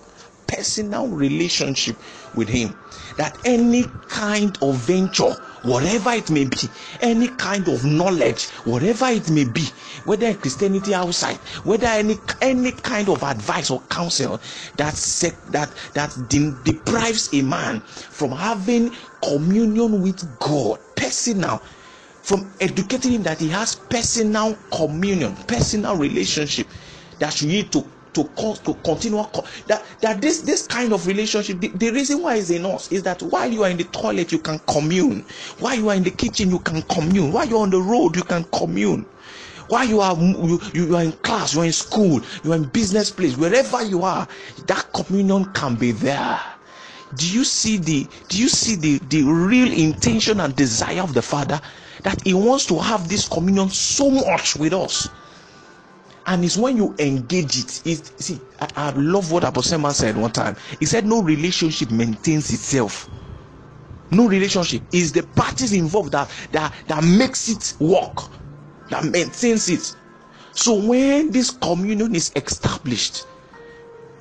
personal 0.48 1.08
relationship 1.08 1.98
with 2.34 2.48
him. 2.48 2.76
That 3.18 3.40
any 3.44 3.86
kind 4.08 4.58
of 4.62 4.78
venture 4.78 5.32
whatever 5.64 6.12
it 6.12 6.30
may 6.30 6.46
be 6.46 6.70
any 7.00 7.30
kind 7.30 7.68
of 7.70 7.86
knowledge 7.86 8.50
whatever 8.66 9.06
it 9.08 9.30
may 9.32 9.46
be 9.46 9.66
whether 10.04 10.34
christianity 10.36 10.94
outside 10.94 11.38
whether 11.64 11.88
any 11.88 12.20
any 12.42 12.72
kind 12.74 13.10
of 13.10 13.24
advice 13.24 13.72
or 13.72 13.82
counsel 13.90 14.42
that 14.78 14.96
that 15.50 15.74
that 15.94 16.18
de- 16.28 16.52
deprives 16.64 17.34
a 17.34 17.42
man 17.42 17.80
from 17.82 18.32
having 18.32 18.94
communion 19.24 20.02
with 20.02 20.38
god 20.40 20.80
personal 20.96 21.64
from 22.24 22.50
educating 22.62 23.12
him 23.12 23.24
that 23.24 23.40
he 23.40 23.50
has 23.50 23.76
personal 23.76 24.58
communion, 24.74 25.36
personal 25.46 25.98
relationship 25.98 26.68
that 27.20 27.42
you 27.42 27.48
need 27.50 27.72
to 27.74 27.86
to, 28.14 28.24
to 28.64 28.74
continue 28.86 29.26
that 29.68 29.84
that 30.02 30.22
this 30.22 30.42
this 30.42 30.68
kind 30.68 30.94
of 30.94 31.06
relationship 31.08 31.60
the, 31.60 31.70
the 31.70 31.90
reason 31.90 32.22
why 32.22 32.36
it's 32.36 32.52
in 32.52 32.64
us 32.66 32.92
is 32.92 33.02
that 33.04 33.22
while 33.24 33.52
you 33.52 33.64
are 33.64 33.70
in 33.72 33.78
the 33.78 33.84
toilet 33.86 34.32
you 34.32 34.38
can 34.40 34.60
commune. 34.68 35.26
While 35.60 35.76
you 35.76 35.90
are 35.90 35.96
in 35.96 36.04
the 36.04 36.12
kitchen 36.12 36.50
you 36.50 36.60
can 36.60 36.84
commune. 36.84 37.32
While 37.32 37.48
you're 37.48 37.60
on 37.62 37.72
the 37.72 37.82
road 37.82 38.16
you 38.16 38.24
can 38.24 38.44
commune. 38.46 39.06
While 39.68 39.86
you 39.88 40.00
are 40.00 40.16
you, 40.16 40.62
you 40.74 40.96
are 40.96 41.04
in 41.04 41.12
class 41.14 41.56
you're 41.56 41.66
in 41.66 41.74
school 41.74 42.22
you're 42.44 42.56
in 42.56 42.66
business 42.66 43.10
place 43.10 43.36
wherever 43.36 43.84
you 43.84 44.04
are 44.04 44.28
that 44.68 44.94
communion 44.94 45.46
can 45.54 45.76
be 45.76 45.92
there. 45.92 46.40
Do 47.16 47.28
you 47.28 47.44
see 47.44 47.78
the 47.78 48.08
do 48.30 48.38
you 48.38 48.48
see 48.48 48.76
the 48.76 49.00
the 49.10 49.24
real 49.24 49.74
intention 49.74 50.40
and 50.40 50.56
desire 50.56 51.02
of 51.02 51.16
the 51.16 51.22
father 51.24 51.60
that 52.04 52.22
he 52.26 52.34
wants 52.34 52.66
to 52.68 52.80
have 52.80 53.10
this 53.10 53.28
communion 53.28 53.70
so 53.70 54.12
much 54.12 54.56
with 54.58 54.74
us. 54.74 55.10
And 56.28 56.46
it's 56.46 56.58
when 56.58 56.78
you 56.78 56.96
engage 57.00 57.58
it. 57.58 57.82
It 57.86 58.12
see 58.22 58.42
i, 58.62 58.70
I 58.78 58.92
love 58.92 59.32
what 59.32 59.44
apostle 59.46 59.80
man 59.80 59.94
said 59.94 60.18
one 60.18 60.32
time. 60.32 60.58
He 60.80 60.86
said 60.86 61.06
no 61.06 61.22
relationship 61.24 61.92
maintains 61.92 62.52
itself. 62.54 63.10
No 64.12 64.28
relationship 64.28 64.84
is 64.94 65.14
the 65.14 65.24
parties 65.24 65.74
involved 65.74 66.14
that 66.14 66.32
that 66.52 66.74
that 66.88 67.04
makes 67.04 67.50
it 67.50 67.74
work 67.80 68.18
that 68.90 69.06
maintains 69.06 69.70
it. 69.70 69.96
So 70.54 70.76
when 70.76 71.32
this 71.32 71.52
communion 71.52 72.16
is 72.16 72.32
established 72.36 73.26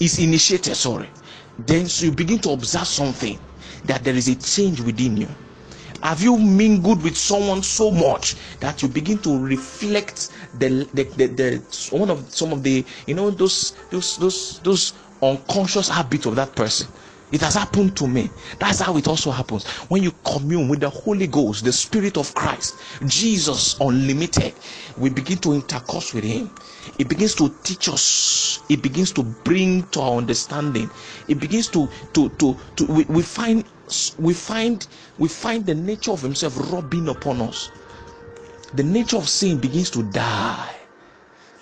is 0.00 0.18
initiated 0.18 0.76
sorry 0.76 1.10
then 1.58 1.86
so 1.88 2.06
you 2.06 2.12
begin 2.12 2.38
to 2.40 2.50
observe 2.50 2.86
something 2.88 3.40
that 3.84 4.04
there 4.04 4.14
is 4.14 4.28
a 4.28 4.36
change 4.36 4.80
within 4.80 5.16
you 5.16 5.28
have 6.02 6.22
you 6.22 6.38
mingled 6.38 7.02
with 7.02 7.16
someone 7.16 7.62
so 7.62 7.90
much 7.90 8.36
that 8.60 8.82
you 8.82 8.88
begin 8.88 9.18
to 9.20 9.38
reflect 9.44 10.30
the 10.54 10.88
the, 10.94 11.04
the, 11.04 11.26
the 11.28 11.96
one 11.96 12.10
of 12.10 12.30
some 12.34 12.52
of 12.52 12.62
the 12.62 12.84
you 13.06 13.14
know 13.14 13.30
those 13.30 13.72
those 13.90 14.16
those 14.18 14.60
those 14.60 14.94
unconscious 15.22 15.88
habits 15.88 16.26
of 16.26 16.36
that 16.36 16.54
person 16.56 16.88
It 17.32 17.42
has 17.42 17.54
happened 17.54 17.96
to 17.98 18.08
me. 18.08 18.32
That's 18.60 18.80
how 18.80 18.98
it 18.98 19.08
also 19.08 19.30
happens. 19.30 19.66
When 19.88 20.02
you 20.02 20.12
commune 20.24 20.68
with 20.68 20.80
the 20.80 20.90
Holy 20.90 21.28
Ghost, 21.28 21.64
the 21.64 21.72
Spirit 21.72 22.18
of 22.18 22.34
Christ, 22.34 22.80
Jesus 23.06 23.76
unlimited, 23.80 24.54
we 24.98 25.10
begin 25.10 25.38
to 25.38 25.54
intercourse 25.54 26.14
with 26.14 26.24
Him. 26.24 26.50
It 26.98 27.08
begins 27.08 27.36
to 27.36 27.50
teach 27.64 27.88
us. 27.88 28.60
It 28.68 28.82
begins 28.82 29.12
to 29.14 29.24
bring 29.24 29.84
to 29.90 30.00
our 30.00 30.18
understanding. 30.18 30.90
It 31.28 31.40
begins 31.40 31.68
to 31.70 31.88
to 32.14 32.30
to, 32.30 32.58
to 32.78 32.86
we, 32.86 33.04
we 33.04 33.22
find 33.22 33.64
we 34.18 34.34
find 34.34 34.88
we 35.18 35.28
find 35.28 35.66
the 35.66 35.74
nature 35.74 36.12
of 36.12 36.22
Himself 36.22 36.56
rubbing 36.72 37.08
upon 37.08 37.42
us. 37.42 37.70
The 38.74 38.84
nature 38.84 39.18
of 39.18 39.28
sin 39.28 39.58
begins 39.60 39.90
to 39.92 40.02
die 40.12 40.76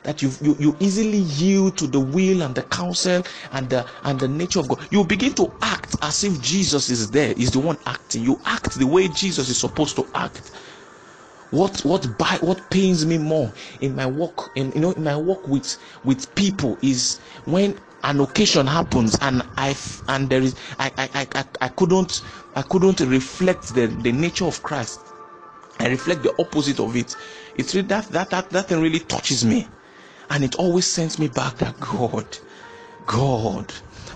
that 0.05 0.23
you, 0.23 0.31
you 0.43 0.57
you 0.59 0.77
easily 0.81 1.19
yield 1.19 1.79
to 1.79 1.87
the 1.87 2.01
will 2.01 2.43
and 2.43 2.55
the 2.55 2.63
counsel 2.65 3.23
and 3.53 3.71
the 3.71 3.87
and 4.05 4.19
the 4.21 4.29
nature 4.29 4.61
of 4.61 4.69
God. 4.69 4.87
You 4.91 5.05
begin 5.05 5.35
to 5.35 5.53
act 5.63 5.97
as 6.03 6.25
if 6.25 6.41
Jesus 6.43 6.91
is 6.91 7.11
there, 7.11 7.33
is 7.33 7.53
the 7.53 7.61
one 7.61 7.79
acting. 7.87 8.25
You 8.25 8.41
act 8.47 8.79
the 8.79 8.87
way 8.87 9.09
Jesus 9.09 9.49
is 9.51 9.59
supposed 9.61 9.97
to 9.97 10.09
act. 10.15 10.53
What 11.51 11.85
what 11.85 12.19
by 12.19 12.39
what 12.43 12.71
pains 12.71 13.07
me 13.07 13.19
more 13.19 13.53
in 13.81 13.97
my 13.97 14.07
work 14.07 14.51
in 14.57 14.73
you 14.73 14.81
know 14.81 14.93
in 14.93 15.05
my 15.05 15.17
work 15.17 15.49
with 15.49 15.77
with 16.05 16.35
people 16.37 16.79
is 16.83 17.21
when 17.47 17.79
an 18.05 18.21
occasion 18.21 18.67
happens 18.67 19.19
and 19.21 19.43
I 19.57 19.77
and 20.09 20.29
there 20.31 20.43
is 20.43 20.55
I 20.79 20.93
I, 20.99 21.29
I, 21.35 21.45
I 21.63 21.69
couldn't 21.69 22.23
I 22.57 22.63
couldn't 22.63 23.01
reflect 23.01 23.75
the, 23.75 23.87
the 23.89 24.13
nature 24.13 24.47
of 24.47 24.63
Christ. 24.63 25.01
I 25.79 25.89
reflect 25.89 26.23
the 26.23 26.35
opposite 26.39 26.81
of 26.81 26.97
it. 26.97 27.17
It's 27.57 27.75
really 27.75 27.89
that 27.89 28.07
that 28.09 28.31
that 28.31 28.51
that 28.51 28.69
thing 28.69 28.81
really 28.83 29.01
touches 29.01 29.45
me 29.45 29.69
and 30.31 30.45
it 30.45 30.57
always 30.57 30.87
sends 30.87 31.19
me 31.19 31.29
back 31.29 31.57
that 31.59 31.79
God, 31.81 32.27
God, 33.07 33.73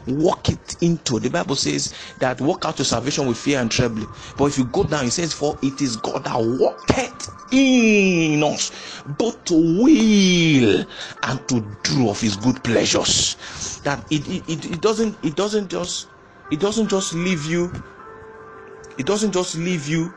walk 0.06 0.50
it 0.50 0.76
into. 0.82 1.18
The 1.20 1.30
Bible 1.30 1.56
says 1.56 1.94
that 2.18 2.40
walk 2.40 2.64
out 2.64 2.78
your 2.78 2.86
salvation 2.86 3.26
with 3.26 3.38
fear 3.38 3.60
and 3.60 3.70
trembling. 3.70 4.08
But 4.36 4.46
if 4.46 4.58
you 4.58 4.66
go 4.66 4.84
down, 4.84 5.06
it 5.06 5.12
says, 5.12 5.32
For 5.32 5.58
it 5.62 5.80
is 5.82 5.96
God 5.96 6.24
that 6.24 6.36
walketh 6.38 7.30
in 7.52 8.42
us, 8.42 9.02
both 9.06 9.44
to 9.44 9.54
will 9.54 10.86
and 11.22 11.48
to 11.48 11.60
do 11.84 12.08
of 12.10 12.20
his 12.20 12.36
good 12.36 12.62
pleasures. 12.64 13.36
That 13.84 14.04
it, 14.10 14.26
it, 14.28 14.48
it, 14.50 14.80
doesn't 14.80 15.18
it 15.24 15.36
doesn't 15.36 15.70
just 15.70 16.10
it 16.50 16.60
doesn't 16.60 16.88
just 16.88 17.14
leave 17.14 17.44
you, 17.46 17.72
it 18.98 19.06
doesn't 19.06 19.32
just 19.32 19.56
leave 19.56 19.88
you 19.88 20.14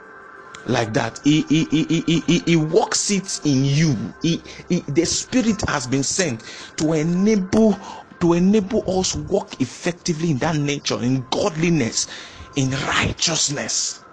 like 0.66 0.94
that 0.94 1.20
he 1.24 1.44
he, 1.44 1.66
he, 1.66 1.84
he, 1.86 2.20
he, 2.22 2.40
he 2.40 2.56
works 2.56 3.12
it 3.12 3.46
in 3.46 3.66
you 3.66 4.14
he, 4.22 4.44
he, 4.70 4.82
the 4.90 5.06
spirit 5.06 5.62
has 5.68 5.88
been 5.88 6.04
sent 6.04 6.44
to 6.78 6.94
enable 6.94 7.76
to 8.22 8.34
enable 8.34 9.00
us 9.00 9.16
walk 9.16 9.62
effectively 9.62 10.32
in 10.32 10.38
that 10.40 10.58
nature 10.58 11.02
in 11.04 11.26
godliness 11.30 12.08
in 12.56 12.72
righteousness. 12.72 14.04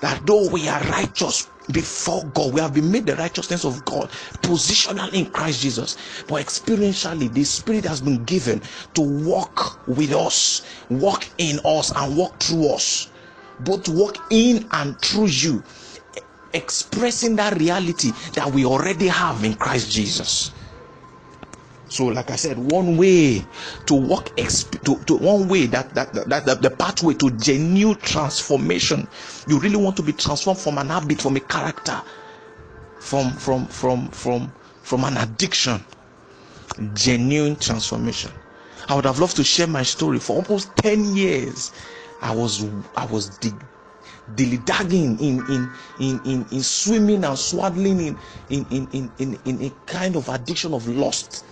That 0.00 0.26
though 0.26 0.48
we 0.50 0.68
are 0.68 0.80
righteous 0.84 1.48
before 1.72 2.24
God, 2.34 2.54
we 2.54 2.60
have 2.60 2.74
been 2.74 2.90
made 2.92 3.06
the 3.06 3.16
righteousness 3.16 3.64
of 3.64 3.84
God 3.84 4.10
positionally 4.42 5.14
in 5.14 5.30
Christ 5.30 5.62
Jesus, 5.62 5.96
but 6.28 6.44
experientially, 6.44 7.32
the 7.32 7.44
Spirit 7.44 7.84
has 7.84 8.00
been 8.00 8.24
given 8.24 8.62
to 8.94 9.00
walk 9.02 9.86
with 9.88 10.12
us, 10.12 10.62
walk 10.90 11.28
in 11.38 11.58
us, 11.64 11.92
and 11.96 12.16
walk 12.16 12.38
through 12.40 12.68
us. 12.74 13.10
Both 13.60 13.88
walk 13.88 14.18
in 14.30 14.68
and 14.72 15.00
through 15.00 15.26
you, 15.26 15.64
expressing 16.52 17.36
that 17.36 17.58
reality 17.58 18.12
that 18.34 18.52
we 18.52 18.66
already 18.66 19.08
have 19.08 19.44
in 19.44 19.54
Christ 19.54 19.90
Jesus. 19.90 20.52
So, 21.88 22.06
like 22.06 22.30
I 22.30 22.36
said, 22.36 22.58
one 22.58 22.96
way 22.96 23.46
to 23.86 23.94
walk, 23.94 24.34
exp- 24.36 24.82
to, 24.84 25.02
to 25.04 25.16
one 25.16 25.48
way 25.48 25.66
that, 25.66 25.94
that, 25.94 26.12
that, 26.14 26.44
that 26.46 26.62
the 26.62 26.70
pathway 26.70 27.14
to 27.14 27.30
genuine 27.32 27.98
transformation. 28.00 29.06
You 29.48 29.60
really 29.60 29.76
want 29.76 29.96
to 29.98 30.02
be 30.02 30.12
transformed 30.12 30.58
from 30.60 30.78
an 30.78 30.88
habit, 30.88 31.22
from 31.22 31.36
a 31.36 31.40
character, 31.40 32.02
from 32.98 33.30
from 33.32 33.66
from 33.68 34.08
from 34.08 34.52
from 34.82 35.04
an 35.04 35.16
addiction. 35.16 35.84
Genuine 36.94 37.56
transformation. 37.56 38.32
I 38.88 38.94
would 38.94 39.04
have 39.06 39.18
loved 39.20 39.36
to 39.36 39.44
share 39.44 39.66
my 39.66 39.82
story 39.82 40.18
for 40.18 40.42
almost 40.44 40.74
10 40.76 41.16
years. 41.16 41.72
I 42.20 42.34
was 42.34 42.64
I 42.96 43.06
was 43.06 43.28
dig, 43.38 43.54
dilly 44.34 44.58
dagging 44.58 45.18
in, 45.20 45.40
in 45.46 45.72
in 46.00 46.20
in 46.24 46.46
in 46.50 46.62
swimming 46.62 47.24
and 47.24 47.38
swaddling 47.38 48.00
in 48.00 48.18
in 48.50 48.66
in 48.70 48.88
in 48.92 49.12
in, 49.18 49.38
in 49.44 49.62
a 49.62 49.70
kind 49.86 50.16
of 50.16 50.28
addiction 50.28 50.74
of 50.74 50.86
lust. 50.88 51.44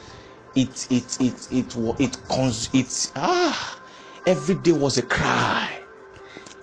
It 0.57 0.87
it 0.91 1.21
it 1.21 1.53
it 1.53 1.77
it 1.77 1.77
it, 2.01 2.19
it, 2.31 2.75
it 2.75 3.13
ah 3.17 3.81
every 4.27 4.55
day 4.57 4.73
was 4.73 4.99
a 4.99 5.03
cry. 5.03 5.83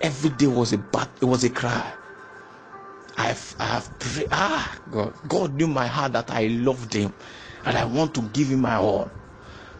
Every 0.00 0.30
day 0.30 0.46
was 0.46 0.72
a 0.72 0.78
but 0.78 1.10
it 1.20 1.26
was 1.26 1.44
a 1.44 1.50
cry. 1.50 1.94
I've 3.16 3.54
I 3.58 3.66
have 3.66 3.98
prayed 3.98 4.28
ah 4.32 4.78
God 4.90 5.14
God 5.28 5.54
knew 5.54 5.66
my 5.68 5.86
heart 5.86 6.12
that 6.14 6.30
I 6.30 6.46
loved 6.48 6.92
him 6.94 7.12
and 7.64 7.76
I 7.76 7.84
want 7.84 8.14
to 8.14 8.22
give 8.30 8.48
him 8.48 8.60
my 8.62 8.76
all 8.76 9.10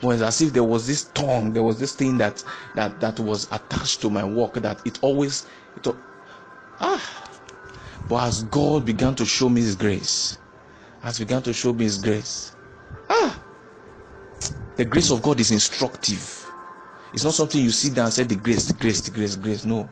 was 0.02 0.20
as 0.22 0.40
if 0.42 0.52
there 0.52 0.64
was 0.64 0.86
this 0.86 1.04
tongue, 1.04 1.52
there 1.52 1.62
was 1.62 1.78
this 1.78 1.94
thing 1.94 2.18
that 2.18 2.42
that 2.74 3.00
that 3.00 3.18
was 3.20 3.46
attached 3.52 4.00
to 4.02 4.10
my 4.10 4.24
work 4.24 4.54
that 4.54 4.80
it 4.86 4.98
always 5.02 5.46
it 5.76 5.86
ah. 6.80 7.28
But 8.08 8.24
as 8.28 8.42
God 8.44 8.84
began 8.84 9.14
to 9.16 9.24
show 9.24 9.48
me 9.48 9.60
His 9.62 9.76
grace, 9.76 10.38
as 11.02 11.18
began 11.18 11.42
to 11.42 11.52
show 11.52 11.72
me 11.72 11.84
His 11.84 11.98
grace, 11.98 12.52
ah, 13.10 13.38
the 14.76 14.84
grace 14.86 15.10
of 15.10 15.22
God 15.22 15.40
is 15.40 15.50
instructive. 15.52 16.46
It's 17.14 17.24
not 17.24 17.34
something 17.34 17.62
you 17.62 17.70
sit 17.70 17.94
down 17.94 18.06
and 18.06 18.14
say 18.14 18.24
the 18.24 18.36
grace, 18.36 18.66
the 18.66 18.74
grace, 18.74 19.02
the 19.02 19.10
grace, 19.12 19.36
grace. 19.36 19.64
No, 19.64 19.90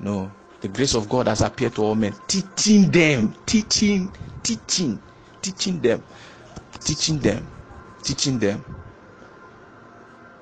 no. 0.00 0.32
The 0.60 0.68
grace 0.68 0.94
of 0.94 1.08
God 1.08 1.28
has 1.28 1.42
appeared 1.42 1.74
to 1.76 1.84
all 1.84 1.94
men, 1.96 2.14
teaching 2.28 2.90
them, 2.90 3.34
teaching, 3.46 4.12
teaching, 4.42 5.02
teaching 5.42 5.80
them, 5.80 6.04
teaching 6.80 7.18
them, 7.20 7.48
teaching 8.02 8.38
them 8.38 8.64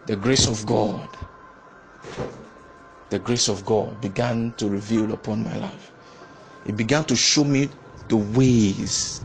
the 0.06 0.16
grace 0.16 0.48
of 0.48 0.66
God, 0.66 1.08
the 3.10 3.18
grace 3.18 3.48
of 3.48 3.64
God 3.64 4.00
began 4.00 4.52
to 4.58 4.68
reveal 4.68 5.12
upon 5.12 5.44
my 5.44 5.56
life. 5.58 5.92
It 6.66 6.76
began 6.76 7.04
to 7.06 7.16
show 7.16 7.44
me 7.44 7.70
the 8.08 8.16
ways. 8.16 9.24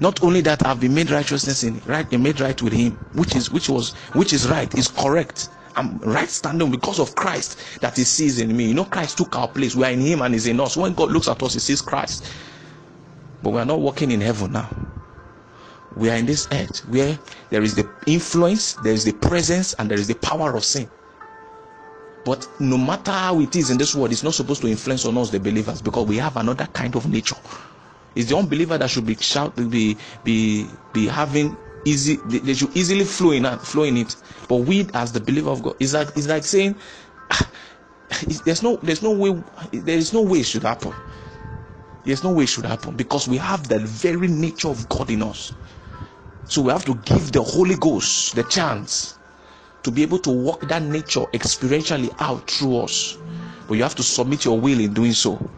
Not 0.00 0.22
only 0.22 0.42
that 0.42 0.66
I've 0.66 0.80
been 0.80 0.94
made 0.94 1.10
righteousness 1.10 1.64
in 1.64 1.80
right, 1.86 2.10
made 2.12 2.40
right 2.40 2.60
with 2.62 2.72
Him, 2.74 2.98
which 3.14 3.36
is 3.36 3.50
which 3.50 3.68
was 3.68 3.94
which 4.14 4.32
is 4.32 4.48
right, 4.48 4.72
is 4.78 4.88
correct. 4.88 5.48
I'm 5.76 5.98
right 6.00 6.28
standing 6.28 6.70
because 6.70 7.00
of 7.00 7.14
Christ 7.16 7.58
that 7.80 7.96
He 7.96 8.04
sees 8.04 8.40
in 8.40 8.56
me. 8.56 8.68
You 8.68 8.74
know, 8.74 8.84
Christ 8.86 9.18
took 9.18 9.36
our 9.36 9.48
place. 9.48 9.76
We 9.76 9.84
are 9.84 9.92
in 9.92 10.00
Him 10.00 10.22
and 10.22 10.34
He's 10.34 10.46
in 10.46 10.60
us. 10.60 10.76
When 10.76 10.94
God 10.94 11.12
looks 11.12 11.28
at 11.28 11.42
us, 11.42 11.54
He 11.54 11.60
sees 11.60 11.82
Christ. 11.82 12.26
But 13.42 13.50
we 13.50 13.60
are 13.60 13.66
not 13.66 13.80
walking 13.80 14.10
in 14.12 14.20
heaven 14.22 14.52
now 14.52 14.70
we 15.96 16.10
are 16.10 16.16
in 16.16 16.26
this 16.26 16.48
earth 16.52 16.80
where 16.88 17.18
there 17.50 17.62
is 17.62 17.74
the 17.74 17.88
influence, 18.06 18.74
there 18.84 18.92
is 18.92 19.04
the 19.04 19.12
presence, 19.14 19.74
and 19.74 19.90
there 19.90 19.98
is 19.98 20.08
the 20.08 20.14
power 20.16 20.56
of 20.56 20.64
sin. 20.64 20.90
But 22.24 22.48
no 22.60 22.78
matter 22.78 23.12
how 23.12 23.40
it 23.40 23.56
is 23.56 23.70
in 23.70 23.78
this 23.78 23.94
world, 23.94 24.12
it's 24.12 24.24
not 24.24 24.34
supposed 24.34 24.62
to 24.62 24.68
influence 24.68 25.06
on 25.06 25.18
us, 25.18 25.30
the 25.30 25.40
believers, 25.40 25.82
because 25.82 26.06
we 26.06 26.18
have 26.18 26.36
another 26.36 26.66
kind 26.72 26.96
of 26.96 27.08
nature. 27.08 27.36
It's 28.16 28.30
the 28.30 28.38
unbeliever 28.38 28.78
that 28.78 28.90
should 28.90 29.06
be 29.06 29.16
shout, 29.16 29.56
be 29.56 29.98
be 30.24 30.68
be 30.94 31.06
having 31.08 31.58
easy. 31.86 32.18
They 32.26 32.54
should 32.54 32.76
easily 32.76 33.04
flow 33.04 33.32
in 33.32 33.44
flow 33.60 33.84
in 33.84 33.98
it. 33.98 34.16
But 34.48 34.58
we, 34.58 34.88
as 34.94 35.12
the 35.12 35.20
believer 35.20 35.50
of 35.50 35.62
God, 35.62 35.76
is 35.80 35.94
like 35.94 36.08
it's 36.16 36.28
like 36.28 36.44
saying, 36.44 36.76
ah, 37.32 37.50
there's 38.44 38.62
no 38.62 38.78
there's 38.78 39.02
no 39.02 39.12
way 39.12 39.44
there 39.72 39.98
is 39.98 40.14
no 40.14 40.22
way 40.22 40.40
it 40.40 40.46
should 40.46 40.64
happen. 40.64 40.94
There's 42.04 42.24
no 42.24 42.32
way 42.32 42.44
it 42.44 42.48
should 42.48 42.66
happen 42.66 42.96
because 42.96 43.28
we 43.28 43.38
have 43.38 43.68
the 43.68 43.80
very 43.80 44.28
nature 44.28 44.68
of 44.68 44.88
God 44.88 45.10
in 45.10 45.22
us. 45.22 45.52
So 46.46 46.62
we 46.62 46.72
have 46.72 46.84
to 46.86 46.94
give 46.96 47.32
the 47.32 47.42
Holy 47.42 47.76
Ghost 47.76 48.36
the 48.36 48.44
chance 48.44 49.18
to 49.84 49.92
be 49.92 50.02
able 50.02 50.18
to 50.20 50.30
walk 50.30 50.62
that 50.68 50.82
nature 50.82 51.22
experientially 51.34 52.14
out 52.20 52.50
through 52.50 52.78
us. 52.80 53.18
But 53.68 53.74
you 53.76 53.84
have 53.84 53.96
to 53.96 54.04
submit 54.04 54.44
your 54.44 54.60
will 54.60 54.80
in 54.80 54.94
doing 54.94 55.12
so. 55.14 55.50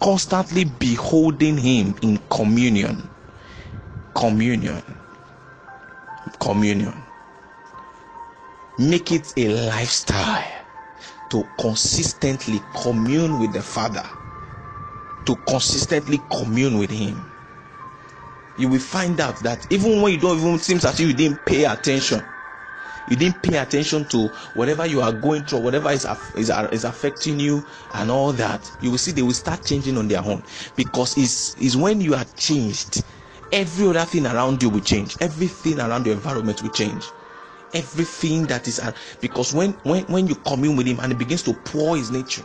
Constantly 0.00 0.64
beholding 0.64 1.58
Him 1.58 1.94
in 2.02 2.18
communion. 2.30 3.08
Communion. 4.14 4.82
Communion. 6.40 6.94
Make 8.78 9.12
it 9.12 9.32
a 9.36 9.48
lifestyle 9.68 10.44
to 11.30 11.46
consistently 11.58 12.60
commune 12.82 13.38
with 13.38 13.52
the 13.52 13.62
Father, 13.62 14.08
to 15.26 15.36
consistently 15.46 16.18
commune 16.30 16.78
with 16.78 16.90
Him 16.90 17.30
you 18.60 18.68
will 18.68 18.78
find 18.78 19.18
out 19.20 19.38
that 19.40 19.66
even 19.70 20.02
when 20.02 20.12
you 20.12 20.18
don't 20.18 20.38
even 20.38 20.58
seems 20.58 20.84
as 20.84 21.00
if 21.00 21.06
you 21.06 21.14
didn't 21.14 21.42
pay 21.46 21.64
attention 21.64 22.22
you 23.06 23.16
didn't 23.16 23.42
pay 23.42 23.58
attention 23.58 24.04
to 24.06 24.28
whatever 24.54 24.86
you 24.86 25.00
are 25.00 25.12
going 25.12 25.44
through 25.44 25.60
whatever 25.60 25.90
is, 25.90 26.06
is, 26.36 26.50
is 26.72 26.84
affecting 26.84 27.40
you 27.40 27.66
and 27.94 28.10
all 28.10 28.32
that. 28.32 28.70
You 28.80 28.90
will 28.92 28.98
see 28.98 29.12
they 29.12 29.22
will 29.22 29.32
start 29.32 29.64
changing 29.64 29.96
on 29.98 30.08
their 30.08 30.22
own. 30.22 30.42
Because 30.76 31.16
it's, 31.18 31.54
it's 31.58 31.76
when 31.76 32.00
you 32.00 32.14
are 32.14 32.24
changed 32.36 33.02
every 33.52 33.88
other 33.88 34.04
thing 34.04 34.26
around 34.26 34.62
you 34.62 34.70
will 34.70 34.80
change. 34.80 35.16
Everything 35.20 35.80
around 35.80 36.06
your 36.06 36.14
environment 36.14 36.62
will 36.62 36.70
change. 36.70 37.12
Everything 37.72 38.46
that 38.46 38.66
is 38.68 38.80
uh, 38.80 38.92
because 39.20 39.52
when 39.54 39.72
when 39.84 40.04
when 40.06 40.26
you 40.26 40.34
commune 40.36 40.76
with 40.76 40.86
him 40.86 40.98
and 41.00 41.12
he 41.12 41.18
begins 41.18 41.42
to 41.44 41.54
pour 41.54 41.96
his 41.96 42.10
nature 42.10 42.44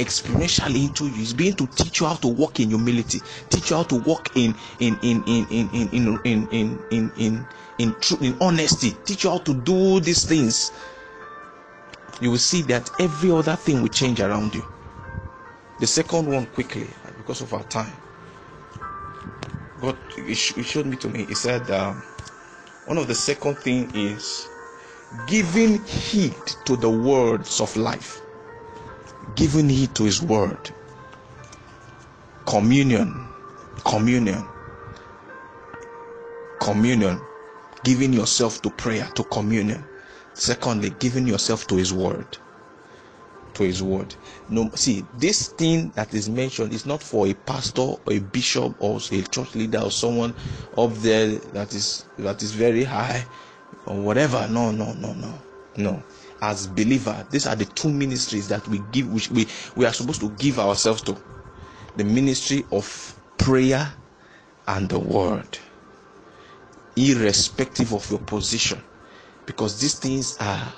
experientially 0.00 0.88
into 0.88 1.06
you 1.06 1.14
he's 1.14 1.32
beginning 1.32 1.56
to 1.58 1.66
teach 1.68 2.00
you 2.00 2.06
how 2.06 2.14
to 2.14 2.26
walk 2.28 2.58
in 2.58 2.70
humility 2.70 3.20
teach 3.50 3.70
you 3.70 3.76
how 3.76 3.84
to 3.84 3.96
walk 3.96 4.30
in 4.36 4.56
in 4.80 4.98
in 5.02 5.22
in 5.24 5.46
in 5.46 5.68
in 5.70 5.88
in 5.92 6.18
in 6.24 6.48
in 6.50 6.84
in 6.90 7.12
in, 7.16 7.48
in, 7.78 7.94
truth, 8.00 8.22
in 8.22 8.36
honesty 8.40 8.92
teach 9.06 9.24
you 9.24 9.30
how 9.30 9.38
to 9.38 9.54
do 9.62 10.00
these 10.00 10.24
things 10.24 10.72
you 12.20 12.30
will 12.30 12.38
see 12.38 12.62
that 12.62 12.90
every 13.00 13.30
other 13.30 13.56
thing 13.56 13.82
will 13.82 13.88
change 13.88 14.20
around 14.20 14.54
you 14.54 14.64
the 15.80 15.86
second 15.86 16.26
one 16.26 16.46
quickly 16.46 16.88
because 17.16 17.40
of 17.40 17.52
our 17.54 17.64
time 17.64 17.92
god 19.80 19.98
he 20.16 20.34
showed 20.34 20.86
me 20.86 20.96
to 20.96 21.08
me 21.08 21.24
he 21.26 21.34
said 21.34 21.70
um, 21.70 22.02
one 22.86 22.98
of 22.98 23.06
the 23.06 23.14
second 23.14 23.56
thing 23.58 23.90
is 23.94 24.48
giving 25.26 25.84
heed 25.84 26.34
to 26.64 26.76
the 26.76 26.90
words 26.90 27.60
of 27.60 27.76
life. 27.76 28.20
Giving 29.36 29.68
heed 29.68 29.94
to 29.96 30.04
his 30.04 30.22
word. 30.22 30.70
Communion. 32.46 33.28
Communion. 33.84 34.48
Communion. 36.60 37.20
Giving 37.84 38.12
yourself 38.12 38.62
to 38.62 38.70
prayer, 38.70 39.10
to 39.16 39.24
communion. 39.24 39.88
Secondly, 40.34 40.90
giving 40.90 41.26
yourself 41.26 41.66
to 41.68 41.76
his 41.76 41.92
word 41.92 42.38
to 43.54 43.64
his 43.64 43.82
word. 43.82 44.14
No, 44.48 44.70
see, 44.74 45.06
this 45.12 45.48
thing 45.48 45.90
that 45.90 46.14
is 46.14 46.28
mentioned 46.28 46.72
is 46.72 46.86
not 46.86 47.02
for 47.02 47.26
a 47.26 47.34
pastor 47.34 47.82
or 47.82 48.00
a 48.10 48.18
bishop 48.18 48.74
or 48.78 48.98
a 49.10 49.22
church 49.22 49.54
leader 49.54 49.80
or 49.80 49.90
someone 49.90 50.34
up 50.76 50.92
there 50.94 51.28
that 51.52 51.74
is 51.74 52.06
that 52.18 52.42
is 52.42 52.52
very 52.52 52.84
high 52.84 53.26
or 53.86 54.00
whatever. 54.02 54.46
No, 54.50 54.70
no, 54.70 54.92
no, 54.94 55.12
no, 55.14 55.42
no. 55.76 56.04
As 56.40 56.66
believer, 56.66 57.26
these 57.30 57.46
are 57.46 57.56
the 57.56 57.66
two 57.66 57.90
ministries 57.90 58.48
that 58.48 58.66
we 58.68 58.80
give, 58.80 59.08
which 59.08 59.30
we 59.30 59.48
we 59.76 59.86
are 59.86 59.92
supposed 59.92 60.20
to 60.20 60.30
give 60.30 60.58
ourselves 60.58 61.02
to. 61.02 61.16
The 61.96 62.04
ministry 62.04 62.66
of 62.72 63.20
prayer 63.38 63.92
and 64.66 64.88
the 64.88 64.98
word, 64.98 65.58
irrespective 66.96 67.92
of 67.94 68.10
your 68.10 68.20
position, 68.20 68.84
because 69.46 69.80
these 69.80 69.98
things 69.98 70.36
are 70.40 70.74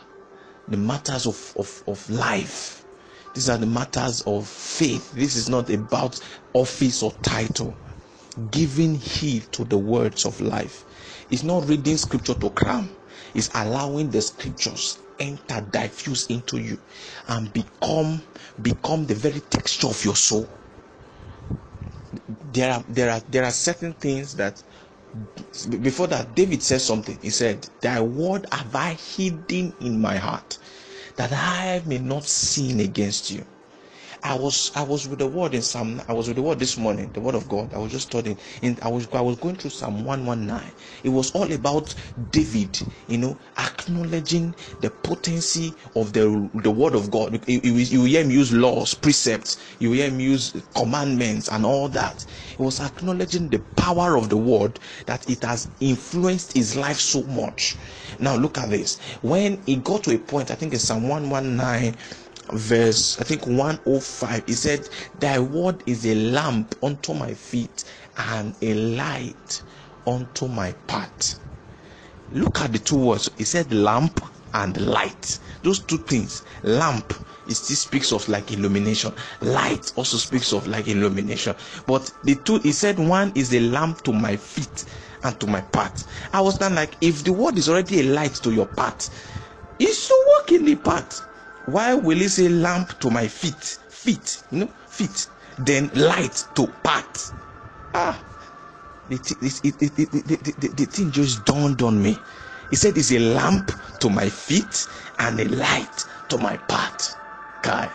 the 0.68 0.77
matters 0.77 1.27
of, 1.27 1.55
of, 1.59 1.83
of 1.88 2.09
life. 2.11 2.85
These 3.35 3.50
are 3.50 3.59
the 3.59 3.66
matters 3.66 4.22
of 4.22 4.48
faith. 4.48 5.12
This 5.12 5.37
is 5.37 5.48
not 5.48 5.70
about 5.70 6.20
office 6.55 7.03
or 7.03 7.12
title. 7.22 7.79
Giving 8.50 8.96
heed 8.96 9.53
to 9.53 9.64
the 9.64 9.79
words 9.79 10.27
of 10.27 10.40
life. 10.40 10.87
It's 11.31 11.44
not 11.44 11.68
reading 11.68 11.96
scripture 11.98 12.35
to 12.35 12.50
cram. 12.50 12.96
It's 13.35 13.50
allowing 13.55 14.11
the 14.11 14.22
scriptures 14.22 15.00
enter, 15.18 15.61
diffuse 15.70 16.27
into 16.29 16.59
you, 16.59 16.79
and 17.29 17.53
become 17.53 18.22
become 18.62 19.07
the 19.07 19.14
very 19.14 19.40
texture 19.40 19.88
of 19.88 20.05
your 20.05 20.16
soul. 20.16 20.61
There 22.29 22.72
are 22.72 22.85
there 22.88 23.11
are 23.11 23.20
there 23.29 23.44
are 23.44 23.53
certain 23.53 23.94
things 23.94 24.35
that 24.37 24.62
before 25.81 26.09
that, 26.09 26.35
David 26.35 26.62
said 26.62 26.81
something. 26.83 27.18
He 27.22 27.31
said, 27.31 27.68
Thy 27.83 28.00
word 28.00 28.46
have 28.53 28.74
I 28.74 28.94
hidden 28.94 29.77
in 29.81 30.00
my 30.00 30.16
heart, 30.16 30.59
that 31.16 31.33
I 31.33 31.83
may 31.87 31.98
not 31.98 32.24
sin 32.24 32.81
against 32.81 33.31
you. 33.31 33.46
I 34.24 34.34
was 34.37 34.72
I 34.76 34.82
was 34.82 35.08
with 35.08 35.20
the 35.20 35.28
word 35.28 35.54
in 35.54 35.62
Psalm 35.62 36.02
I 36.08 36.14
was 36.14 36.28
with 36.28 36.37
the 36.37 36.42
word 36.42 36.58
this 36.60 36.78
morning, 36.78 37.12
the 37.12 37.20
word 37.20 37.37
of 37.37 37.48
God. 37.48 37.74
I 37.74 37.78
was 37.78 37.92
just 37.92 38.08
studying 38.08 38.38
and 38.62 38.80
I 38.82 38.88
was 38.88 39.08
I 39.12 39.22
was 39.22 39.37
going 39.38 39.56
through 39.56 39.70
Psalm 39.72 40.04
119. 40.04 40.72
It 41.04 41.10
was 41.10 41.32
all 41.32 41.52
about 41.52 41.94
David, 42.32 42.82
you 43.08 43.18
know, 43.18 43.38
acknowledging 43.58 44.56
the 44.80 44.90
potency 44.90 45.76
of 45.96 46.14
the 46.14 46.50
the 46.56 46.70
word 46.72 46.94
of 46.96 47.10
God. 47.10 47.42
You, 47.48 47.60
you, 47.64 47.74
you 47.74 48.04
hear 48.06 48.22
him 48.24 48.32
use 48.32 48.52
laws, 48.52 48.94
precepts, 48.94 49.58
you 49.80 49.92
hear 49.92 50.08
him 50.08 50.20
use 50.20 50.54
commandments 50.76 51.48
and 51.48 51.66
all 51.66 51.88
that. 51.90 52.26
It 52.52 52.60
was 52.60 52.80
acknowledging 52.80 53.50
the 53.50 53.60
power 53.60 54.16
of 54.16 54.30
the 54.30 54.38
word 54.38 54.80
that 55.06 55.28
it 55.30 55.44
has 55.44 55.70
influenced 55.80 56.54
his 56.54 56.76
life 56.76 56.98
so 56.98 57.22
much. 57.24 57.78
Now 58.18 58.37
look 58.37 58.58
at 58.58 58.70
this. 58.70 58.98
When 59.22 59.62
he 59.66 59.76
got 59.76 60.04
to 60.04 60.14
a 60.14 60.18
point, 60.18 60.50
I 60.50 60.56
think 60.56 60.74
it's 60.74 60.84
Psalm 60.84 61.08
119 61.08 61.96
verse 62.52 63.18
I 63.20 63.24
think 63.24 63.46
105 63.46 64.44
he 64.46 64.52
said 64.54 64.88
thy 65.14 65.38
word 65.38 65.83
is 65.87 66.07
a 66.07 66.14
lamp 66.14 66.74
unto 66.83 67.14
my 67.14 67.35
feet 67.35 67.85
and 68.16 68.57
a 68.62 68.74
light 68.74 69.62
unto 70.07 70.48
my 70.48 70.72
path. 70.87 71.40
Look 72.30 72.61
at 72.61 72.72
the 72.72 72.78
two 72.78 72.98
words. 72.98 73.30
He 73.38 73.44
said 73.44 73.72
lamp 73.72 74.20
and 74.54 74.78
light. 74.87 75.38
Those 75.62 75.85
two 75.85 75.98
things 75.98 76.44
lamp 76.62 77.14
it 77.46 77.54
still 77.54 77.76
speaks 77.76 78.12
of 78.12 78.28
like 78.28 78.52
illumination. 78.52 79.14
Light 79.42 79.92
also 79.96 80.16
speaks 80.16 80.52
of 80.52 80.66
like 80.66 80.88
illumination. 80.88 81.54
But 81.87 82.12
the 82.24 82.37
two 82.37 82.59
he 82.59 82.72
said 82.72 82.98
one 82.98 83.33
is 83.35 83.54
a 83.54 83.61
lamp 83.61 84.02
to 84.02 84.12
my 84.12 84.37
feet 84.37 84.85
and 85.22 85.38
to 85.40 85.46
my 85.46 85.61
path. 85.62 86.07
I 86.33 86.40
was 86.42 86.59
then 86.59 86.74
like 86.74 86.96
if 87.00 87.24
the 87.24 87.33
word 87.33 87.59
is 87.59 87.68
already 87.68 88.00
a 88.00 88.04
light 88.04 88.35
to 88.37 88.52
your 88.52 88.66
path 88.66 89.11
it's 89.78 90.09
to 90.09 90.24
walk 90.38 90.52
in 90.52 90.64
the 90.66 90.76
path 90.76 91.26
why 91.66 91.94
will 91.94 92.18
he 92.18 92.29
say 92.29 92.48
lamp 92.48 92.98
to 93.00 93.11
my 93.11 93.29
feet? 93.29 93.79
Feet, 93.88 94.42
you 94.50 94.61
know, 94.61 94.70
feet. 94.88 95.29
Then 95.59 95.90
light 95.94 96.44
to 96.55 96.66
path. 96.83 97.33
Ah, 97.94 98.20
the, 99.09 99.16
it, 99.16 99.62
it, 99.64 99.96
the, 99.96 100.68
the 100.68 100.85
thing 100.87 101.11
just 101.11 101.44
dawned 101.44 101.83
on 101.83 102.03
me. 102.03 102.18
He 102.70 102.77
said 102.77 102.96
it's 102.98 103.12
a 103.12 103.18
lamp 103.18 103.70
to 104.00 104.11
my 104.11 104.29
feet 104.29 104.87
and 105.18 105.38
a 105.40 105.44
light 105.48 106.05
to 106.29 106.38
my 106.38 106.57
path. 106.57 107.16
Guy. 107.62 107.90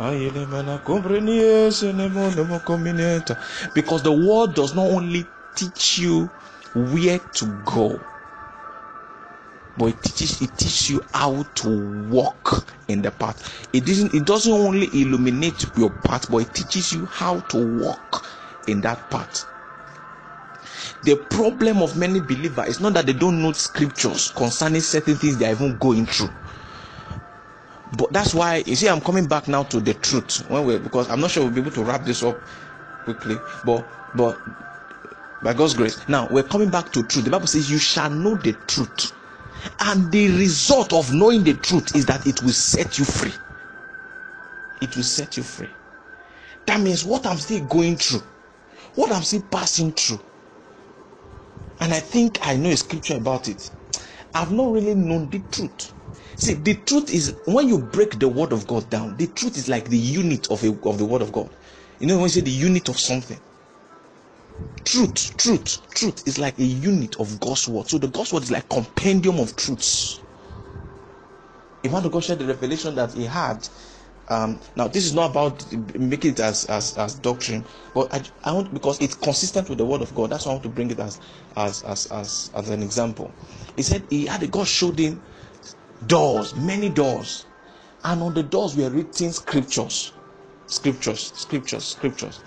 Because 0.00 0.22
the 4.02 4.12
word 4.12 4.54
does 4.54 4.74
not 4.74 4.86
only 4.86 5.26
teach 5.54 5.98
you 5.98 6.30
where 6.74 7.18
to 7.18 7.44
go, 7.66 8.00
but 9.76 9.88
it 9.88 10.02
teaches 10.02 10.40
it 10.40 10.56
teaches 10.56 10.88
you 10.88 11.02
how 11.12 11.42
to 11.56 11.68
walk 11.68 12.66
in 12.88 13.02
the 13.02 13.10
path. 13.10 13.66
It 13.74 13.84
doesn't 13.84 14.14
it 14.14 14.24
doesn't 14.24 14.50
only 14.50 14.88
illuminate 15.02 15.66
your 15.76 15.90
path, 15.90 16.30
but 16.30 16.38
it 16.38 16.54
teaches 16.54 16.94
you 16.94 17.04
how 17.04 17.40
to 17.40 17.58
walk 17.58 18.26
in 18.68 18.80
that 18.80 19.10
path. 19.10 19.44
The 21.02 21.16
problem 21.28 21.82
of 21.82 21.98
many 21.98 22.20
believers 22.20 22.68
is 22.68 22.80
not 22.80 22.94
that 22.94 23.04
they 23.04 23.12
don't 23.12 23.42
know 23.42 23.52
scriptures 23.52 24.32
concerning 24.34 24.80
certain 24.80 25.16
things 25.16 25.36
they 25.36 25.46
are 25.46 25.52
even 25.52 25.76
going 25.76 26.06
through 26.06 26.30
but 27.92 28.12
that's 28.12 28.34
why 28.34 28.62
you 28.66 28.76
see 28.76 28.88
i'm 28.88 29.00
coming 29.00 29.28
back 29.28 29.48
now 29.48 29.64
to 29.64 29.80
the 29.80 29.94
truth. 29.94 30.44
When 30.48 30.64
we 30.64 30.78
because 30.78 31.10
i'm 31.10 31.20
not 31.20 31.30
sure 31.32 31.44
we'll 31.44 31.52
be 31.52 31.60
able 31.62 31.72
to 31.72 31.84
wrap 31.84 32.04
this 32.04 32.22
up 32.22 32.42
quickly 33.04 33.42
but 33.64 33.88
but 34.14 34.42
by 35.42 35.54
god's 35.54 35.74
grace. 35.74 36.08
Now 36.08 36.28
we're 36.30 36.44
coming 36.44 36.70
back 36.70 36.92
to 36.92 37.04
truth. 37.04 37.24
The 37.26 37.30
bible 37.32 37.48
says 37.48 37.70
you 37.70 37.78
shall 37.78 38.10
know 38.10 38.36
the 38.36 38.54
truth. 38.54 39.12
And 39.80 40.12
the 40.12 40.30
result 40.38 40.92
of 40.92 41.12
knowing 41.14 41.44
the 41.44 41.54
truth 41.54 41.94
is 41.96 42.06
that 42.06 42.26
it 42.26 42.42
will 42.42 42.52
set 42.52 42.98
you 42.98 43.04
free. 43.06 43.34
It 44.80 44.96
will 44.96 45.04
set 45.04 45.36
you 45.36 45.44
free. 45.44 45.76
That 46.66 46.80
means 46.80 47.04
what 47.04 47.26
i'm 47.26 47.38
still 47.38 47.66
going 47.66 47.96
through 47.96 48.22
what 48.94 49.12
i'm 49.12 49.22
still 49.22 49.42
passing 49.50 49.92
through 49.92 50.20
and 51.80 51.92
i 51.94 52.00
think 52.00 52.38
i 52.46 52.56
know 52.56 52.70
a 52.70 52.76
scripture 52.76 53.16
about 53.16 53.48
it. 53.48 53.70
I've 54.34 54.52
not 54.52 54.72
really 54.72 54.94
known 54.94 55.30
the 55.30 55.40
truth 55.40 55.94
See, 56.40 56.54
the 56.54 56.76
truth 56.84 57.12
is 57.14 57.40
when 57.46 57.68
you 57.68 57.80
break 57.80 58.20
the 58.20 58.28
word 58.28 58.54
of 58.54 58.66
God 58.68 58.90
down, 58.90 59.18
the 59.18 59.28
truth 59.28 59.58
is 59.58 59.68
like 59.68 59.90
the 59.90 59.98
unit 59.98 60.50
of, 60.52 60.64
a, 60.64 60.68
of 60.84 60.98
the 60.98 61.06
word 61.06 61.22
of 61.22 61.32
God. 61.32 61.56
You 62.00 62.08
know 62.08 62.16
when 62.16 62.24
you 62.24 62.30
say 62.30 62.42
the 62.42 62.52
unit 62.52 62.88
of 62.90 62.98
something. 63.00 63.42
Truth, 64.86 65.36
truth, 65.38 65.90
truth 65.90 66.26
is 66.28 66.38
like 66.38 66.58
a 66.58 66.64
unit 66.64 67.20
of 67.20 67.40
God's 67.40 67.68
word. 67.68 67.88
So 67.88 67.98
the 67.98 68.08
God's 68.08 68.32
word 68.32 68.44
is 68.44 68.52
like 68.52 68.68
compendium 68.70 69.40
of 69.40 69.56
truths. 69.56 70.24
If 71.82 71.92
man 71.92 72.04
of 72.04 72.12
God 72.12 72.24
shared 72.24 72.40
the 72.40 72.46
revelation 72.46 72.94
that 72.96 73.14
he 73.14 73.24
had, 73.24 73.68
um, 74.28 74.60
now 74.76 74.88
this 74.88 75.04
is 75.06 75.14
not 75.14 75.32
about 75.32 75.66
making 75.98 76.32
it 76.32 76.40
as 76.40 76.64
as, 76.66 76.96
as 76.96 77.16
doctrine, 77.16 77.66
but 77.94 78.14
I, 78.14 78.22
I 78.44 78.52
want 78.54 78.72
because 78.74 79.00
it's 79.00 79.14
consistent 79.16 79.68
with 79.68 79.78
the 79.78 79.86
word 79.86 80.02
of 80.02 80.14
God. 80.14 80.30
That's 80.30 80.46
why 80.46 80.52
I 80.52 80.54
want 80.54 80.64
to 80.64 80.70
bring 80.70 80.90
it 80.92 81.00
as 81.00 81.20
as 81.56 81.82
as 81.82 82.06
as, 82.06 82.50
as 82.54 82.70
an 82.70 82.82
example. 82.82 83.36
He 83.76 83.82
said 83.82 84.06
he 84.10 84.26
had 84.26 84.42
a 84.44 84.48
God 84.48 84.68
showed 84.68 84.98
him 84.98 85.24
doors, 86.06 86.54
many 86.56 86.90
doors. 86.90 87.46
And 88.04 88.22
on 88.22 88.34
the 88.34 88.42
doors 88.42 88.76
were 88.76 88.90
written 88.90 89.32
scriptures, 89.32 90.12
scriptures, 90.66 91.32
scriptures, 91.34 91.86
scriptures. 91.86 92.44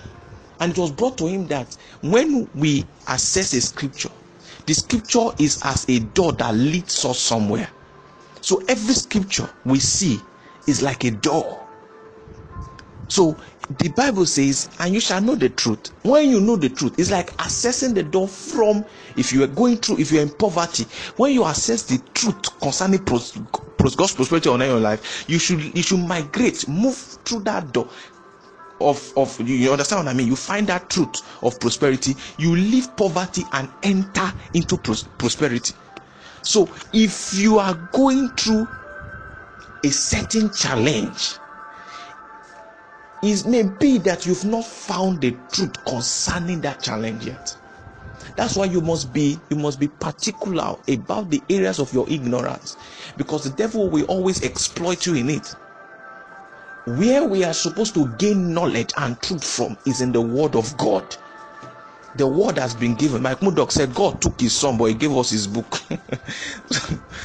And 0.60 0.72
it 0.74 0.80
was 0.80 0.92
brought 0.92 1.18
to 1.20 1.28
him 1.28 1.48
that 1.48 1.78
when 2.02 2.50
we 2.54 2.86
assess 3.08 3.54
a 3.54 3.62
scripture, 3.62 4.12
the 4.68 4.74
scripture 4.74 5.30
is 5.40 5.60
as 5.64 5.86
a 5.90 6.00
door 6.00 6.34
that 6.34 6.56
leads 6.56 7.06
us 7.06 7.20
somewhere. 7.20 7.70
So 8.42 8.62
every 8.68 8.96
scripture 8.96 9.50
we 9.66 9.80
see 9.80 10.20
is 10.68 10.82
like 10.82 11.06
a 11.06 11.12
door. 11.12 11.68
So 13.10 13.40
the 13.70 13.90
Bible 13.90 14.26
says, 14.26 14.70
and 14.80 14.94
you 14.94 15.00
shall 15.02 15.22
know 15.22 15.36
the 15.36 15.50
truth. 15.50 15.92
When 16.04 16.30
you 16.30 16.42
know 16.42 16.58
the 16.58 16.70
truth, 16.70 16.96
it's 17.00 17.12
like 17.12 17.36
accessing 17.38 17.96
the 17.96 18.04
door 18.04 18.28
from 18.28 18.86
if 19.16 19.34
you 19.34 19.44
are 19.44 19.48
going 19.48 19.78
through, 19.78 20.00
if 20.00 20.12
you're 20.12 20.24
in 20.24 20.32
poverty, 20.32 20.86
when 21.18 21.34
you 21.34 21.46
access 21.46 21.84
the 21.84 22.00
truth 22.14 22.60
concerning 22.62 23.06
pros, 23.06 23.38
pros, 23.78 23.96
God's 23.96 24.16
prosperity 24.16 24.50
on 24.50 24.62
your 24.62 24.80
life, 24.80 25.26
you 25.30 25.40
should 25.40 25.76
you 25.76 25.84
should 25.84 26.00
migrate, 26.00 26.68
move 26.68 26.96
through 26.96 27.42
that 27.42 27.72
door. 27.74 27.90
Of, 28.82 29.14
of 29.18 29.40
you 29.42 29.72
understand 29.72 30.06
what 30.06 30.12
I 30.12 30.18
mean? 30.18 30.28
You 30.28 30.36
find 30.36 30.68
that 30.68 30.90
truth 30.90 31.22
of 31.44 31.60
prosperity, 31.60 32.16
you 32.38 32.56
leave 32.56 32.96
poverty 32.98 33.44
and 33.54 33.70
enter 33.84 34.34
into 34.54 34.78
pros- 34.78 35.04
prosperity. 35.04 35.76
So 36.44 36.76
if 36.94 37.34
you 37.34 37.60
are 37.60 37.76
going 37.76 38.36
through 38.36 38.70
a 39.84 39.90
certain 39.90 40.52
challenge, 40.54 41.40
it 43.24 43.46
may 43.46 43.64
be 43.64 43.98
that 44.00 44.26
you've 44.26 44.46
not 44.46 44.66
found 44.66 45.22
the 45.22 45.38
truth 45.52 45.84
concerning 45.86 46.62
that 46.62 46.82
challenge 46.82 47.26
yet. 47.26 47.56
That's 48.36 48.56
why 48.56 48.66
you 48.66 48.82
must 48.82 49.14
be 49.14 49.40
you 49.50 49.58
must 49.58 49.80
be 49.80 49.88
particular 49.88 50.76
about 50.88 51.30
the 51.30 51.42
areas 51.50 51.80
of 51.80 51.94
your 51.94 52.10
ignorance 52.10 52.78
because 53.18 53.44
the 53.44 53.52
devil 53.52 53.90
will 53.90 54.06
always 54.06 54.44
exploit 54.44 55.06
you 55.06 55.16
in 55.16 55.30
it. 55.30 55.56
Where 56.86 57.24
we 57.24 57.44
are 57.46 57.54
supposed 57.54 57.94
to 57.96 58.08
gain 58.18 58.54
knowledge 58.54 58.92
and 58.98 59.22
truth 59.22 59.44
from 59.46 59.78
is 59.86 60.02
in 60.02 60.12
the 60.12 60.22
word 60.22 60.56
of 60.56 60.76
god 60.78 61.16
the 62.16 62.28
word 62.28 62.58
has 62.58 62.76
been 62.76 62.96
given. 62.96 63.22
Mike 63.22 63.42
murdock 63.42 63.72
said 63.72 63.94
god 63.96 64.22
took 64.22 64.40
his 64.40 64.54
son 64.56 64.78
but 64.78 64.86
he 64.86 64.94
gave 64.96 65.16
us 65.16 65.30
his 65.32 65.48
book. 65.48 65.80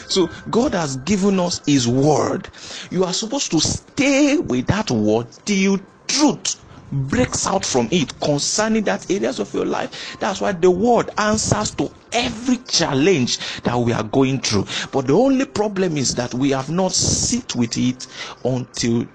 So 0.09 0.31
god 0.51 0.75
has 0.75 0.97
given 0.99 1.39
us 1.41 1.61
his 1.67 1.87
word. 1.89 2.49
You 2.91 3.05
are 3.05 3.13
supposed 3.13 3.51
to 3.53 3.61
stay 3.61 4.39
with 4.39 4.67
that 4.69 4.91
word 4.91 5.29
till 5.45 5.79
truth 6.09 6.65
breaks 6.91 7.47
out 7.47 7.65
from 7.67 7.89
it 7.93 8.19
concerning 8.21 8.85
that 8.85 9.11
areas 9.11 9.39
of 9.41 9.53
your 9.55 9.67
life. 9.67 10.17
That's 10.21 10.41
why 10.41 10.53
the 10.53 10.71
word 10.71 11.11
answers 11.19 11.75
to 11.77 11.91
every 12.13 12.59
challenge 12.59 13.39
that 13.63 13.77
we 13.79 13.93
are 13.93 14.05
going 14.05 14.41
through. 14.41 14.67
But 14.93 15.07
the 15.07 15.15
only 15.15 15.45
problem 15.45 15.97
is 15.97 16.15
that 16.17 16.35
we 16.35 16.51
have 16.51 16.71
not 16.71 16.93
sit 16.93 17.55
with 17.55 17.77
it 17.77 18.07
until 18.45 19.07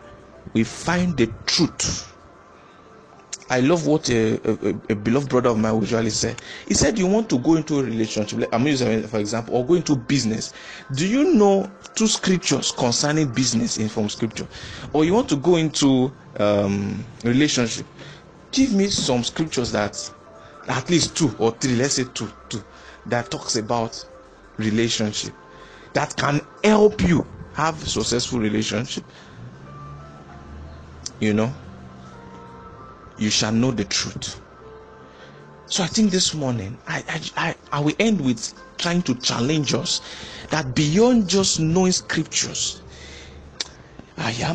we 0.53 0.63
find 0.63 1.17
the 1.17 1.33
truth 1.47 2.12
I 3.49 3.60
love 3.60 3.86
what 3.86 4.10
a, 4.10 4.36
a, 4.49 4.69
a, 4.89 4.95
beloved 4.95 5.29
brother 5.29 5.49
of 5.49 5.58
mine 5.60 5.79
usually 5.79 6.10
say. 6.10 6.36
He 6.67 6.73
said, 6.73 6.97
You 6.97 7.08
want 7.08 7.29
to 7.29 7.39
go 7.39 7.56
into 7.56 7.79
a 7.79 7.84
relationship, 7.84 8.47
I'm 8.53 8.65
using 8.65 9.03
for 9.03 9.19
example, 9.19 9.56
or 9.56 9.65
go 9.65 9.73
into 9.73 9.95
business. 9.95 10.53
Do 10.95 11.08
you 11.08 11.34
know 11.34 11.69
two 11.95 12.08
scriptures 12.08 12.71
concerning 12.71 13.32
business 13.32 13.77
in 13.77 13.89
from 13.89 14.10
scripture? 14.10 14.47
Or 14.93 15.03
you 15.06 15.13
want 15.13 15.29
to 15.29 15.36
go 15.36 15.58
into 15.58 16.12
um, 16.39 17.03
relationship? 17.23 17.86
Give 18.51 18.73
me 18.73 18.88
some 18.88 19.23
scriptures 19.23 19.71
that, 19.73 20.12
at 20.67 20.89
least 20.89 21.17
two 21.17 21.36
or 21.38 21.51
three, 21.51 21.75
let's 21.75 21.95
say 21.95 22.06
two, 22.13 22.32
two, 22.49 22.63
that 23.08 23.29
talks 23.29 23.56
about 23.58 24.06
relationship 24.58 25.34
that 25.93 26.15
can 26.17 26.41
help 26.63 27.01
you 27.01 27.25
have 27.53 27.75
successful 27.88 28.39
relationship. 28.39 29.03
You 31.19 31.34
know? 31.34 31.53
You 33.17 33.30
shall 33.30 33.52
know 33.52 33.71
the 33.71 33.86
truth. 33.86 34.39
So 35.67 35.84
I 35.84 35.88
think 35.88 36.12
this 36.12 36.34
morning 36.34 36.78
I, 36.88 37.04
I, 37.08 37.47
I, 37.47 37.56
I 37.71 37.80
will 37.80 37.95
end 37.99 38.21
with 38.21 38.54
trying 38.78 39.02
to 39.04 39.15
challenge 39.15 39.73
us 39.73 40.02
that 40.49 40.76
beyond 40.76 41.28
just 41.28 41.60
knowing 41.60 41.91
scriptures, 41.91 42.82
you 44.17 44.45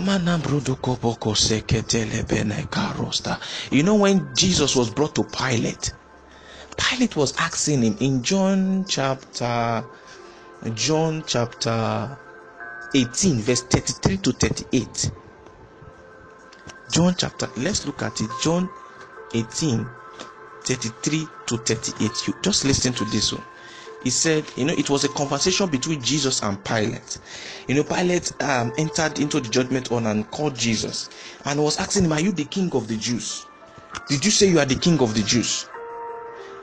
know 3.82 3.96
when 3.96 4.34
Jesus 4.36 4.76
was 4.76 4.90
brought 4.90 5.14
to 5.16 5.24
Pilate, 5.24 5.92
Pilate 6.76 7.16
was 7.16 7.36
asking 7.38 7.82
him 7.82 7.96
in 8.00 8.22
John 8.22 8.84
chapter 8.88 9.84
John 10.74 11.24
chapter 11.26 12.16
18 12.94 13.40
verse 13.40 13.62
33 13.62 14.16
to 14.18 14.32
38 14.32 15.10
John 16.90 17.14
chapter, 17.16 17.48
let's 17.56 17.86
look 17.86 18.02
at 18.02 18.20
it. 18.20 18.30
John 18.42 18.68
18, 19.34 19.86
33 20.64 21.28
to 21.46 21.56
38. 21.58 22.26
You 22.26 22.34
just 22.42 22.64
listen 22.64 22.92
to 22.94 23.04
this 23.06 23.32
one. 23.32 23.44
He 24.02 24.10
said, 24.10 24.44
you 24.56 24.64
know, 24.64 24.72
it 24.74 24.88
was 24.88 25.04
a 25.04 25.08
conversation 25.08 25.68
between 25.68 26.00
Jesus 26.00 26.42
and 26.42 26.62
Pilate. 26.64 27.18
You 27.66 27.74
know, 27.74 27.82
Pilate 27.84 28.32
um, 28.42 28.72
entered 28.78 29.18
into 29.18 29.40
the 29.40 29.48
judgment 29.48 29.88
hall 29.88 30.06
and 30.06 30.30
called 30.30 30.54
Jesus 30.54 31.10
and 31.44 31.62
was 31.62 31.78
asking 31.78 32.04
him, 32.04 32.12
Are 32.12 32.20
you 32.20 32.32
the 32.32 32.44
king 32.44 32.70
of 32.74 32.86
the 32.88 32.96
Jews? 32.96 33.44
Did 34.08 34.24
you 34.24 34.30
say 34.30 34.48
you 34.48 34.58
are 34.60 34.64
the 34.64 34.76
king 34.76 35.00
of 35.00 35.14
the 35.14 35.22
Jews? 35.22 35.66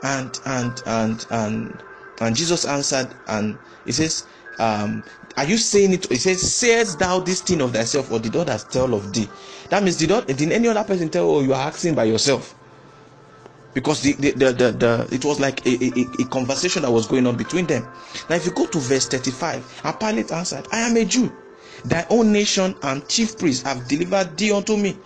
And 0.02 0.38
and 0.46 0.82
and 0.86 1.26
and 1.30 1.82
and 2.20 2.36
Jesus 2.36 2.64
answered, 2.64 3.08
and 3.28 3.58
he 3.84 3.92
says, 3.92 4.26
um, 4.58 5.02
are 5.36 5.44
you 5.44 5.58
saying 5.58 5.92
it? 5.92 6.08
He 6.08 6.16
says, 6.16 6.40
Sayest 6.40 6.98
thou 6.98 7.20
this 7.20 7.42
thing 7.42 7.60
of 7.60 7.72
thyself, 7.72 8.10
or 8.10 8.18
did 8.18 8.34
others 8.36 8.64
tell 8.64 8.94
of 8.94 9.12
thee? 9.12 9.28
That 9.68 9.82
means 9.82 9.96
did 9.96 10.10
not 10.10 10.26
did 10.26 10.40
any 10.52 10.68
other 10.68 10.84
person 10.84 11.08
tell 11.08 11.28
or 11.28 11.42
you 11.42 11.52
are 11.52 11.68
asking 11.68 11.94
by 11.94 12.04
yourself? 12.04 12.54
Because 13.74 14.00
the, 14.00 14.12
the, 14.12 14.30
the, 14.32 14.52
the, 14.52 14.72
the 14.72 15.08
it 15.14 15.24
was 15.24 15.38
like 15.38 15.66
a, 15.66 15.70
a, 15.70 16.22
a, 16.22 16.24
conversation 16.28 16.80
that 16.82 16.90
was 16.90 17.06
going 17.06 17.26
on 17.26 17.36
between 17.36 17.66
them. 17.66 17.86
Now, 18.30 18.36
if 18.36 18.46
you 18.46 18.52
go 18.52 18.64
to 18.66 18.78
verse 18.78 19.06
35, 19.06 19.82
and 19.84 20.00
Pilate 20.00 20.32
answered, 20.32 20.66
I 20.72 20.80
am 20.80 20.96
a 20.96 21.04
Jew. 21.04 21.30
Thy 21.84 22.06
own 22.08 22.32
nation 22.32 22.74
and 22.82 23.06
chief 23.06 23.38
priests 23.38 23.62
have 23.64 23.86
delivered 23.86 24.38
thee 24.38 24.50
unto 24.52 24.78
me. 24.78 24.96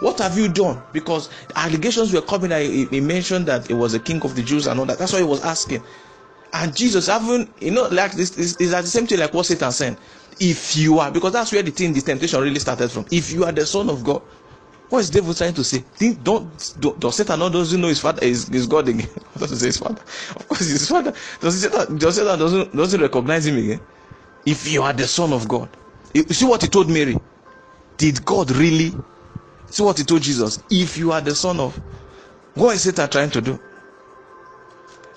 What 0.00 0.18
have 0.20 0.38
you 0.38 0.48
done? 0.48 0.82
Because 0.92 1.28
allegations 1.54 2.14
were 2.14 2.22
coming. 2.22 2.50
He 2.88 3.00
mentioned 3.00 3.44
that 3.46 3.70
it 3.70 3.74
was 3.74 3.92
a 3.92 4.00
king 4.00 4.22
of 4.22 4.34
the 4.34 4.42
Jews 4.42 4.66
and 4.68 4.80
all 4.80 4.86
that. 4.86 4.98
That's 4.98 5.12
why 5.12 5.18
he 5.18 5.24
was 5.24 5.44
asking. 5.44 5.82
And 6.52 6.76
Jesus, 6.76 7.08
having, 7.08 7.54
you 7.60 7.70
know, 7.72 7.88
like 7.88 8.12
this, 8.12 8.36
is 8.38 8.56
the 8.58 8.82
same 8.84 9.06
thing 9.06 9.20
like 9.20 9.34
what 9.34 9.46
Satan 9.46 9.72
said. 9.72 9.98
If 10.40 10.76
you 10.76 10.98
are, 11.00 11.10
because 11.12 11.32
that's 11.32 11.52
where 11.52 11.62
the 11.62 11.70
thing, 11.72 11.92
the 11.94 12.02
temptation 12.02 12.40
really 12.42 12.60
started 12.60 12.90
from. 12.90 13.06
If 13.10 13.32
you 13.32 13.44
are 13.44 13.52
the 13.52 13.66
son 13.66 13.90
of 13.90 14.04
God, 14.04 14.22
what 14.88 15.00
is 15.00 15.10
devil 15.10 15.34
trying 15.34 15.54
to 15.54 15.64
say? 15.64 15.84
Don't, 16.22 16.74
don't 16.78 17.00
does 17.00 17.16
Satan 17.16 17.38
not 17.40 17.52
doesn't 17.52 17.80
know 17.80 17.88
his 17.88 18.00
father 18.00 18.24
is, 18.24 18.50
is 18.50 18.66
God 18.66 18.88
again? 18.88 19.08
doesn't 19.38 19.58
say 19.58 19.66
his 19.66 19.78
father. 19.78 20.02
Of 20.36 20.48
course, 20.48 20.60
his 20.68 20.88
father. 20.88 21.14
Does 21.40 21.62
Satan, 21.62 21.98
does 21.98 22.16
Satan 22.16 22.38
doesn't 22.38 22.76
doesn't 22.76 23.00
recognize 23.00 23.46
him 23.46 23.58
again? 23.58 23.80
If 24.46 24.68
you 24.70 24.82
are 24.82 24.92
the 24.92 25.08
son 25.08 25.32
of 25.32 25.48
God, 25.48 25.76
you 26.14 26.24
see 26.24 26.46
what 26.46 26.62
he 26.62 26.68
told 26.68 26.90
Mary. 26.90 27.22
Did 27.98 28.24
God 28.24 28.50
really? 28.52 29.00
See 29.66 29.82
what 29.84 29.98
he 29.98 30.04
told 30.04 30.22
Jesus. 30.22 30.64
If 30.70 30.98
you 30.98 31.12
are 31.12 31.20
the 31.22 31.34
son 31.34 31.60
of, 31.60 31.80
what 32.54 32.76
is 32.76 32.82
Satan 32.82 33.10
trying 33.10 33.30
to 33.30 33.40
do? 33.42 33.60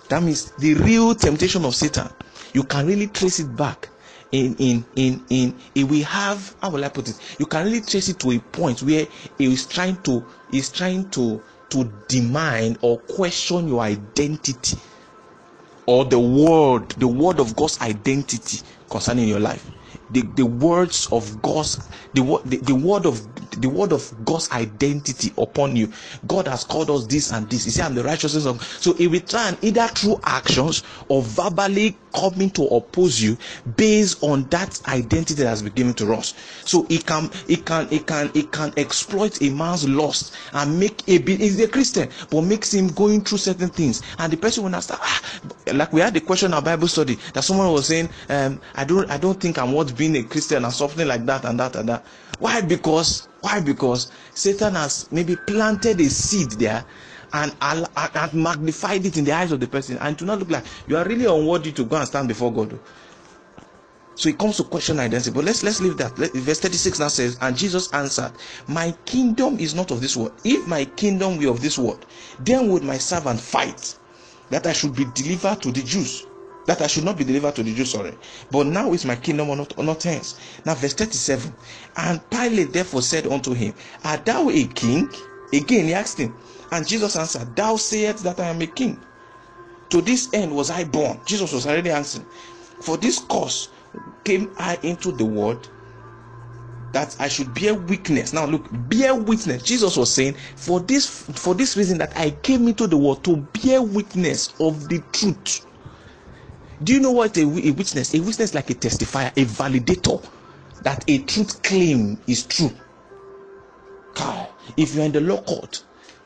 That 0.09 0.23
means 0.23 0.51
the 0.51 0.75
real 0.75 1.15
temptation 1.15 1.65
of 1.65 1.75
Satan, 1.75 2.09
you 2.53 2.63
can 2.63 2.85
really 2.87 3.07
trace 3.07 3.39
it 3.39 3.55
back 3.55 3.89
in 4.31 4.55
in 4.57 4.85
in 4.95 5.25
in 5.29 5.59
if 5.75 5.89
we 5.89 6.01
have 6.01 6.55
how 6.61 6.69
will 6.71 6.83
I 6.83 6.89
put 6.89 7.09
it? 7.09 7.19
You 7.39 7.45
can 7.45 7.65
really 7.65 7.81
trace 7.81 8.09
it 8.09 8.19
to 8.19 8.31
a 8.31 8.39
point 8.39 8.81
where 8.83 9.07
he 9.37 9.53
is 9.53 9.65
trying 9.65 10.01
to 10.03 10.25
is 10.51 10.71
trying 10.71 11.09
to 11.11 11.41
to 11.69 11.91
demand 12.07 12.77
or 12.81 12.99
question 12.99 13.67
your 13.67 13.81
identity 13.81 14.77
or 15.87 16.05
the 16.05 16.19
word, 16.19 16.89
the 16.91 17.07
word 17.07 17.39
of 17.39 17.55
God's 17.55 17.79
identity 17.81 18.59
concerning 18.89 19.27
your 19.27 19.39
life. 19.39 19.71
The, 20.11 20.21
the 20.21 20.45
words 20.45 21.07
of 21.11 21.41
God's 21.41 21.77
the, 22.13 22.21
the, 22.45 22.57
the 22.57 22.75
word 22.75 23.05
of 23.05 23.21
the 23.61 23.69
word 23.69 23.91
of 23.91 24.13
God's 24.25 24.51
identity 24.51 25.33
upon 25.37 25.75
you. 25.75 25.91
God 26.27 26.47
has 26.47 26.63
called 26.63 26.89
us 26.89 27.05
this 27.07 27.31
and 27.31 27.49
this. 27.49 27.65
He 27.65 27.71
said, 27.71 27.85
I'm 27.85 27.95
the 27.95 28.03
righteousness 28.03 28.45
of 28.45 28.63
so 28.63 28.93
he 28.93 29.07
will 29.07 29.19
try 29.21 29.49
and 29.49 29.57
either 29.63 29.87
through 29.87 30.19
actions 30.23 30.83
or 31.07 31.21
verbally 31.21 31.97
coming 32.13 32.49
to 32.51 32.63
oppose 32.67 33.21
you 33.21 33.37
based 33.75 34.23
on 34.23 34.43
that 34.45 34.79
identity 34.87 35.33
that 35.35 35.47
has 35.47 35.61
been 35.61 35.73
given 35.73 35.93
to 35.95 36.13
us. 36.13 36.33
So 36.65 36.85
it 36.89 37.05
can 37.05 37.29
it 37.47 37.65
can 37.65 37.87
it 37.91 38.07
can 38.07 38.31
it 38.33 38.51
can 38.51 38.73
exploit 38.77 39.41
a 39.41 39.49
man's 39.49 39.87
lust 39.87 40.35
and 40.53 40.79
make 40.79 41.07
a 41.07 41.19
he's 41.19 41.59
a 41.59 41.67
Christian, 41.67 42.09
but 42.29 42.41
makes 42.41 42.73
him 42.73 42.87
going 42.87 43.21
through 43.21 43.39
certain 43.39 43.69
things. 43.69 44.01
And 44.19 44.31
the 44.31 44.37
person 44.37 44.63
will 44.63 44.71
not 44.71 44.83
start 44.83 44.99
ah, 45.03 45.21
like 45.73 45.91
we 45.93 46.01
had 46.01 46.13
the 46.13 46.21
question 46.21 46.47
in 46.47 46.53
our 46.53 46.61
Bible 46.61 46.87
study 46.87 47.15
that 47.33 47.43
someone 47.43 47.71
was 47.71 47.87
saying, 47.87 48.09
um, 48.29 48.59
I 48.75 48.83
don't 48.85 49.09
I 49.09 49.17
don't 49.17 49.39
think 49.39 49.57
I'm 49.57 49.73
worth 49.73 49.95
being 49.97 50.15
a 50.15 50.23
Christian 50.23 50.65
or 50.65 50.71
something 50.71 51.07
like 51.07 51.25
that 51.25 51.45
and 51.45 51.59
that 51.59 51.75
and 51.75 51.89
that. 51.89 52.05
Why? 52.39 52.61
Because 52.61 53.27
why? 53.45 53.59
Because 53.59 54.11
Satan 54.33 54.73
has 54.73 55.11
maybe 55.11 55.35
planted 55.35 56.01
a 56.01 56.09
seed 56.09 56.51
there 56.53 56.83
and, 57.31 57.55
and 57.61 58.33
magnified 58.33 59.05
it 59.05 59.17
in 59.17 59.23
the 59.23 59.33
eyes 59.33 59.51
of 59.51 59.59
the 59.59 59.67
person 59.67 59.99
and 59.99 60.17
to 60.17 60.25
not 60.25 60.39
look 60.39 60.49
like 60.49 60.65
you 60.87 60.97
are 60.97 61.05
really 61.05 61.25
unworthy 61.25 61.71
to 61.73 61.85
go 61.85 61.97
and 61.97 62.07
stand 62.07 62.27
before 62.27 62.51
God. 62.51 62.73
Oh. 62.73 62.79
So 64.15 64.29
it 64.29 64.39
comes 64.39 64.57
to 64.57 64.63
question 64.63 64.99
identity. 64.99 65.29
But 65.29 65.43
let's 65.43 65.61
let's 65.61 65.79
leave 65.79 65.95
that. 65.97 66.17
Let, 66.17 66.31
verse 66.33 66.59
36 66.59 66.99
now 66.99 67.09
says, 67.09 67.37
And 67.39 67.55
Jesus 67.55 67.93
answered, 67.93 68.31
My 68.67 68.91
kingdom 69.05 69.59
is 69.59 69.75
not 69.75 69.91
of 69.91 70.01
this 70.01 70.17
world. 70.17 70.33
If 70.43 70.67
my 70.67 70.85
kingdom 70.85 71.37
were 71.37 71.49
of 71.49 71.61
this 71.61 71.77
world, 71.77 72.03
then 72.39 72.69
would 72.69 72.81
my 72.81 72.97
servant 72.97 73.39
fight 73.39 73.95
that 74.49 74.65
I 74.65 74.73
should 74.73 74.95
be 74.95 75.05
delivered 75.13 75.61
to 75.61 75.71
the 75.71 75.83
Jews. 75.83 76.25
That 76.65 76.81
I 76.81 76.87
should 76.87 77.03
not 77.03 77.17
be 77.17 77.23
delivered 77.23 77.55
to 77.55 77.63
the 77.63 77.73
Jews, 77.73 77.91
sorry. 77.91 78.13
But 78.51 78.67
now 78.67 78.93
is 78.93 79.05
my 79.05 79.15
kingdom 79.15 79.49
or 79.49 79.55
not, 79.55 79.77
not 79.77 80.03
hence. 80.03 80.39
Now, 80.65 80.75
verse 80.75 80.93
37. 80.93 81.53
And 81.97 82.29
Pilate 82.29 82.73
therefore 82.73 83.01
said 83.01 83.27
unto 83.27 83.53
him, 83.53 83.73
Art 84.03 84.25
thou 84.25 84.49
a 84.49 84.63
king? 84.65 85.09
Again 85.53 85.85
he 85.85 85.93
asked 85.93 86.17
him. 86.19 86.35
And 86.71 86.87
Jesus 86.87 87.15
answered, 87.15 87.55
Thou 87.55 87.75
sayest 87.75 88.23
that 88.23 88.39
I 88.39 88.47
am 88.47 88.61
a 88.61 88.67
king. 88.67 88.99
To 89.89 90.01
this 90.01 90.33
end 90.33 90.53
was 90.55 90.69
I 90.71 90.83
born. 90.83 91.19
Jesus 91.25 91.53
was 91.53 91.67
already 91.67 91.91
answering. 91.91 92.25
For 92.81 92.97
this 92.97 93.19
cause 93.19 93.69
came 94.23 94.51
I 94.57 94.77
into 94.81 95.11
the 95.11 95.25
world 95.25 95.69
that 96.91 97.15
I 97.19 97.27
should 97.27 97.53
bear 97.53 97.73
witness. 97.75 98.33
Now 98.33 98.45
look, 98.45 98.67
bear 98.89 99.13
witness. 99.13 99.63
Jesus 99.63 99.95
was 99.95 100.11
saying, 100.11 100.35
for 100.55 100.79
this 100.79 101.07
for 101.07 101.53
this 101.53 101.77
reason 101.77 101.97
that 101.99 102.17
I 102.17 102.31
came 102.31 102.67
into 102.67 102.87
the 102.87 102.97
world 102.97 103.23
to 103.25 103.37
bear 103.63 103.81
witness 103.81 104.53
of 104.59 104.89
the 104.89 104.99
truth. 105.13 105.65
Do 106.83 106.93
you 106.93 106.99
know 106.99 107.11
what 107.11 107.37
a, 107.37 107.41
a 107.41 107.71
witness? 107.71 108.13
A 108.13 108.19
witness 108.19 108.53
like 108.53 108.69
a 108.69 108.73
testifier, 108.75 109.31
a 109.37 109.45
validator 109.45 110.23
that 110.83 111.03
a 111.07 111.19
truth 111.19 111.61
claim 111.63 112.19
is 112.27 112.45
true. 112.45 112.71
If 114.77 114.95
you're 114.95 115.05
in 115.05 115.11
the 115.11 115.21
law 115.21 115.41
court, 115.41 115.83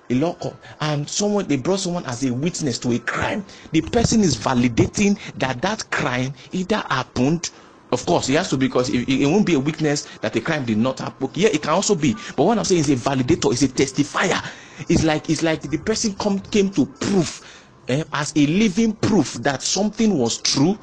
a 0.10 0.16
law 0.16 0.34
court, 0.34 0.56
and 0.82 1.08
someone 1.10 1.46
they 1.48 1.58
brought 1.58 1.80
someone 1.80 2.06
as 2.06 2.24
a 2.26 2.34
witness 2.34 2.80
to 2.80 2.92
a 2.94 3.00
crime, 3.00 3.46
the 3.72 3.82
person 3.82 4.22
is 4.22 4.36
validating 4.38 5.20
that 5.38 5.62
that 5.62 5.90
crime 5.92 6.34
either 6.52 6.84
happened. 6.90 7.52
Of 7.92 8.06
course, 8.06 8.30
it 8.30 8.36
has 8.36 8.50
to 8.52 8.58
be 8.58 8.68
because 8.68 8.90
it, 8.90 9.08
it 9.10 9.26
won't 9.26 9.46
be 9.46 9.56
a 9.56 9.60
witness 9.60 10.04
that 10.22 10.36
a 10.36 10.42
crime 10.42 10.64
did 10.66 10.78
not 10.78 11.00
happen. 11.00 11.30
Yeah, 11.34 11.50
it 11.50 11.62
can 11.62 11.72
also 11.72 11.96
be, 11.96 12.14
but 12.36 12.44
what 12.44 12.58
I'm 12.58 12.64
saying 12.64 12.82
is 12.82 12.90
a 12.90 12.96
validator, 12.96 13.52
is 13.52 13.64
a 13.64 13.68
testifier. 13.68 14.44
It's 14.88 15.04
like 15.04 15.30
it's 15.30 15.44
like 15.44 15.62
the 15.62 15.78
person 15.78 16.16
come 16.16 16.40
came 16.40 16.70
to 16.72 16.86
prove 16.86 17.59
eh, 17.90 18.06
as 18.14 18.34
a 18.38 18.48
living 18.48 18.94
proof 18.96 19.36
that 19.36 19.64
something 19.64 20.18
was 20.18 20.42
true 20.42 20.80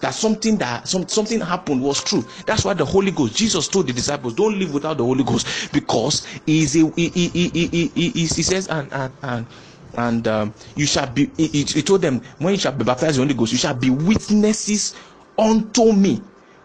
that 0.00 0.14
something 0.14 0.58
that 0.58 0.88
some, 0.88 1.08
something 1.08 1.40
happened 1.40 1.82
was 1.82 2.02
true. 2.04 2.24
That's 2.46 2.64
why 2.64 2.74
the 2.74 2.84
holy 2.86 3.10
ghost 3.12 3.36
jesus 3.36 3.68
told 3.68 3.88
the 3.88 3.94
disciples 3.94 4.34
don't 4.34 4.58
live 4.58 4.74
without 4.74 4.98
the 4.98 5.04
holy 5.04 5.24
ghost 5.24 5.72
because 5.72 6.26
he 6.46 6.62
is 6.62 6.76
a 6.76 6.90
he, 6.96 7.08
he, 7.10 7.28
he, 7.28 7.48
he, 7.50 7.88
he, 7.88 8.10
he 8.12 8.26
says 8.28 8.68
and 8.68 8.92
and 8.92 9.14
and 9.22 9.48
and 9.96 10.28
um, 10.28 10.54
you 10.76 10.86
shall 10.86 11.08
be 11.12 11.32
he, 11.36 11.48
he 11.64 11.82
told 11.82 12.02
them 12.02 12.22
when 12.38 12.54
you 12.54 12.60
shall 12.60 12.72
be 12.72 12.84
baptized 12.84 13.18
in 13.18 13.28
the 13.28 13.34
holy 13.34 13.38
ghost 13.38 13.52
you 13.52 13.58
shall 13.58 13.74
be 13.74 13.90
witnesses 13.90 14.94
unto 15.38 15.92
me. 15.92 16.22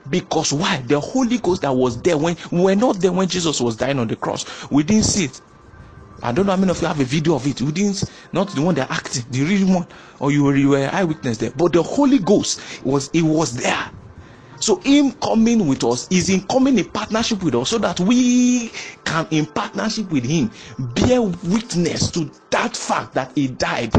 Because 0.09 0.53
why? 0.53 0.81
The 0.81 0.99
holy 0.99 1.39
ghost 1.39 1.63
that 1.63 1.73
was 1.73 2.01
there 2.03 2.17
when 2.17 2.35
we 2.51 2.61
were 2.61 2.75
not 2.75 2.99
there 2.99 3.11
when 3.13 3.27
jesus 3.29 3.61
was 3.61 3.77
dying 3.77 3.99
on 3.99 4.07
the 4.09 4.17
cross. 4.17 4.69
We 4.71 4.83
didn't 4.83 5.05
see 5.05 5.25
it 5.25 5.41
I 6.21 6.31
don't 6.31 6.45
know 6.45 6.53
how 6.53 6.57
many 6.57 6.71
of 6.71 6.81
you 6.81 6.87
have 6.87 6.99
a 6.99 7.03
video 7.05 7.35
of 7.35 7.47
it. 7.47 7.61
We 7.61 7.71
didn't, 7.71 8.05
not 8.33 8.49
the 8.49 8.61
one 8.61 8.75
that 8.75 8.91
acting, 8.91 9.25
the 9.29 9.43
real 9.43 9.67
one, 9.73 9.87
or 10.19 10.31
you 10.31 10.43
were, 10.43 10.55
you 10.55 10.69
were 10.69 10.89
eyewitness 10.91 11.37
there. 11.37 11.51
But 11.55 11.73
the 11.73 11.83
Holy 11.83 12.19
Ghost 12.19 12.61
was, 12.83 13.09
it 13.13 13.21
was 13.23 13.55
there. 13.55 13.91
So 14.59 14.81
him 14.81 15.13
coming 15.13 15.67
with 15.67 15.83
us 15.83 16.07
is 16.11 16.29
in 16.29 16.41
coming 16.47 16.79
in 16.79 16.89
partnership 16.91 17.43
with 17.43 17.55
us 17.55 17.69
so 17.69 17.77
that 17.79 17.99
we 17.99 18.71
can 19.05 19.27
in 19.31 19.45
partnership 19.45 20.11
with 20.11 20.25
him 20.25 20.51
bear 20.79 21.21
witness 21.21 22.11
to 22.11 22.31
that 22.51 22.75
fact 22.75 23.13
that 23.13 23.31
he 23.35 23.49
died 23.49 23.93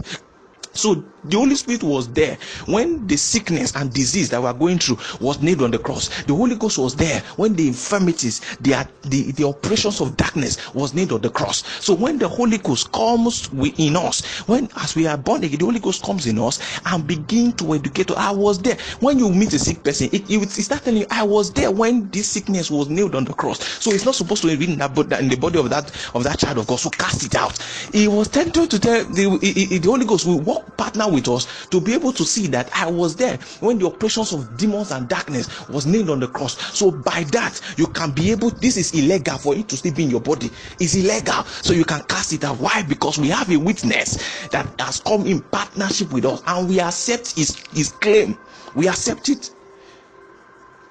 so 0.74 1.04
the 1.24 1.36
Holy 1.36 1.54
Spirit 1.54 1.82
was 1.82 2.12
there 2.12 2.38
when 2.66 3.06
the 3.06 3.16
sickness 3.16 3.74
and 3.76 3.92
disease 3.92 4.30
that 4.30 4.40
we 4.40 4.46
are 4.46 4.54
going 4.54 4.78
through 4.78 4.98
was 5.20 5.40
nailed 5.42 5.62
on 5.62 5.70
the 5.70 5.78
cross. 5.78 6.08
The 6.24 6.34
Holy 6.34 6.56
Ghost 6.56 6.78
was 6.78 6.94
there 6.94 7.20
when 7.36 7.54
the 7.54 7.68
infirmities, 7.68 8.40
the, 8.60 8.86
the, 9.02 9.32
the 9.32 9.44
operations 9.44 10.00
of 10.00 10.16
darkness 10.16 10.72
was 10.74 10.94
nailed 10.94 11.12
on 11.12 11.20
the 11.20 11.30
cross. 11.30 11.64
So 11.84 11.94
when 11.94 12.18
the 12.18 12.28
Holy 12.28 12.58
Ghost 12.58 12.92
comes 12.92 13.50
in 13.52 13.96
us, 13.96 14.26
when 14.48 14.68
as 14.76 14.94
we 14.94 15.06
are 15.06 15.16
born 15.16 15.44
again, 15.44 15.58
the 15.58 15.64
Holy 15.64 15.80
Ghost 15.80 16.04
comes 16.04 16.26
in 16.26 16.38
us 16.38 16.60
and 16.86 17.06
begin 17.06 17.52
to 17.54 17.74
educate. 17.74 18.10
I 18.12 18.30
was 18.30 18.60
there 18.60 18.76
when 19.00 19.18
you 19.18 19.30
meet 19.30 19.52
a 19.52 19.58
sick 19.58 19.82
person. 19.82 20.08
It, 20.12 20.30
it, 20.30 20.42
it 20.42 20.50
start 20.50 20.84
telling 20.84 21.00
you, 21.00 21.06
I 21.10 21.22
was 21.22 21.52
there 21.52 21.70
when 21.70 22.08
this 22.10 22.28
sickness 22.28 22.70
was 22.70 22.88
nailed 22.88 23.14
on 23.14 23.24
the 23.24 23.34
cross. 23.34 23.62
So 23.82 23.90
it's 23.90 24.04
not 24.04 24.14
supposed 24.14 24.42
to 24.42 24.56
be 24.56 24.72
in, 24.72 24.78
that, 24.78 25.20
in 25.20 25.28
the 25.28 25.36
body 25.36 25.58
of 25.58 25.70
that 25.70 25.90
of 26.14 26.24
that 26.24 26.38
child 26.38 26.58
of 26.58 26.66
God. 26.66 26.76
So 26.78 26.90
cast 26.90 27.24
it 27.24 27.34
out. 27.34 27.58
He 27.92 28.08
was 28.08 28.28
tempted 28.28 28.70
to 28.70 28.78
tell 28.78 29.04
the, 29.04 29.38
the, 29.38 29.78
the 29.78 29.88
Holy 29.88 30.06
Ghost 30.06 30.26
will 30.26 30.40
walk 30.40 30.76
partner 30.76 31.07
with 31.10 31.28
us 31.28 31.66
to 31.68 31.80
be 31.80 31.94
able 31.94 32.12
to 32.12 32.24
see 32.24 32.46
that 32.48 32.70
I 32.74 32.90
was 32.90 33.16
there 33.16 33.36
when 33.60 33.78
the 33.78 33.86
operations 33.86 34.32
of 34.32 34.56
demons 34.56 34.90
and 34.90 35.08
darkness 35.08 35.68
was 35.68 35.86
nailed 35.86 36.10
on 36.10 36.20
the 36.20 36.28
cross. 36.28 36.58
So 36.76 36.90
by 36.90 37.24
that, 37.32 37.60
you 37.76 37.86
can 37.86 38.12
be 38.12 38.30
able, 38.30 38.50
this 38.50 38.76
is 38.76 38.92
illegal 38.92 39.38
for 39.38 39.54
it 39.54 39.68
to 39.68 39.76
still 39.76 39.94
be 39.94 40.04
in 40.04 40.10
your 40.10 40.20
body. 40.20 40.50
It's 40.80 40.94
illegal. 40.94 41.44
So 41.44 41.72
you 41.72 41.84
can 41.84 42.02
cast 42.04 42.32
it 42.32 42.44
out. 42.44 42.58
Why? 42.58 42.82
Because 42.82 43.18
we 43.18 43.28
have 43.28 43.50
a 43.50 43.56
witness 43.56 44.48
that 44.48 44.68
has 44.80 45.00
come 45.00 45.26
in 45.26 45.40
partnership 45.40 46.12
with 46.12 46.24
us 46.24 46.42
and 46.46 46.68
we 46.68 46.80
accept 46.80 47.36
his, 47.36 47.56
his 47.72 47.90
claim. 47.90 48.36
We 48.74 48.88
accept 48.88 49.28
it. 49.28 49.50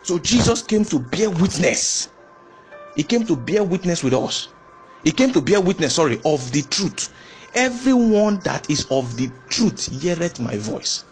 So 0.03 0.19
Jesus 0.19 0.61
came 0.61 0.85
to 0.85 0.99
bear 0.99 1.29
witness. 1.29 2.09
He 2.95 3.03
came 3.03 3.25
to 3.27 3.35
bear 3.35 3.63
witness 3.63 4.03
with 4.03 4.13
us. 4.13 4.49
He 5.03 5.11
came 5.11 5.31
to 5.33 5.41
bear 5.41 5.61
witness, 5.61 5.95
sorry, 5.95 6.19
of 6.25 6.51
the 6.51 6.63
truth 6.63 7.13
everyone 7.57 8.39
that 8.41 8.69
is 8.69 8.87
of 8.91 9.17
the 9.17 9.31
truth 9.49 9.87
heareth 9.87 10.39
my 10.39 10.57
voice. 10.57 11.05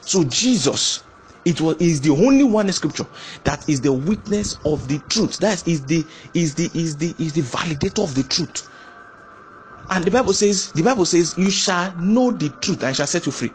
So 0.00 0.24
jesus 0.24 1.04
it 1.44 1.60
was 1.60 1.76
is 1.78 2.00
the 2.02 2.10
only 2.10 2.44
one 2.44 2.68
in 2.68 2.72
scripture 2.74 3.06
that 3.44 3.68
is 3.68 3.80
the 3.82 3.92
witness 3.92 4.58
of 4.64 4.88
the 4.88 4.98
truth. 5.10 5.38
That 5.38 5.66
is 5.68 5.86
the 5.86 6.06
is 6.34 6.54
the 6.56 6.70
is 6.74 6.96
the 6.98 7.14
is 7.18 7.34
the 7.34 7.42
validator 7.42 8.04
of 8.04 8.14
the 8.14 8.24
truth. 8.24 8.70
And 9.90 10.04
the 10.04 10.10
bible 10.12 10.34
says 10.34 10.72
the 10.72 10.82
bible 10.82 11.06
says 11.06 11.38
you 11.38 11.50
shall 11.50 11.94
know 11.96 12.32
the 12.32 12.50
truth 12.50 12.84
and 12.84 12.96
shall 12.96 13.06
set 13.08 13.26
you 13.26 13.32
free. 13.32 13.52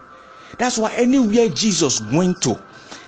That's 0.57 0.77
why 0.77 0.93
anywhere 0.93 1.49
jesus 1.49 2.01
went 2.01 2.41
to 2.43 2.61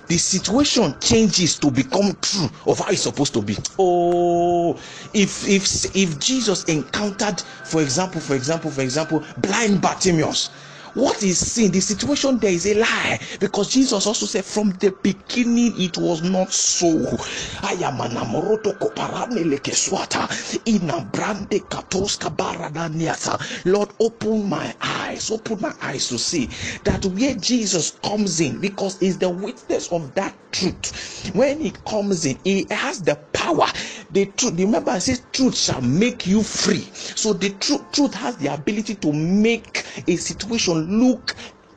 the 0.08 0.18
situation 0.18 0.94
changes 1.00 1.58
to 1.58 1.70
become 1.70 2.14
true 2.22 2.48
of 2.66 2.78
how 2.80 2.90
it's 2.90 3.02
supposed 3.02 3.34
to 3.34 3.42
be. 3.42 3.56
Oh 3.78 4.78
if 5.14 5.46
if 5.48 5.96
if 5.96 6.18
jesus 6.18 6.64
encountered 6.64 7.40
for 7.64 7.82
example 7.82 8.20
for 8.20 8.34
example 8.34 8.70
for 8.70 8.82
example 8.82 9.24
blind 9.38 9.80
bartimaeus 9.80 10.50
what 10.94 11.22
is 11.24 11.52
sin? 11.52 11.72
The 11.72 11.80
situation 11.80 12.38
there 12.38 12.52
is 12.52 12.66
a 12.66 12.74
lie. 12.74 13.20
Because 13.40 13.70
jesus 13.70 14.06
also 14.06 14.26
said 14.26 14.44
from 14.44 14.70
the 14.72 14.92
beginning 15.02 15.74
it 15.80 15.98
was 15.98 16.22
not 16.22 16.52
so. 16.52 17.16
I 17.62 17.74
am 17.84 18.00
an 18.00 18.12
amoroto 18.16 18.78
koparane 18.78 19.44
lekeswata. 19.44 20.28
Ina 20.68 21.02
brande 21.12 21.60
katoska 21.68 22.30
baradaniata 22.36 23.64
lord 23.66 23.90
open 24.00 24.48
my 24.48 24.74
eyes. 24.80 25.30
Open 25.30 25.60
my 25.60 25.72
eyes 25.82 26.08
to 26.08 26.18
see 26.18 26.46
that 26.84 27.04
where 27.06 27.34
jesus 27.36 27.92
comes 28.04 28.40
in 28.40 28.60
because 28.60 28.98
he's 29.00 29.18
the 29.18 29.30
witness 29.30 29.92
of 29.92 30.14
that 30.14 30.36
truth. 30.52 31.30
When 31.34 31.60
he 31.60 31.72
comes 31.86 32.26
in 32.26 32.38
he 32.44 32.66
has 32.70 33.02
the 33.02 33.16
power. 33.32 33.66
The 34.10 34.26
truth 34.32 34.58
remember 34.58 34.92
i 34.92 34.98
says 34.98 35.26
truth 35.32 35.56
shall 35.56 35.82
make 35.82 36.26
you 36.26 36.42
free. 36.42 36.90
So 36.94 37.32
the 37.32 37.50
truth 37.58 37.90
truth 37.92 38.14
has 38.14 38.36
the 38.38 38.48
ability 38.54 38.96
to 38.96 39.12
make 39.12 39.84
a 40.08 40.16
situation 40.16 40.83
look 40.88 41.34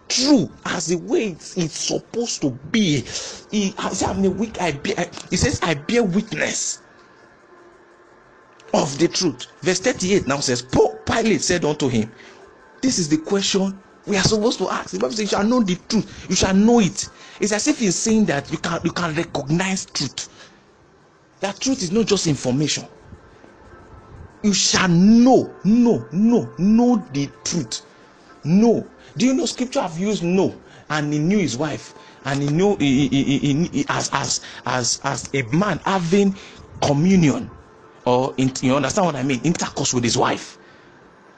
true 0.09 0.51
as 0.65 0.87
the 0.87 0.97
way 0.97 1.29
it's, 1.29 1.57
it's 1.57 1.77
supposed 1.77 2.41
to 2.41 2.51
be. 2.71 3.01
He, 3.51 3.73
I'm 3.77 4.23
a 4.25 4.29
weak. 4.29 4.61
I 4.61 4.71
bear, 4.73 5.09
he 5.29 5.37
says, 5.37 5.59
I 5.63 5.73
bear 5.75 6.03
witness 6.03 6.81
of 8.73 8.97
the 8.99 9.07
truth. 9.07 9.47
Verse 9.61 9.79
38 9.79 10.27
now 10.27 10.39
says, 10.39 10.63
Pilate 11.05 11.41
said 11.41 11.65
unto 11.65 11.87
him, 11.89 12.11
This 12.81 12.99
is 12.99 13.09
the 13.09 13.17
question 13.17 13.77
we 14.05 14.17
are 14.17 14.23
supposed 14.23 14.59
to 14.59 14.69
ask. 14.69 14.91
The 14.91 14.99
Bible 14.99 15.11
says, 15.11 15.19
You 15.21 15.27
shall 15.27 15.43
know 15.43 15.61
the 15.61 15.75
truth, 15.89 16.27
you 16.29 16.35
shall 16.35 16.53
know 16.55 16.79
it. 16.79 17.09
It's 17.39 17.51
as 17.51 17.67
if 17.67 17.79
he's 17.79 17.95
saying 17.95 18.25
that 18.25 18.51
you 18.51 18.57
can 18.57 18.79
you 18.83 18.91
can 18.91 19.15
recognize 19.15 19.85
truth. 19.85 20.29
That 21.41 21.59
truth 21.59 21.83
is 21.83 21.91
not 21.91 22.07
just 22.07 22.27
information. 22.27 22.85
You 24.43 24.53
shall 24.53 24.87
know, 24.89 25.55
know, 25.63 26.07
know, 26.11 26.53
know 26.57 26.97
the 27.13 27.29
truth. 27.43 27.81
No. 28.43 28.87
Do 29.15 29.25
you 29.25 29.33
know 29.33 29.45
scripture 29.45 29.81
have 29.81 29.97
used 29.97 30.23
know 30.23 30.59
and 30.89 31.13
he 31.13 31.19
knew 31.19 31.37
his 31.37 31.57
wife 31.57 31.93
and 32.25 32.41
he 32.41 32.49
knew 32.49 32.75
he, 32.77 33.07
he, 33.07 33.39
he, 33.39 33.85
as 33.89 34.09
as 34.13 34.41
as 34.65 34.99
as 35.03 35.33
a 35.33 35.43
man 35.55 35.79
having 35.85 36.35
communion 36.81 37.49
or 38.05 38.33
in, 38.37 38.51
you 38.61 38.75
understand 38.75 39.05
what 39.05 39.15
I 39.15 39.23
mean 39.23 39.41
intercourse 39.43 39.93
with 39.93 40.03
his 40.03 40.17
wife. 40.17 40.57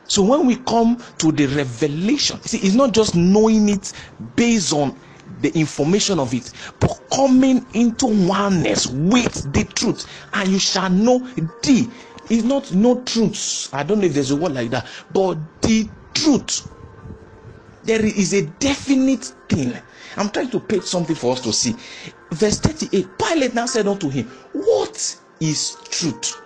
So 0.08 0.24
when 0.24 0.48
we 0.48 0.56
come 0.58 0.98
to 1.20 1.32
the 1.32 1.46
revelation, 1.48 2.42
see, 2.42 2.58
it's 2.60 2.76
not 2.76 2.94
just 2.94 3.16
knowing 3.16 3.70
it 3.70 3.94
based 4.36 4.74
on 4.74 5.00
the 5.42 5.50
information 5.58 6.20
of 6.20 6.34
it, 6.34 6.52
but 6.80 7.00
coming 7.14 7.66
into 7.74 8.08
oneness 8.28 8.88
with 8.88 9.54
the 9.54 9.64
truth, 9.76 10.08
and 10.34 10.50
you 10.50 10.60
shall 10.60 10.90
know 10.90 11.20
the. 11.62 11.90
It's 12.30 12.44
not 12.44 12.72
no 12.74 13.04
truths. 13.04 13.74
I 13.74 13.84
don't 13.84 14.00
know 14.00 14.06
if 14.06 14.14
there's 14.14 14.32
a 14.32 14.36
word 14.36 14.54
like 14.54 14.70
that, 14.72 14.88
but 15.12 15.38
the 15.62 15.90
truth 16.14 16.70
there 17.84 18.04
is 18.04 18.34
a 18.34 18.46
definite 18.60 19.34
thing. 19.48 19.74
I'm 20.18 20.30
trying 20.30 20.50
to 20.52 20.60
paint 20.60 20.84
something 20.84 21.16
for 21.16 21.34
us 21.34 21.42
to 21.42 21.54
see. 21.54 21.76
Verse 22.32 22.60
38 22.60 23.08
Pilate 23.18 23.54
now 23.54 23.66
said 23.66 23.88
unto 23.88 24.10
him, 24.10 24.28
What 24.54 25.18
is 25.40 25.78
truth? 25.90 26.42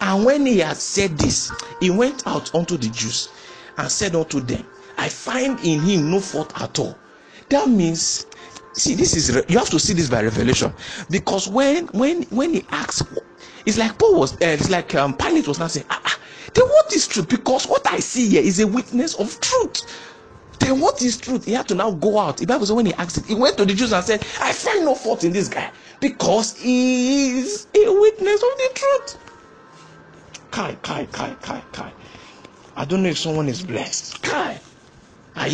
And 0.00 0.24
when 0.24 0.44
he 0.46 0.58
had 0.58 0.76
said 0.76 1.16
this, 1.18 1.50
he 1.80 1.90
went 1.90 2.26
out 2.26 2.54
unto 2.54 2.76
the 2.76 2.88
Jews 2.88 3.30
and 3.78 3.90
said 3.90 4.14
unto 4.14 4.40
them, 4.40 4.64
I 4.98 5.08
find 5.08 5.58
in 5.60 5.80
him 5.80 6.10
no 6.10 6.20
fault 6.20 6.52
at 6.60 6.78
all. 6.78 6.98
That 7.48 7.68
means, 7.68 8.26
see, 8.72 8.94
this 8.94 9.14
is 9.16 9.44
you 9.48 9.58
have 9.58 9.70
to 9.70 9.78
see 9.78 9.94
this 9.94 10.08
by 10.08 10.22
revelation, 10.22 10.72
because 11.10 11.48
when 11.48 11.86
when 11.88 12.22
when 12.24 12.54
he 12.54 12.64
asks, 12.70 13.02
it's 13.64 13.78
like 13.78 13.98
Paul 13.98 14.18
was, 14.20 14.34
uh, 14.34 14.38
it's 14.46 14.70
like 14.70 14.94
um, 14.94 15.16
Pilate 15.16 15.46
was 15.48 15.58
not 15.58 15.70
saying, 15.70 15.86
ah, 15.90 16.00
ah, 16.04 16.18
then 16.56 16.66
what 16.68 16.92
is 16.94 17.06
truth? 17.08 17.28
Because 17.28 17.66
what 17.68 17.86
I 17.86 18.00
see 18.00 18.28
here 18.30 18.42
is 18.42 18.58
a 18.60 18.66
witness 18.66 19.14
of 19.16 19.38
truth. 19.40 19.82
Then 20.60 20.80
what 20.80 21.02
is 21.02 21.18
truth? 21.18 21.44
He 21.46 21.52
had 21.52 21.68
to 21.68 21.74
now 21.76 21.92
go 21.92 22.18
out. 22.18 22.38
The 22.38 22.46
Bible 22.46 22.66
says 22.66 22.74
when 22.76 22.86
he 22.86 22.94
asked 22.94 23.18
it, 23.18 23.26
he 23.26 23.34
went 23.34 23.58
to 23.58 23.66
the 23.66 23.74
Jews 23.74 23.92
and 23.92 24.04
said, 24.04 24.24
I 24.40 24.52
find 24.54 24.84
no 24.86 24.94
fault 24.96 25.24
in 25.24 25.32
this 25.32 25.48
guy 25.48 25.72
because 26.00 26.56
he 26.56 27.40
is 27.40 27.68
a 27.76 27.90
witness 27.92 28.42
of 28.42 28.50
the 28.58 28.70
truth. 28.74 29.18
Kai, 30.50 30.76
kai, 30.82 31.06
kai, 31.06 31.36
kai, 31.42 31.64
kai. 31.72 31.94
I 32.76 32.86
don't 32.86 33.02
know 33.04 33.10
if 33.10 33.18
someone 33.18 33.48
is 33.48 33.62
blessed. 33.62 34.22
Kai. 34.22 34.60
I 35.36 35.50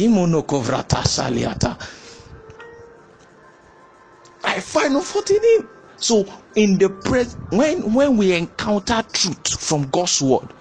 find 4.60 4.94
no 4.94 5.02
fault 5.02 5.30
in 5.30 5.42
him. 5.42 5.68
So 5.96 6.24
in 6.56 6.78
the 6.78 6.90
pres 6.90 7.36
when 7.50 7.92
when 7.94 8.16
we 8.16 8.32
encounter 8.34 9.02
truth 9.12 9.60
from 9.60 9.90
God's 9.90 10.20
word, 10.22 10.54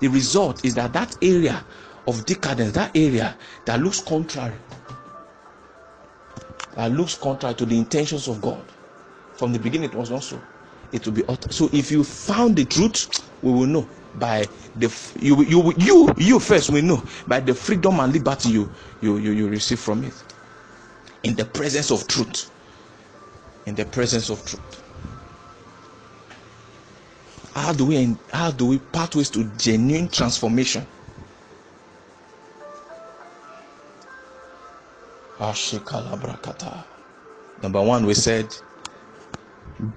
the 0.00 0.08
result 0.08 0.64
is 0.64 0.74
that 0.74 0.92
that 0.92 1.16
area 1.22 1.64
of 2.06 2.24
decadence, 2.26 2.72
that 2.72 2.96
area 2.96 3.36
that 3.64 3.80
looks 3.80 4.00
contrary, 4.00 4.56
that 6.74 6.90
looks 6.92 7.16
contrary 7.16 7.54
to 7.56 7.66
the 7.66 7.76
intentions 7.78 8.28
of 8.28 8.40
God. 8.40 8.64
From 9.34 9.52
the 9.52 9.58
beginning, 9.58 9.90
it 9.90 9.94
was 9.94 10.10
not 10.10 10.22
so. 10.24 10.40
It 10.92 11.04
will 11.06 11.12
be 11.12 11.24
uttered. 11.26 11.52
So 11.52 11.68
if 11.72 11.90
you 11.92 12.02
found 12.04 12.56
the 12.56 12.64
truth, 12.64 13.28
we 13.42 13.52
will 13.52 13.66
know 13.66 13.88
by 14.14 14.48
the 14.76 14.88
you 15.20 15.42
you 15.44 15.72
you 15.76 16.14
you 16.16 16.38
first 16.40 16.70
we 16.70 16.80
know 16.80 17.02
by 17.26 17.40
the 17.40 17.54
freedom 17.54 18.00
and 18.00 18.12
liberty 18.12 18.50
you 18.50 18.70
you 19.00 19.18
you, 19.18 19.32
you 19.32 19.48
receive 19.48 19.78
from 19.78 20.02
it 20.04 20.14
in 21.22 21.34
the 21.36 21.44
presence 21.44 21.90
of 21.90 22.06
truth 22.08 22.50
in 23.66 23.74
the 23.74 23.84
presence 23.84 24.30
of 24.30 24.44
truth 24.44 24.82
how 27.54 27.72
do 27.72 27.86
we 27.86 28.18
how 28.32 28.50
do 28.52 28.66
we 28.66 28.78
pathways 28.78 29.30
to 29.30 29.44
genuine 29.56 30.08
transformation? 30.10 30.86
Number 37.62 37.82
one 37.82 38.06
we 38.06 38.14
said 38.14 38.54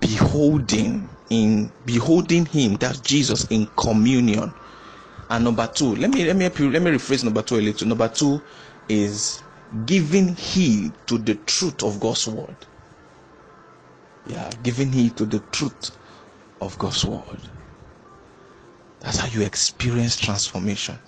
beholding 0.01 1.09
in 1.29 1.73
beholding 1.85 2.45
him 2.45 2.75
that 2.77 3.01
jesus 3.03 3.45
in 3.51 3.67
communion. 3.77 4.53
And 5.29 5.43
number 5.45 5.67
two 5.67 5.95
let 5.95 6.11
me 6.11 6.25
let 6.25 6.35
me 6.35 6.49
let 6.49 6.81
me 6.81 6.91
rephrase 6.91 7.23
number 7.23 7.41
two 7.43 7.57
a 7.57 7.61
little. 7.61 7.87
Number 7.87 8.09
two 8.09 8.45
is 8.89 9.43
giving 9.85 10.35
heed 10.35 10.97
to 11.07 11.17
the 11.17 11.35
truth 11.35 11.83
of 11.83 11.99
god's 11.99 12.27
word. 12.27 12.67
Yeah 14.25 14.49
giving 14.63 14.91
heed 14.91 15.17
to 15.17 15.25
the 15.25 15.39
truth 15.39 15.91
of 16.61 16.77
god's 16.79 17.05
word. 17.05 17.39
That's 19.01 19.17
how 19.17 19.27
you 19.27 19.43
experience 19.45 20.17
transformation. 20.17 20.99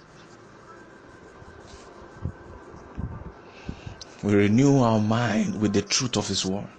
We 4.23 4.35
renew 4.35 4.79
our 4.79 4.99
mind 4.99 5.59
with 5.61 5.73
the 5.73 5.81
truth 5.83 6.17
of 6.17 6.27
his 6.27 6.45
word. 6.45 6.69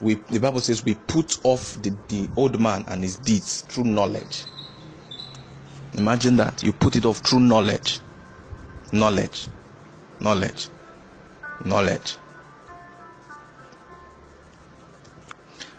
We 0.00 0.16
the 0.16 0.40
bible 0.40 0.60
says 0.60 0.84
we 0.84 0.94
put 0.96 1.38
off 1.44 1.74
the, 1.74 1.96
the 2.08 2.30
old 2.36 2.60
man 2.60 2.84
and 2.88 3.02
his 3.04 3.18
deeds 3.18 3.62
through 3.62 3.84
knowledge. 3.84 4.46
Imagine 5.94 6.36
that. 6.36 6.62
You 6.62 6.72
put 6.72 6.96
it 6.96 7.06
off 7.06 7.18
through 7.18 7.40
knowledge. 7.40 8.00
Knowledge. 8.92 9.48
Knowledge. 10.20 10.68
Knowledge 11.64 12.18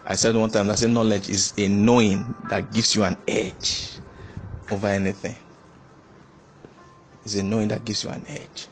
i 0.06 0.16
said 0.16 0.36
one 0.36 0.50
time 0.50 0.70
i 0.70 0.76
said 0.76 0.90
knowledge 0.90 1.30
is 1.30 1.54
a 1.58 1.68
knowing 1.68 2.36
that 2.46 2.72
gives 2.72 2.96
you 2.96 3.04
an 3.04 3.18
edge 3.28 4.00
over 4.72 4.88
anything 4.88 5.36
it's 7.24 7.36
a 7.36 7.44
knowing 7.44 7.68
that 7.68 7.86
gives 7.86 8.04
you 8.04 8.10
an 8.10 8.24
edge 8.28 8.68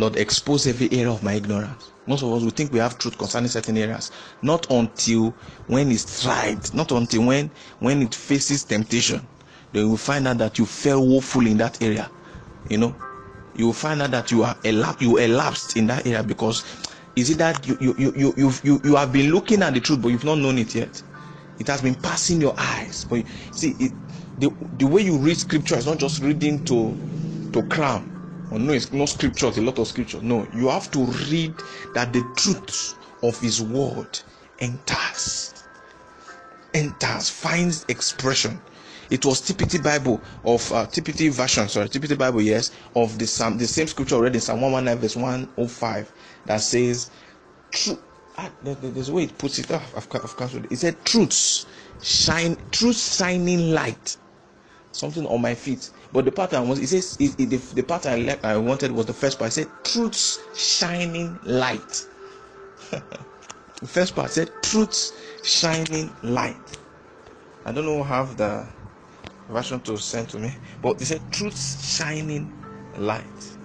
Lord, 0.00 0.16
expose 0.16 0.66
every 0.66 0.90
area 0.92 1.10
of 1.10 1.22
my 1.22 1.34
ignorance. 1.34 1.90
Most 2.06 2.22
of 2.22 2.32
us 2.32 2.42
we 2.42 2.50
think 2.50 2.72
we 2.72 2.78
have 2.78 2.96
truth 2.98 3.18
concerning 3.18 3.50
certain 3.50 3.76
areas, 3.76 4.10
not 4.40 4.70
until 4.70 5.36
when 5.66 5.90
it's 5.92 6.22
tried, 6.22 6.72
not 6.72 6.90
until 6.90 7.26
when 7.26 7.50
when 7.80 8.00
it 8.00 8.14
faces 8.14 8.64
temptation, 8.64 9.26
then 9.72 9.88
you 9.90 9.96
find 9.98 10.26
out 10.26 10.38
that 10.38 10.58
you 10.58 10.64
fell 10.64 11.06
woefully 11.06 11.50
in 11.50 11.58
that 11.58 11.82
area. 11.82 12.10
You 12.70 12.78
know, 12.78 12.96
you 13.54 13.66
will 13.66 13.74
find 13.74 14.02
out 14.02 14.12
that 14.12 14.30
you 14.30 14.44
are 14.44 14.56
elapsed, 14.64 15.02
you 15.02 15.18
elapsed 15.18 15.76
in 15.76 15.86
that 15.88 16.06
area 16.06 16.22
because 16.22 16.64
is 17.16 17.30
it 17.30 17.38
that 17.38 17.66
you 17.66 17.76
you 17.80 17.94
you 17.98 18.12
you 18.16 18.34
you 18.36 18.52
you, 18.64 18.80
you 18.84 18.96
have 18.96 19.12
been 19.12 19.32
looking 19.32 19.62
at 19.62 19.74
the 19.74 19.80
truth 19.80 20.02
but 20.02 20.08
you've 20.10 20.24
not 20.24 20.38
known 20.38 20.58
it 20.58 20.74
yet. 20.74 21.02
It 21.58 21.68
has 21.68 21.82
been 21.82 21.96
passing 21.96 22.40
your 22.40 22.54
eyes, 22.58 23.06
but 23.08 23.16
you, 23.16 23.24
see 23.52 23.76
it, 23.80 23.92
the 24.38 24.50
the 24.72 24.86
way 24.86 25.02
you 25.02 25.18
read 25.18 25.36
scripture 25.38 25.76
is 25.76 25.86
not 25.86 25.98
just 25.98 26.20
reading 26.20 26.60
to 26.64 26.98
to 27.52 27.62
cram 27.64 28.10
or 28.50 28.58
oh, 28.58 28.62
no, 28.62 28.72
it's 28.74 28.92
not 28.92 29.08
scriptures, 29.08 29.58
a 29.58 29.62
lot 29.62 29.78
of 29.78 29.88
scripture. 29.88 30.20
No, 30.22 30.46
you 30.54 30.68
have 30.68 30.90
to 30.92 31.04
read 31.30 31.54
that 31.94 32.12
the 32.12 32.22
truth 32.36 32.94
of 33.22 33.38
His 33.40 33.62
word 33.62 34.20
enters, 34.60 35.54
enters, 36.74 37.30
finds 37.30 37.84
expression. 37.88 38.62
It 39.10 39.24
was 39.24 39.42
TPT 39.42 39.82
Bible 39.82 40.22
of 40.44 40.72
uh, 40.72 40.86
TPT 40.86 41.30
version, 41.32 41.68
sorry, 41.68 41.88
TPT 41.88 42.16
Bible, 42.16 42.40
yes, 42.42 42.70
of 42.94 43.18
the 43.18 43.26
Psalm, 43.26 43.58
the 43.58 43.66
same 43.66 43.88
scripture 43.88 44.16
already 44.16 44.36
in 44.36 44.40
Psalm 44.40 44.60
119 44.60 45.00
verse 45.00 45.16
105 45.16 46.12
that 46.46 46.58
says, 46.58 47.10
"True." 47.72 47.98
Ah, 48.38 48.50
there's 48.62 49.08
a 49.08 49.12
way 49.12 49.24
it 49.24 49.36
puts 49.38 49.58
it. 49.58 49.66
Oh, 49.70 49.76
I've, 49.96 50.08
I've 50.14 50.36
cancelled 50.36 50.66
it. 50.66 50.72
It 50.72 50.78
said, 50.78 51.04
"Truths 51.04 51.66
shine, 52.02 52.56
truth 52.70 52.96
shining 53.16 53.72
light." 53.72 54.16
Something 54.92 55.26
on 55.26 55.40
my 55.42 55.54
feet 55.54 55.90
but 56.12 56.24
the 56.24 56.32
pattern 56.32 56.68
was, 56.68 56.80
it 56.80 56.88
says, 56.88 57.16
it, 57.20 57.38
it, 57.40 57.50
the, 57.50 57.56
the 57.76 57.82
pattern 57.82 58.28
I, 58.28 58.38
I 58.42 58.56
wanted 58.56 58.90
was 58.92 59.06
the 59.06 59.12
first 59.12 59.38
part. 59.38 59.46
I 59.46 59.50
said, 59.50 59.68
truth's 59.84 60.40
shining 60.54 61.38
light. 61.44 62.04
the 62.90 63.86
first 63.86 64.16
part 64.16 64.30
said, 64.30 64.50
truth's 64.62 65.12
shining 65.42 66.16
light. 66.22 66.78
I 67.64 67.72
don't 67.72 67.86
know 67.86 68.02
how 68.02 68.24
the 68.24 68.68
version 69.50 69.80
to 69.80 69.96
send 69.98 70.28
to 70.30 70.38
me, 70.38 70.52
but 70.82 71.00
it 71.00 71.06
said, 71.06 71.22
truth's 71.30 71.96
shining 71.96 72.52
light. 72.96 73.58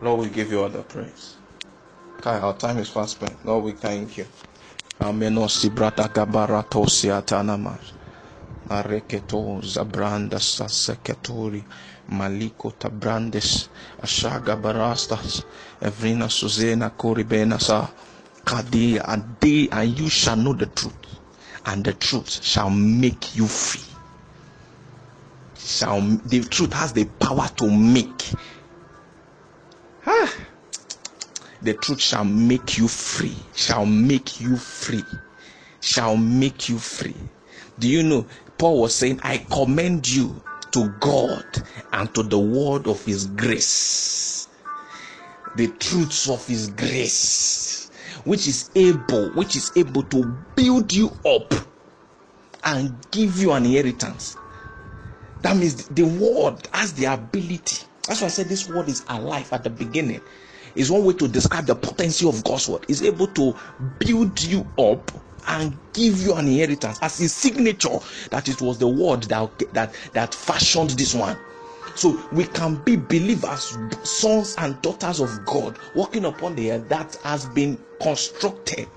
Lord, 0.00 0.20
we 0.20 0.28
give 0.28 0.50
you 0.50 0.62
all 0.62 0.68
the 0.68 0.82
praise. 0.82 1.36
Kai, 2.20 2.38
our 2.40 2.54
time 2.56 2.78
is 2.78 2.88
fast 2.90 3.12
spent. 3.16 3.44
Lord, 3.44 3.64
we 3.64 3.72
thank 3.72 4.18
you. 4.18 4.26
Amen. 5.00 5.38
Areketo 8.70 9.60
zabranda 9.62 10.40
saseketori 10.40 11.64
maliko 12.08 12.72
tabrandes 12.72 13.68
ashaga 14.02 14.56
barastas 14.56 15.44
evrina 15.82 16.28
suzena 16.30 16.90
koribena 16.90 17.60
sa 17.60 17.88
kadi 18.44 18.98
ade 18.98 19.68
and 19.70 19.98
you 19.98 20.08
shall 20.08 20.36
know 20.36 20.54
the 20.54 20.66
truth 20.66 21.20
and 21.66 21.84
the 21.84 21.92
truth 21.94 22.42
shall 22.44 22.70
make 22.70 23.36
you 23.36 23.46
free. 23.46 23.82
Shall 25.56 26.00
the 26.00 26.40
truth 26.42 26.72
has 26.72 26.92
the 26.92 27.04
power 27.04 27.48
to 27.56 27.70
make. 27.70 28.32
Ah, 30.06 30.32
the 31.62 31.74
truth 31.74 32.00
shall 32.00 32.24
make 32.24 32.76
you 32.76 32.88
free. 32.88 33.36
Shall 33.54 33.86
make 33.86 34.40
you 34.40 34.56
free. 34.56 35.04
Shall 35.80 36.16
make 36.16 36.68
you 36.68 36.78
free. 36.78 37.16
Do 37.78 37.88
you 37.88 38.02
know 38.02 38.26
Paul 38.58 38.82
was 38.82 38.94
saying, 38.94 39.20
I 39.22 39.38
commend 39.38 40.08
you 40.08 40.42
to 40.72 40.88
God 41.00 41.44
and 41.92 42.12
to 42.14 42.22
the 42.22 42.38
word 42.38 42.86
of 42.86 43.04
his 43.04 43.26
grace, 43.26 44.48
the 45.56 45.68
truths 45.68 46.28
of 46.28 46.46
his 46.46 46.68
grace, 46.68 47.83
which 48.24 48.48
is 48.48 48.70
able, 48.76 49.30
which 49.32 49.56
is 49.56 49.72
able 49.76 50.04
to 50.04 50.24
build 50.56 50.92
you 50.92 51.10
up 51.26 51.54
and 52.64 53.06
give 53.12 53.38
you 53.40 53.52
an 53.52 53.66
inheritance. 53.66 54.36
That 55.42 55.56
means 55.56 55.88
the 55.88 56.04
word 56.04 56.68
has 56.72 56.94
the 56.94 57.06
ability. 57.06 57.86
That's 58.08 58.20
why 58.20 58.26
I 58.26 58.30
said 58.30 58.48
this 58.48 58.68
word 58.68 58.88
is 58.88 59.04
alive 59.08 59.52
at 59.52 59.64
the 59.64 59.70
beginning. 59.70 60.22
Is 60.74 60.90
one 60.90 61.04
way 61.04 61.14
to 61.14 61.28
describe 61.28 61.66
the 61.66 61.76
potency 61.76 62.28
of 62.28 62.44
God's 62.44 62.68
word. 62.68 62.84
Is 62.88 63.02
able 63.02 63.28
to 63.28 63.54
build 64.00 64.42
you 64.42 64.70
up 64.78 65.10
and 65.48 65.78
give 65.94 66.20
you 66.22 66.34
an 66.34 66.48
inheritance 66.48 66.98
as 67.02 67.20
a 67.20 67.28
signature 67.28 67.98
that 68.30 68.48
it 68.48 68.60
was 68.62 68.78
the 68.78 68.88
word 68.88 69.24
that 69.24 69.50
that 69.72 69.94
that 70.14 70.34
fashioned 70.34 70.90
this 70.90 71.14
one 71.14 71.38
So 71.96 72.20
we 72.32 72.44
can 72.44 72.76
be 72.76 72.96
believers, 72.96 73.76
sons 74.02 74.56
and 74.58 74.80
daughters 74.82 75.20
of 75.20 75.44
God, 75.44 75.78
walking 75.94 76.24
upon 76.24 76.54
the 76.56 76.72
earth 76.72 76.88
that 76.88 77.14
has 77.22 77.46
been 77.46 77.78
constructed, 78.00 78.88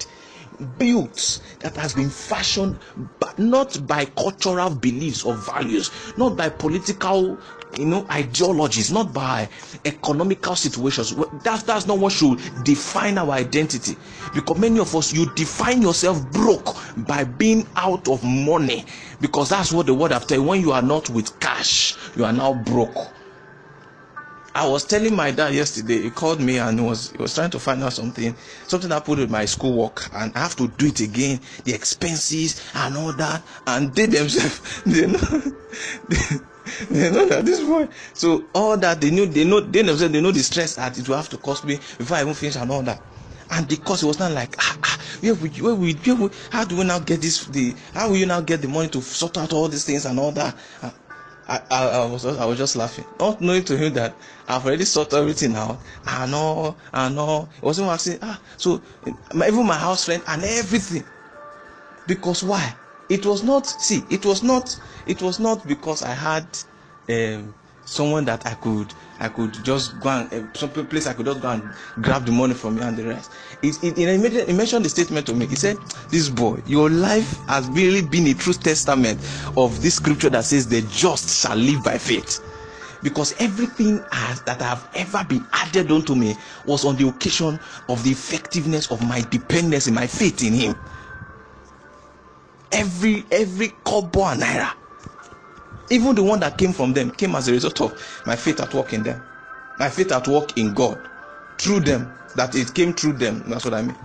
built, 0.77 1.41
that 1.59 1.75
has 1.75 1.93
been 1.93 2.09
fashioned, 2.09 2.79
but 3.19 3.37
not 3.37 3.85
by 3.87 4.05
cultural 4.05 4.69
beliefs 4.75 5.23
or 5.23 5.35
values, 5.35 5.91
not 6.17 6.35
by 6.35 6.49
political 6.49 7.37
you 7.77 7.85
know 7.85 8.05
ideologies 8.09 8.91
not 8.91 9.13
by 9.13 9.47
economical 9.85 10.55
situations. 10.55 11.13
That's 11.43 11.63
that's 11.63 11.85
not 11.85 11.99
what 11.99 12.13
should 12.13 12.39
define 12.63 13.17
our 13.17 13.31
identity. 13.31 13.97
Because 14.33 14.57
many 14.57 14.79
of 14.79 14.95
us 14.95 15.13
you 15.13 15.29
define 15.35 15.81
yourself 15.81 16.25
broke 16.31 16.75
by 17.05 17.23
being 17.23 17.67
out 17.75 18.07
of 18.07 18.23
money. 18.23 18.85
Because 19.19 19.49
that's 19.49 19.71
what 19.71 19.85
the 19.85 19.93
word 19.93 20.11
after 20.11 20.41
when 20.41 20.61
you 20.61 20.71
are 20.71 20.81
not 20.81 21.09
with 21.09 21.37
cash 21.39 21.97
you 22.15 22.25
are 22.25 22.33
now 22.33 22.53
broke 22.53 23.16
I 24.57 24.65
was 24.67 24.85
telling 24.85 25.15
my 25.15 25.29
dad 25.29 25.53
yesterday. 25.53 26.01
He 26.01 26.09
called 26.09 26.41
me 26.41 26.57
and 26.57 26.83
was 26.83 27.11
he 27.11 27.17
was 27.21 27.35
trying 27.35 27.51
to 27.51 27.59
find 27.59 27.83
out 27.83 27.93
something, 27.93 28.35
something 28.67 28.91
I 28.91 28.99
put 28.99 29.19
with 29.19 29.29
my 29.29 29.45
schoolwork, 29.45 30.09
and 30.15 30.35
I 30.35 30.39
have 30.39 30.55
to 30.55 30.67
do 30.67 30.87
it 30.87 30.99
again. 30.99 31.39
The 31.63 31.75
expenses 31.75 32.59
and 32.73 32.97
all 32.97 33.13
that, 33.13 33.43
and 33.67 33.93
they 33.93 34.07
themselves 34.07 34.81
they 34.85 35.05
know 35.05 35.19
they, 36.09 36.17
they 36.89 37.11
know 37.11 37.27
that 37.27 37.45
this 37.45 37.59
boy. 37.59 37.87
So 38.15 38.45
all 38.55 38.77
that 38.77 38.99
they 38.99 39.11
know, 39.11 39.25
they 39.25 39.43
know, 39.43 39.59
they 39.59 39.83
themselves, 39.83 40.11
they 40.11 40.21
know 40.21 40.31
the 40.31 40.39
stress 40.41 40.73
that 40.77 40.97
it 40.97 41.07
will 41.07 41.17
have 41.17 41.29
to 41.29 41.37
cost 41.37 41.63
me 41.63 41.75
before 41.99 42.17
I 42.17 42.21
even 42.21 42.33
finish 42.33 42.55
and 42.55 42.71
all 42.71 42.81
that. 42.81 42.99
And 43.51 43.67
because 43.67 44.01
it 44.01 44.07
was 44.07 44.17
not 44.17 44.31
like, 44.31 44.55
ah, 44.59 44.77
ah, 44.83 44.99
where 45.19 45.35
where 45.35 45.75
where 45.75 46.29
how 46.51 46.65
do 46.65 46.77
we 46.77 46.83
now 46.83 46.97
get 46.97 47.21
this? 47.21 47.45
The 47.45 47.75
how 47.93 48.09
will 48.09 48.17
you 48.17 48.25
now 48.25 48.41
get 48.41 48.63
the 48.63 48.67
money 48.67 48.89
to 48.89 49.03
sort 49.03 49.37
out 49.37 49.53
all 49.53 49.67
these 49.67 49.85
things 49.85 50.07
and 50.07 50.19
all 50.19 50.31
that? 50.31 50.55
I, 51.47 51.61
I, 51.71 51.87
I, 51.89 52.05
was 52.05 52.25
I 52.25 52.45
was 52.45 52.57
just 52.57 52.75
laughing, 52.75 53.05
not 53.19 53.39
knowing 53.39 53.63
to 53.65 53.77
him 53.77 53.93
that 53.93 54.13
I've 54.47 54.65
already 54.65 54.83
sorted 54.83 55.13
everything 55.19 55.55
out. 55.55 55.79
I 56.05 56.25
know, 56.27 56.75
I 56.93 57.07
know. 57.09 57.47
It 57.57 57.63
wasn't 57.63 57.87
asking, 57.87 58.19
ah, 58.21 58.39
so 58.57 58.81
even 59.33 59.65
my 59.65 59.77
house 59.77 60.05
friend 60.05 60.21
and 60.27 60.43
everything. 60.43 61.05
Because 62.05 62.43
why? 62.43 62.73
It 63.09 63.25
was 63.25 63.43
not. 63.43 63.65
See, 63.65 64.03
it 64.09 64.25
was 64.25 64.43
not 64.43 64.77
it 65.05 65.21
was 65.21 65.39
not 65.39 65.65
because 65.67 66.03
I 66.03 66.11
had 66.13 66.45
um, 67.09 67.53
someone 67.85 68.25
that 68.25 68.45
I 68.45 68.53
could 68.55 68.93
I 69.19 69.29
could 69.29 69.53
just 69.63 69.99
go 69.99 70.09
and 70.09 70.33
uh, 70.33 70.57
some 70.57 70.69
place 70.69 71.07
I 71.07 71.13
could 71.13 71.25
just 71.25 71.41
go 71.41 71.49
and 71.49 71.73
grab 72.01 72.25
the 72.25 72.31
money 72.31 72.53
from 72.53 72.77
you 72.77 72.83
and 72.83 72.97
the 72.97 73.05
rest. 73.07 73.31
It, 73.61 73.83
it, 73.83 73.97
it, 73.97 74.49
it 74.49 74.55
mentioned 74.55 74.85
the 74.85 74.89
statement 74.89 75.25
to 75.27 75.33
me. 75.33 75.47
He 75.47 75.55
said, 75.55 75.77
"This 76.09 76.29
boy, 76.29 76.61
your 76.65 76.89
life 76.89 77.39
has 77.47 77.67
really 77.69 78.01
been 78.01 78.27
a 78.27 78.33
true 78.33 78.53
testament 78.53 79.19
of 79.57 79.81
this 79.81 79.95
scripture 79.95 80.29
that 80.31 80.45
says 80.45 80.67
the 80.67 80.81
just 80.83 81.41
shall 81.41 81.57
live 81.57 81.83
by 81.83 81.97
faith." 81.97 82.41
Because 83.03 83.33
everything 83.39 84.03
has, 84.11 84.41
that 84.41 84.61
have 84.61 84.89
ever 84.95 85.23
been 85.23 85.45
added 85.53 85.91
unto 85.91 86.15
me 86.15 86.35
was 86.65 86.83
on 86.85 86.95
the 86.97 87.07
occasion 87.07 87.59
of 87.89 88.03
the 88.03 88.11
effectiveness 88.11 88.91
of 88.91 89.07
my 89.07 89.21
dependence 89.21 89.87
in 89.87 89.93
my 89.93 90.07
faith 90.07 90.43
in 90.43 90.53
Him. 90.53 90.75
Every 92.71 93.25
every 93.31 93.69
kobo 93.85 94.25
and 94.25 94.41
naira 94.41 94.73
even 95.89 96.15
the 96.15 96.23
one 96.23 96.39
that 96.41 96.57
came 96.57 96.73
from 96.73 96.93
them 96.93 97.11
came 97.11 97.35
as 97.35 97.47
a 97.47 97.51
result 97.53 97.81
of 97.81 98.23
my 98.25 98.35
faith 98.35 98.59
at 98.61 98.73
work 98.73 98.93
in 98.93 99.03
them. 99.03 99.21
My 99.79 99.89
faith 99.89 100.11
at 100.11 100.27
work 100.27 100.57
in 100.57 100.73
God. 100.73 101.07
Through 101.57 101.81
them. 101.81 102.13
That 102.35 102.55
it 102.55 102.73
came 102.73 102.93
through 102.93 103.13
them. 103.13 103.43
That's 103.47 103.65
what 103.65 103.73
I 103.75 103.83
mean. 103.83 103.97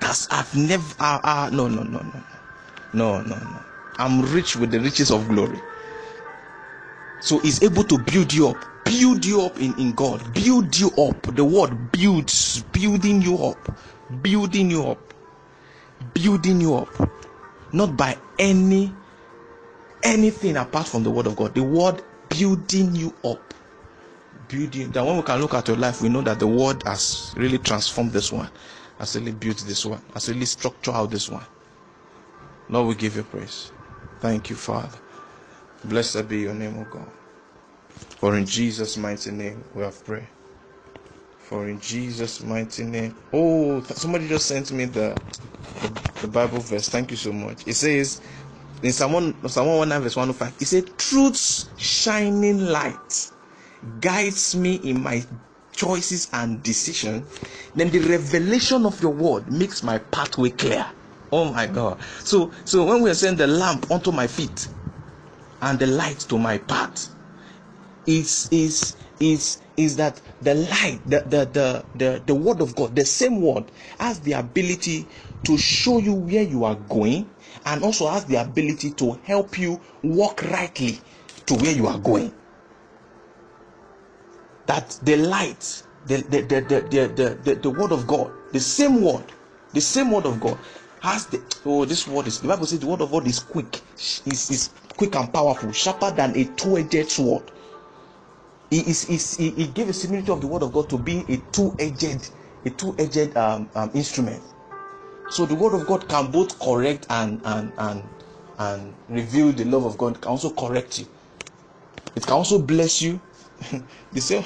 That's 0.00 0.28
I've 0.30 0.54
never 0.56 0.94
uh, 1.00 1.20
uh, 1.24 1.50
no 1.52 1.68
no 1.68 1.82
no 1.82 2.00
no 2.00 2.24
no 2.94 3.22
no 3.22 3.36
no. 3.36 3.60
I'm 3.98 4.22
rich 4.32 4.56
with 4.56 4.70
the 4.70 4.80
riches 4.80 5.10
of 5.10 5.28
glory. 5.28 5.60
So 7.20 7.38
he's 7.40 7.62
able 7.62 7.84
to 7.84 7.98
build 7.98 8.32
you 8.34 8.48
up, 8.48 8.64
build 8.84 9.24
you 9.24 9.42
up 9.42 9.58
in, 9.60 9.74
in 9.78 9.94
God, 9.94 10.34
build 10.34 10.76
you 10.78 10.88
up. 10.98 11.22
The 11.36 11.44
word 11.44 11.92
builds, 11.92 12.62
building 12.64 13.22
you 13.22 13.38
up, 13.44 13.78
building 14.22 14.70
you 14.70 14.86
up, 14.88 15.14
building 16.14 16.60
you 16.60 16.76
up, 16.76 17.12
not 17.72 17.96
by 17.96 18.18
any 18.38 18.94
anything 20.04 20.56
apart 20.56 20.86
from 20.86 21.02
the 21.02 21.10
word 21.10 21.26
of 21.26 21.36
God. 21.36 21.54
The 21.54 21.62
word 21.62 22.02
building 22.28 22.94
you 22.94 23.14
up. 23.24 23.40
Building 24.48 24.90
that 24.92 25.04
when 25.04 25.16
we 25.16 25.22
can 25.22 25.40
look 25.40 25.54
at 25.54 25.68
your 25.68 25.76
life, 25.76 26.02
we 26.02 26.08
know 26.08 26.22
that 26.22 26.38
the 26.38 26.46
word 26.46 26.82
has 26.84 27.34
really 27.36 27.58
transformed 27.58 28.12
this 28.12 28.30
one, 28.32 28.50
has 28.98 29.16
really 29.16 29.32
built 29.32 29.58
this 29.58 29.86
one, 29.86 30.00
has 30.12 30.28
really 30.28 30.46
structured 30.46 30.94
out 30.94 31.10
this 31.10 31.28
one. 31.28 31.44
Lord, 32.68 32.88
we 32.88 32.94
give 32.94 33.16
you 33.16 33.22
praise. 33.24 33.72
Thank 34.20 34.50
you, 34.50 34.56
Father. 34.56 34.98
Blessed 35.84 36.28
be 36.28 36.40
your 36.40 36.54
name, 36.54 36.78
O 36.78 36.84
God. 36.84 37.08
For 38.18 38.36
in 38.36 38.46
Jesus' 38.46 38.96
mighty 38.96 39.30
name 39.30 39.62
we 39.74 39.82
have 39.82 40.02
prayed. 40.04 40.28
For 41.38 41.68
in 41.68 41.78
Jesus' 41.80 42.42
mighty 42.42 42.84
name. 42.84 43.14
Oh, 43.32 43.82
somebody 43.82 44.28
just 44.28 44.46
sent 44.46 44.72
me 44.72 44.86
the, 44.86 45.18
the, 45.82 45.92
the 46.22 46.28
Bible 46.28 46.60
verse. 46.60 46.88
Thank 46.88 47.10
you 47.10 47.16
so 47.18 47.32
much. 47.32 47.66
It 47.66 47.74
says, 47.74 48.20
in 48.84 48.92
Psalm 48.92 49.14
1, 49.14 49.48
Psalm 49.48 49.68
119, 49.68 50.02
verse 50.04 50.16
105, 50.16 50.56
he 50.60 50.66
said, 50.66 50.98
Truth's 50.98 51.70
shining 51.76 52.66
light 52.66 53.30
guides 54.00 54.56
me 54.56 54.76
in 54.76 55.02
my 55.02 55.24
choices 55.72 56.28
and 56.32 56.62
decisions. 56.62 57.40
Then 57.74 57.90
the 57.90 58.00
revelation 58.00 58.86
of 58.86 59.02
your 59.02 59.14
word 59.14 59.52
makes 59.52 59.82
my 59.84 59.98
pathway 59.98 60.50
clear. 60.50 60.86
Oh 61.32 61.52
my 61.52 61.66
God. 61.68 62.00
So, 62.24 62.52
so 62.64 62.84
when 62.86 63.02
we 63.02 63.10
are 63.10 63.14
saying 63.16 63.36
the 63.36 63.48
lamp 63.48 63.90
unto 63.90 64.12
my 64.12 64.28
feet 64.28 64.68
and 65.62 65.78
the 65.78 65.88
light 65.88 66.20
to 66.30 66.38
my 66.38 66.58
path, 66.58 67.10
is 68.06 68.48
is 68.52 68.96
is 69.20 69.60
is 69.76 69.96
that 69.96 70.22
the 70.40 70.54
light, 70.54 71.02
the, 71.06 71.20
the 71.26 71.46
the 71.46 71.86
the 71.94 72.24
the 72.26 72.34
word 72.36 72.62
of 72.62 72.76
God, 72.76 72.96
the 72.96 73.06
same 73.06 73.42
word, 73.42 73.72
has 73.98 74.20
the 74.22 74.34
ability 74.34 75.10
to 75.44 75.58
show 75.58 75.98
you 75.98 76.14
where 76.14 76.42
you 76.44 76.64
are 76.64 76.76
going 76.76 77.33
and 77.66 77.82
also 77.82 78.08
has 78.08 78.24
the 78.24 78.36
ability 78.36 78.90
to 78.92 79.12
help 79.24 79.58
you 79.58 79.80
walk 80.02 80.42
rightly 80.50 80.98
to 81.46 81.54
where 81.54 81.72
you 81.72 81.86
are 81.86 81.98
going. 81.98 82.32
That 84.66 84.98
the 85.02 85.16
light, 85.16 85.82
the, 86.06 86.16
the, 86.16 86.40
the, 86.42 86.60
the, 86.60 87.08
the, 87.08 87.38
the, 87.42 87.54
the, 87.56 87.70
word 87.70 87.92
of 87.92 88.06
God, 88.06 88.32
the 88.52 88.60
same 88.60 89.02
word, 89.02 89.24
the 89.72 89.80
same 89.80 90.10
word 90.10 90.26
of 90.26 90.40
God 90.40 90.58
has 91.00 91.26
the 91.26 91.42
oh 91.66 91.84
this 91.84 92.08
word 92.08 92.26
is 92.26 92.40
the 92.40 92.48
Bible 92.48 92.64
says 92.64 92.80
the 92.80 92.86
word 92.86 93.02
of 93.02 93.10
God 93.10 93.26
is 93.26 93.38
quick, 93.38 93.80
is, 93.96 94.22
is 94.26 94.70
quick 94.96 95.14
and 95.16 95.30
powerful, 95.32 95.70
sharper 95.72 96.10
than 96.10 96.34
a 96.36 96.44
two-edged 96.56 97.10
sword. 97.10 97.42
He, 98.70 98.80
is, 98.80 99.08
is, 99.10 99.36
he, 99.36 99.50
he 99.50 99.66
gave 99.66 99.90
a 99.90 99.92
similitude 99.92 100.30
of 100.30 100.40
the 100.40 100.46
word 100.46 100.62
of 100.62 100.72
God 100.72 100.88
to 100.88 100.98
be 100.98 101.24
a 101.28 101.36
two-edged, 101.52 102.30
a 102.64 102.70
two-edged 102.70 103.36
um, 103.36 103.68
um, 103.74 103.90
instrument 103.92 104.42
so 105.28 105.46
the 105.46 105.54
word 105.56 105.74
of 105.74 105.86
God 105.86 106.08
can 106.08 106.30
both 106.30 106.58
correct 106.60 107.06
and 107.10 107.40
and 107.44 107.72
and 107.78 108.10
and 108.58 108.96
reveal 109.08 109.52
the 109.52 109.64
love 109.64 109.84
of 109.86 109.98
God. 109.98 110.16
It 110.16 110.22
can 110.22 110.32
also 110.32 110.54
correct 110.54 110.98
you. 110.98 111.06
It 112.16 112.24
can 112.26 112.36
also 112.36 112.60
bless 112.62 113.02
you. 113.02 113.20
the 114.12 114.20
same. 114.20 114.44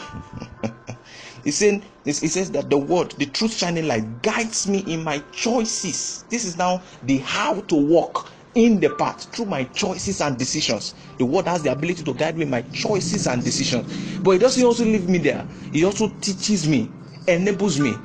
He 1.45 1.51
said, 1.53 1.85
he 2.05 2.13
says 2.13 2.53
that 2.53 2.71
the 2.71 2.79
word, 2.79 3.13
the 3.19 3.27
truth 3.27 3.55
shining 3.55 3.87
light, 3.89 4.23
guides 4.23 4.69
me 4.69 4.81
in 4.81 5.05
my 5.05 5.21
choices. 5.33 6.25
This 6.31 6.45
is 6.45 6.57
now 6.57 6.83
the 7.03 7.19
how 7.19 7.61
to 7.63 7.77
walk 7.77 8.31
in 8.55 8.81
the 8.81 8.91
path 8.91 9.29
through 9.33 9.47
my 9.47 9.65
choices 9.65 10.21
and 10.21 10.39
decisions. 10.39 10.95
The 11.19 11.27
word 11.27 11.47
has 11.47 11.63
the 11.63 11.73
ability 11.73 12.05
to 12.05 12.15
guide 12.15 12.37
me 12.37 12.45
in 12.45 12.51
my 12.51 12.63
choices 12.63 13.27
and 13.29 13.45
decisions. 13.45 13.87
But 14.23 14.33
it 14.33 14.39
doesn't 14.41 14.65
also 14.65 14.85
leave 14.85 15.09
me 15.09 15.19
there. 15.19 15.47
It 15.73 15.85
also 15.85 16.09
teaches 16.21 16.69
me, 16.69 16.95
enables 17.29 17.79
me, 17.81 18.05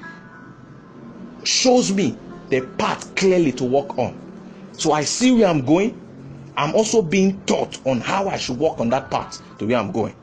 shows 1.46 1.92
me 1.94 2.23
the 2.50 2.62
path 2.78 3.16
clearly 3.16 3.52
to 3.54 3.64
walk 3.64 3.98
on. 4.00 4.18
So 4.74 4.92
I 4.92 5.04
see 5.04 5.32
where 5.32 5.48
I'm 5.48 5.66
going. 5.66 6.00
I'm 6.58 6.76
also 6.76 7.02
being 7.02 7.42
taught 7.46 7.80
on 7.86 8.02
how 8.02 8.28
I 8.28 8.38
should 8.38 8.58
walk 8.60 8.80
on 8.80 8.90
that 8.90 9.10
path 9.12 9.42
to 9.60 9.68
where 9.68 9.78
I'm 9.78 9.92
going. 9.92 10.16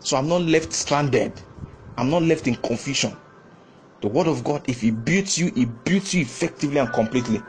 So 0.00 0.16
I'm 0.16 0.28
not 0.28 0.42
left 0.42 0.72
stranded. 0.72 1.40
I'm 1.96 2.10
not 2.10 2.22
left 2.22 2.46
in 2.46 2.56
confusion. 2.56 3.16
The 4.02 4.08
word 4.08 4.26
of 4.26 4.44
God, 4.44 4.64
if 4.68 4.84
it 4.84 5.04
builds 5.04 5.38
you, 5.38 5.52
it 5.56 5.84
builds 5.84 6.14
you 6.14 6.22
effectively 6.22 6.78
and 6.78 6.92
completely. 6.92 7.42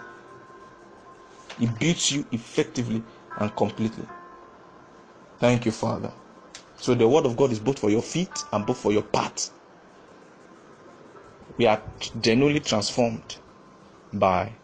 It 1.60 1.80
builds 1.80 2.12
you 2.12 2.26
effectively 2.32 3.04
and 3.40 3.56
completely. 3.56 4.08
Thank 5.40 5.66
you, 5.66 5.72
Father. 5.72 6.12
So 6.78 6.96
the 6.96 7.08
word 7.08 7.26
of 7.26 7.38
God 7.38 7.52
is 7.52 7.60
both 7.60 7.80
for 7.80 7.90
your 7.90 8.02
feet 8.02 8.32
and 8.54 8.66
both 8.66 8.80
for 8.80 8.92
your 8.92 9.04
path. 9.04 9.52
We 11.58 11.68
are 11.68 11.82
genuinely 12.22 12.60
transformed 12.62 13.38
by 14.20 14.58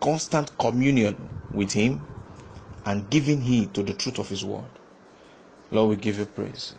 constant 0.00 0.58
communion 0.58 1.32
with 1.52 1.72
Him 1.72 2.08
and 2.86 3.10
giving 3.10 3.42
heed 3.42 3.74
to 3.74 3.84
the 3.84 3.94
truth 3.94 4.18
of 4.20 4.30
His 4.30 4.44
word. 4.44 4.80
Lord, 5.72 5.90
we 5.90 5.96
give 5.96 6.18
you 6.18 6.26
praise. 6.26 6.77